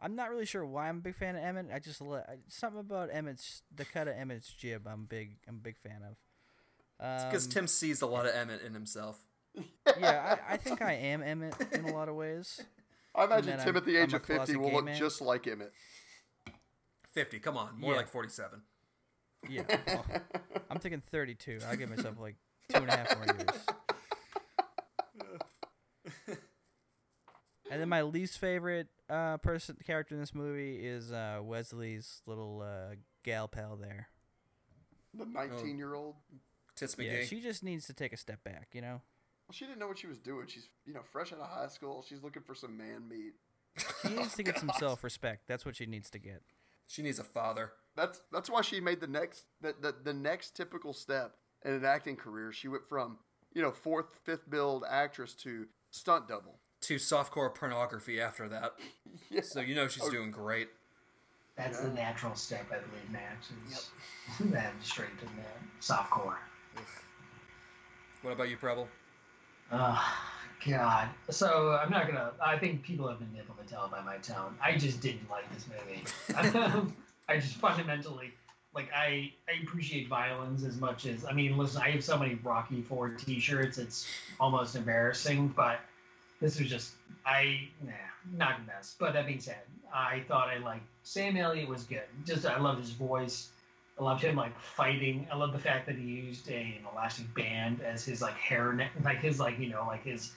[0.00, 1.68] I'm not really sure why I'm a big fan of Emmett.
[1.72, 4.86] I just li- I- something about Emmett's the cut of Emmett's jib.
[4.86, 5.38] I'm big.
[5.48, 6.16] I'm a big fan of.
[7.00, 9.24] It's because Um, Tim sees a lot of Emmett in himself.
[9.98, 12.60] yeah, I, I think I am Emmett in a lot of ways.
[13.14, 14.98] I imagine Tim I'm- at the age I'm of 50 will look man.
[14.98, 15.72] just like Emmett.
[17.12, 17.96] Fifty, come on, more Yeah.
[17.96, 18.60] like forty-seven.
[19.48, 20.04] Yeah, well,
[20.70, 21.60] I'm thinking 32.
[21.66, 22.36] I give myself like
[22.68, 23.66] two and a half more years.
[27.70, 32.62] And then my least favorite uh, person character in this movie is uh, Wesley's little
[32.62, 32.94] uh,
[33.24, 34.08] gal pal there.
[35.14, 36.16] The 19 year old.
[36.76, 37.24] Tits Yeah, McGee.
[37.24, 39.00] she just needs to take a step back, you know.
[39.48, 40.46] Well, she didn't know what she was doing.
[40.46, 42.04] She's, you know, fresh out of high school.
[42.06, 43.32] She's looking for some man meat.
[44.02, 45.42] She needs to get some self respect.
[45.48, 46.42] That's what she needs to get.
[46.86, 47.72] she needs a father.
[47.96, 51.34] That's that's why she made the next the, the, the next typical step
[51.64, 52.52] in an acting career.
[52.52, 53.18] She went from,
[53.54, 56.60] you know, fourth, fifth build actress to stunt double.
[56.82, 58.74] To softcore pornography after that.
[59.30, 59.40] Yeah.
[59.42, 60.10] So you know she's Oh.
[60.10, 60.68] doing great.
[61.56, 63.48] That's the natural step, I believe, Max.
[63.70, 63.90] Is
[64.40, 65.30] then straight to the
[65.80, 66.36] softcore.
[68.22, 68.88] What about you, Preble?
[69.72, 70.16] Oh,
[70.66, 71.08] God.
[71.30, 72.32] So I'm not gonna.
[72.44, 74.54] I think people have been able to tell by my tone.
[74.62, 76.92] I just didn't like this movie.
[77.28, 78.32] I just fundamentally
[78.74, 78.90] like.
[78.94, 81.56] I I appreciate violence as much as I mean.
[81.56, 83.78] Listen, I have so many Rocky Four T-shirts.
[83.78, 84.06] It's
[84.40, 85.48] almost embarrassing.
[85.48, 85.80] But
[86.40, 86.94] this was just.
[87.24, 87.92] I nah,
[88.36, 88.94] not a mess.
[88.98, 89.56] But that being said,
[89.92, 92.02] I thought I liked Sam Elliott was good.
[92.24, 93.50] Just I loved his voice.
[93.98, 95.26] I loved him like fighting.
[95.32, 98.90] I love the fact that he used a, an elastic band as his like hair,
[99.04, 100.32] like his like you know like his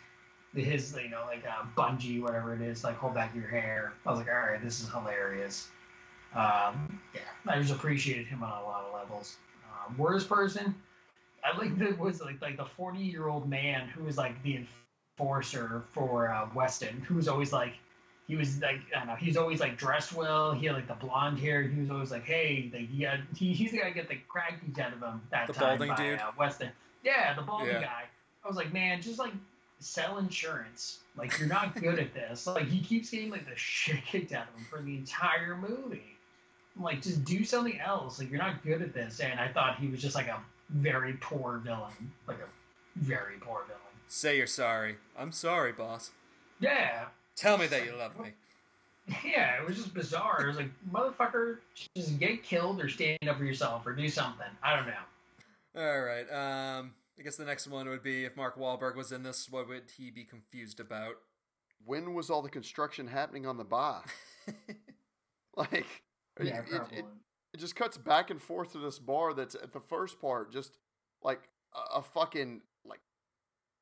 [0.56, 3.94] his you know like uh, bungee whatever it is like hold back your hair.
[4.06, 5.70] I was like, all right, this is hilarious.
[6.34, 9.38] Um, yeah, I just appreciated him on a lot of levels.
[9.66, 10.76] Um, worst person,
[11.44, 14.64] I like that was like like the forty year old man who was like the
[15.20, 17.74] enforcer for uh, Weston, who was always like
[18.28, 20.54] he was like I don't know, he's always like dressed well.
[20.54, 21.62] He had like the blonde hair.
[21.64, 24.16] He was always like, hey, like he got he, he's the guy to get the
[24.28, 26.20] crack beat out of him that The time balding by, dude?
[26.20, 26.70] Uh, Weston.
[27.04, 27.82] Yeah, the balding Yeah.
[27.82, 28.04] guy.
[28.44, 29.34] I was like, man, just like
[29.80, 31.00] sell insurance.
[31.18, 32.48] Like you're not good at this.
[32.48, 36.16] Like he keeps getting like the shit kicked out of him for the entire movie.
[36.78, 38.20] I'm like, just do something else.
[38.20, 39.20] Like you're not good at this.
[39.20, 40.40] And I thought he was just like a
[40.70, 41.92] very poor villain,
[42.28, 42.48] like a
[43.04, 43.82] very poor villain.
[44.12, 44.98] Say you're sorry.
[45.18, 46.12] I'm sorry, boss.
[46.60, 47.06] Yeah,
[47.36, 48.32] Tell me that you love me.
[49.24, 49.62] yeah.
[49.62, 50.42] It was just bizarre.
[50.44, 51.60] It was like, motherfucker,
[51.96, 54.48] just get killed or stand up for yourself or do something.
[54.62, 55.82] I don't know.
[55.82, 56.30] All right.
[56.30, 59.70] Um, I guess the next one would be if Mark Wahlberg was in this, what
[59.70, 61.14] would he be confused about?
[61.86, 64.04] When was all the construction happening on the bar?
[65.56, 65.86] Like,
[66.42, 66.98] Yeah, it, it, probably.
[67.00, 67.06] it,
[67.54, 70.78] it just cuts back and forth to this bar that's at the first part, just
[71.22, 71.42] like
[71.76, 72.62] a, a fucking like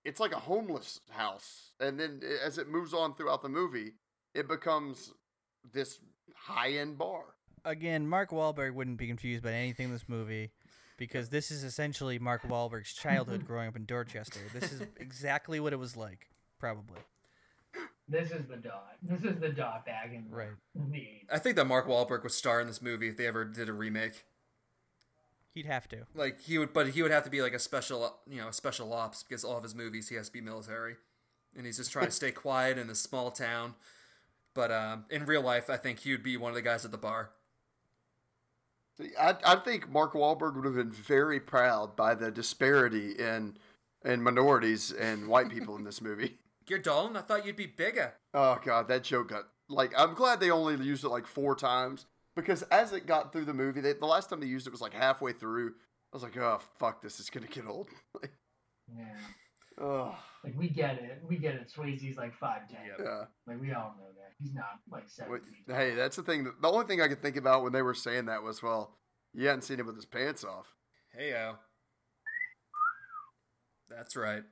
[0.08, 3.94] it's like a homeless house, and then as it moves on throughout the movie,
[4.34, 5.12] it becomes
[5.74, 6.00] this
[6.36, 7.24] high end bar.
[7.66, 10.52] Again, Mark Wahlberg wouldn't be confused by anything in this movie
[10.98, 14.40] because this is essentially Mark Wahlberg's childhood growing up in Dorchester.
[14.54, 16.30] This is exactly what it was like,
[16.60, 17.02] probably.
[18.08, 18.96] This is the dot.
[19.02, 20.48] This is the dot bag in Right.
[20.74, 21.26] the 80s.
[21.30, 23.74] I think that Mark Wahlberg would star in this movie if they ever did a
[23.74, 24.24] remake.
[25.58, 26.06] He'd have to.
[26.14, 28.54] Like he would, but he would have to be like a special, you know, a
[28.54, 30.98] special ops because all of his movies he has to be military,
[31.56, 33.74] and he's just trying to stay quiet in this small town.
[34.54, 36.92] But um, in real life, I think he would be one of the guys at
[36.92, 37.32] the bar.
[39.02, 43.58] See, I, I think Mark Wahlberg would have been very proud by the disparity in
[44.06, 46.38] in minorities and white people in this movie.
[46.68, 47.18] You're Dalton.
[47.18, 48.14] I thought you'd be bigger.
[48.36, 52.06] Oh god, that joke got like I'm glad they only used it like four times
[52.38, 54.80] because as it got through the movie, they, the last time they used it was
[54.80, 55.70] like halfway through.
[56.14, 57.90] I was like, oh fuck, this is gonna get old.
[58.98, 59.84] Yeah.
[59.84, 60.16] oh
[60.46, 61.22] Like, we get it.
[61.28, 61.70] We get it.
[61.70, 62.70] Swayze's like 5'10.
[62.72, 62.98] Yep.
[63.04, 63.24] yeah.
[63.46, 64.32] Like, we all know that.
[64.42, 66.50] He's not like 7 Wait, hey, that's the thing.
[66.62, 68.96] The only thing I could think about when they were saying that was, well,
[69.34, 70.68] you hadn't seen him with his pants off.
[71.20, 71.56] Heyo.
[73.90, 74.44] That's right.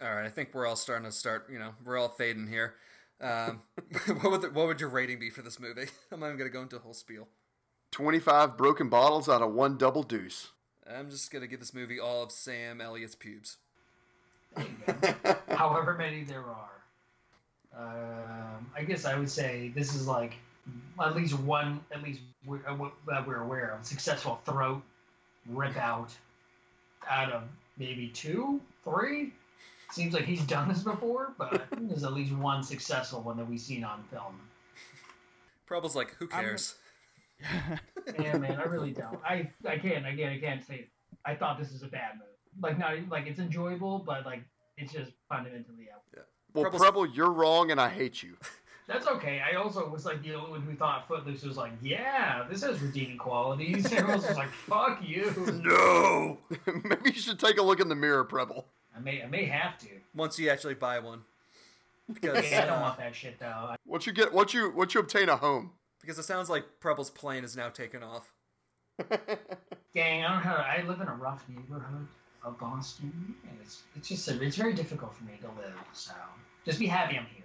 [0.00, 1.48] All right, I think we're all starting to start.
[1.50, 2.76] You know, we're all fading here.
[3.20, 3.62] Um,
[4.20, 5.86] what would the, what would your rating be for this movie?
[6.12, 7.28] I'm not even gonna go into a whole spiel.
[7.90, 10.50] Twenty-five broken bottles out of one double deuce.
[10.88, 13.56] I'm just gonna give this movie all of Sam Elliott's pubes.
[14.54, 15.36] There you go.
[15.56, 16.70] However many there are.
[17.76, 20.34] Um, I guess I would say this is like
[21.00, 24.82] at least one, at least we- uh, what- that we're aware of, successful throat
[25.48, 26.12] rip out
[27.08, 27.42] out of
[27.78, 29.32] maybe two, three.
[29.90, 33.60] Seems like he's done this before, but there's at least one successful one that we've
[33.60, 34.40] seen on film.
[35.66, 36.74] Preble's like, who cares?
[38.18, 39.18] Yeah, man, I really don't.
[39.24, 40.86] I I can't again I can't say
[41.24, 42.30] I thought this is a bad movie.
[42.62, 44.42] Like not like it's enjoyable, but like
[44.78, 46.02] it's just fundamentally out.
[46.54, 48.36] Well, Preble's- Preble, you're wrong, and I hate you.
[48.86, 49.42] That's okay.
[49.42, 52.80] I also was like the only one who thought Footloose was like, yeah, this has
[52.80, 53.84] redeeming qualities.
[53.92, 55.32] Everyone else was like, fuck you.
[55.62, 56.38] No.
[56.66, 58.64] Maybe you should take a look in the mirror, Preble.
[58.96, 59.88] I may I may have to.
[60.14, 61.22] Once you actually buy one,
[62.12, 63.74] because Yeah, I don't uh, want that shit though.
[63.84, 65.72] Once you get, once you, once you obtain a home.
[66.00, 68.32] because it sounds like Preble's plane is now taken off.
[69.94, 70.56] Gang, I don't know.
[70.56, 72.06] I live in a rough neighborhood
[72.44, 75.74] of Boston, and it's it's just a, it's very difficult for me to live.
[75.92, 76.12] So
[76.64, 77.44] just be happy I'm here.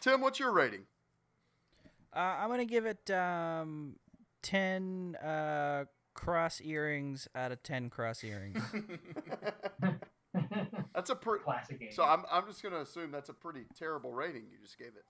[0.00, 0.82] Tim, what's your rating?
[2.14, 3.96] Uh, I'm gonna give it um,
[4.42, 8.62] ten uh, cross earrings out of ten cross earrings.
[10.94, 11.44] That's a pretty.
[11.44, 11.92] Classic game.
[11.92, 15.04] So I'm, I'm just gonna assume that's a pretty terrible rating you just gave it.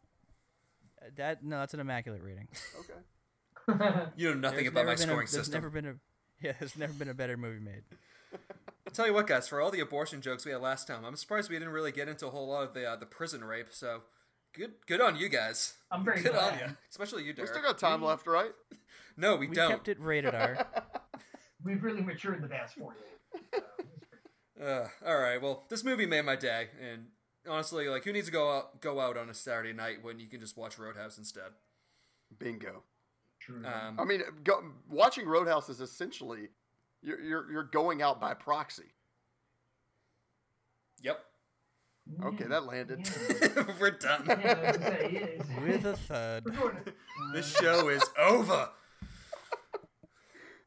[1.00, 2.48] Uh, that no, that's an immaculate rating.
[2.80, 3.00] Okay.
[4.16, 5.52] You know nothing There's about my never been a- scoring there's system.
[5.54, 5.94] Never been a
[6.42, 7.82] yeah, there's never been a better movie made.
[8.32, 9.46] I'll tell you what, guys.
[9.46, 12.08] For all the abortion jokes we had last time, I'm surprised we didn't really get
[12.08, 13.66] into a whole lot of the uh, the prison rape.
[13.70, 14.04] So,
[14.54, 15.74] good good on you guys.
[15.90, 17.50] I'm very Good on you, especially you, Derek.
[17.50, 18.52] We still got time left, right?
[19.18, 19.68] no, we, We don't.
[19.68, 20.66] We kept it rated R.
[21.62, 23.04] We've really matured the past four years.
[23.34, 23.66] So, it's pretty-
[24.62, 25.40] Uh, all right.
[25.40, 27.06] Well, this movie made my day, and
[27.48, 30.26] honestly, like, who needs to go out go out on a Saturday night when you
[30.26, 31.52] can just watch Roadhouse instead?
[32.38, 32.82] Bingo.
[33.40, 33.62] True.
[33.64, 36.48] Um, I mean, go, watching Roadhouse is essentially
[37.02, 38.92] you're, you're you're going out by proxy.
[41.00, 41.24] yep,
[42.24, 43.08] Okay, that landed.
[43.40, 43.64] Yeah.
[43.80, 44.24] we're done.
[44.26, 46.44] Yeah, I was say, yeah, With a thud.
[46.46, 46.94] We're doing it.
[47.34, 48.70] This show is over.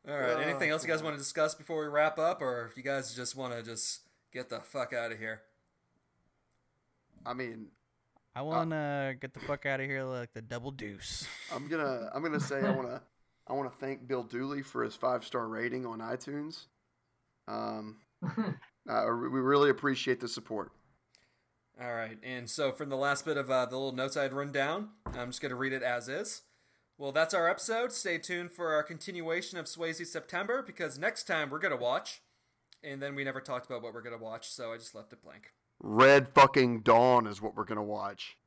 [0.08, 0.36] All right.
[0.36, 2.84] Oh, Anything else you guys want to discuss before we wrap up, or if you
[2.84, 4.02] guys just want to just
[4.34, 5.42] get the fuck out of here?
[7.26, 7.68] I mean,
[8.36, 11.28] I wanna get the fuck out of here like the double deuce.
[11.54, 13.02] I'm gonna I'm gonna say I wanna
[13.48, 16.66] I wanna thank Bill Dooley for his five star rating on iTunes.
[17.48, 17.98] Um,
[18.90, 20.72] uh, we really appreciate the support.
[21.82, 24.34] All right, and so from the last bit of uh, the little notes I had
[24.34, 26.44] run down, I'm just going to read it as is.
[27.02, 27.92] Well, that's our episode.
[27.92, 32.22] Stay tuned for our continuation of Swayze September because next time we're going to watch,
[32.84, 35.12] and then we never talked about what we're going to watch, so I just left
[35.12, 35.52] it blank.
[35.80, 38.38] Red fucking Dawn is what we're gonna watch.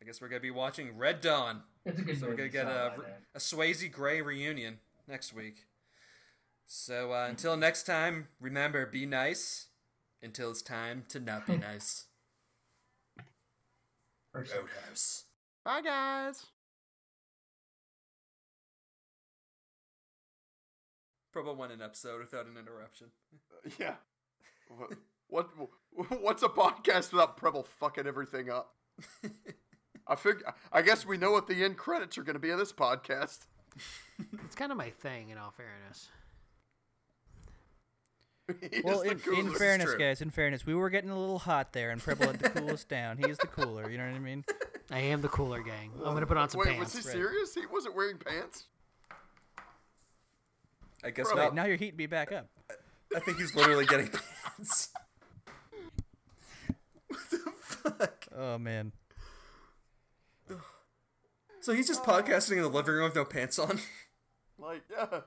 [0.00, 1.62] I guess we're going to be watching Red Dawn.
[1.84, 3.22] It's a good So we're going to get so I a, like that.
[3.34, 5.64] a Swayze Grey reunion next week.
[6.66, 9.66] So uh, until next time, remember be nice
[10.22, 12.04] until it's time to not be nice.
[14.32, 14.66] Or something.
[14.66, 15.24] Roadhouse.
[15.64, 16.46] Bye, guys.
[21.32, 23.08] Probably one an episode without an interruption.
[23.52, 23.94] Uh, yeah.
[25.28, 25.70] What, what
[26.22, 28.74] what's a podcast without Preble fucking everything up?
[30.06, 30.42] I fig-
[30.72, 33.40] I guess we know what the end credits are going to be of this podcast.
[34.44, 36.08] It's kind of my thing, in all fairness.
[38.82, 39.98] Well, in, in fairness, true.
[39.98, 42.70] guys, in fairness, we were getting a little hot there, and Preble had to cool
[42.70, 43.18] us down.
[43.18, 43.90] He is the cooler.
[43.90, 44.42] You know what I mean?
[44.90, 45.90] I am the cooler gang.
[45.98, 46.94] I'm gonna put on some Wait, pants.
[46.94, 47.16] was he Right.
[47.30, 47.54] serious?
[47.54, 48.64] He wasn't wearing pants.
[51.04, 51.36] I guess Bro.
[51.36, 51.44] not.
[51.46, 52.48] Wait, now you're heating me back up.
[53.14, 54.08] I think he's literally getting
[54.56, 54.90] pants.
[57.08, 58.26] what the fuck?
[58.36, 58.92] Oh man.
[61.60, 63.78] So he's just podcasting in the living room with no pants on.
[64.58, 65.20] Like, yeah.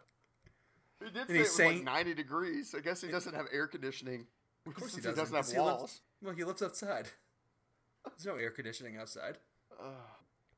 [1.03, 2.75] He did say it he's was saying- like 90 degrees.
[2.77, 4.27] I guess he doesn't have air conditioning.
[4.67, 6.01] Of course he he doesn't, He doesn't have 'cause he lives- walls.
[6.21, 7.09] Well, he lives outside.
[8.05, 9.37] There's no air conditioning outside.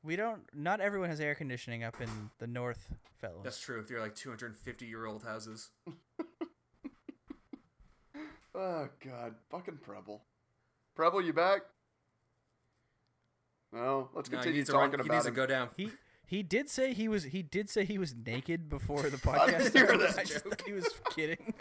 [0.04, 0.42] We don't.
[0.54, 2.08] Not everyone has air conditioning up in
[2.38, 2.90] the north,
[3.20, 3.38] fellas.
[3.42, 3.80] That's true.
[3.80, 5.70] If you're like 250 year old houses.
[8.56, 10.22] Oh god, fucking Preble.
[10.94, 11.62] Preble, you back?
[13.72, 15.70] No, let's No, he continue needs to run- talking He about needs to go down.
[15.76, 15.90] He
[16.24, 19.72] he did say he was he did say he was naked before the didn't podcast.
[19.72, 20.00] hear started.
[20.02, 20.56] that I just joke.
[20.58, 21.52] thought he was kidding.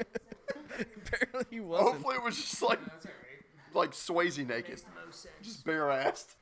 [1.08, 1.94] Apparently he wasn't.
[1.94, 2.80] Hopefully, it was just like
[3.74, 4.84] like Swayze naked,
[5.42, 6.36] just bare assed.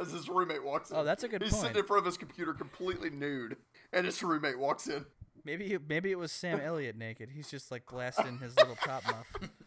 [0.00, 0.96] As his roommate walks in.
[0.96, 1.50] Oh, that's a good point.
[1.50, 1.68] He's point.
[1.68, 3.56] sitting in front of his computer completely nude,
[3.92, 5.06] and his roommate walks in.
[5.44, 7.30] Maybe maybe it was Sam Elliott naked.
[7.34, 9.50] He's just like blasting his little top muff.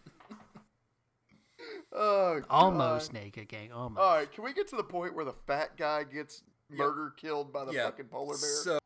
[1.96, 3.72] Oh, Almost naked, gang.
[3.72, 4.02] Almost.
[4.02, 7.54] All right, can we get to the point where the fat guy gets murder killed
[7.54, 7.86] by the yeah.
[7.86, 8.50] fucking polar bear?
[8.64, 8.80] So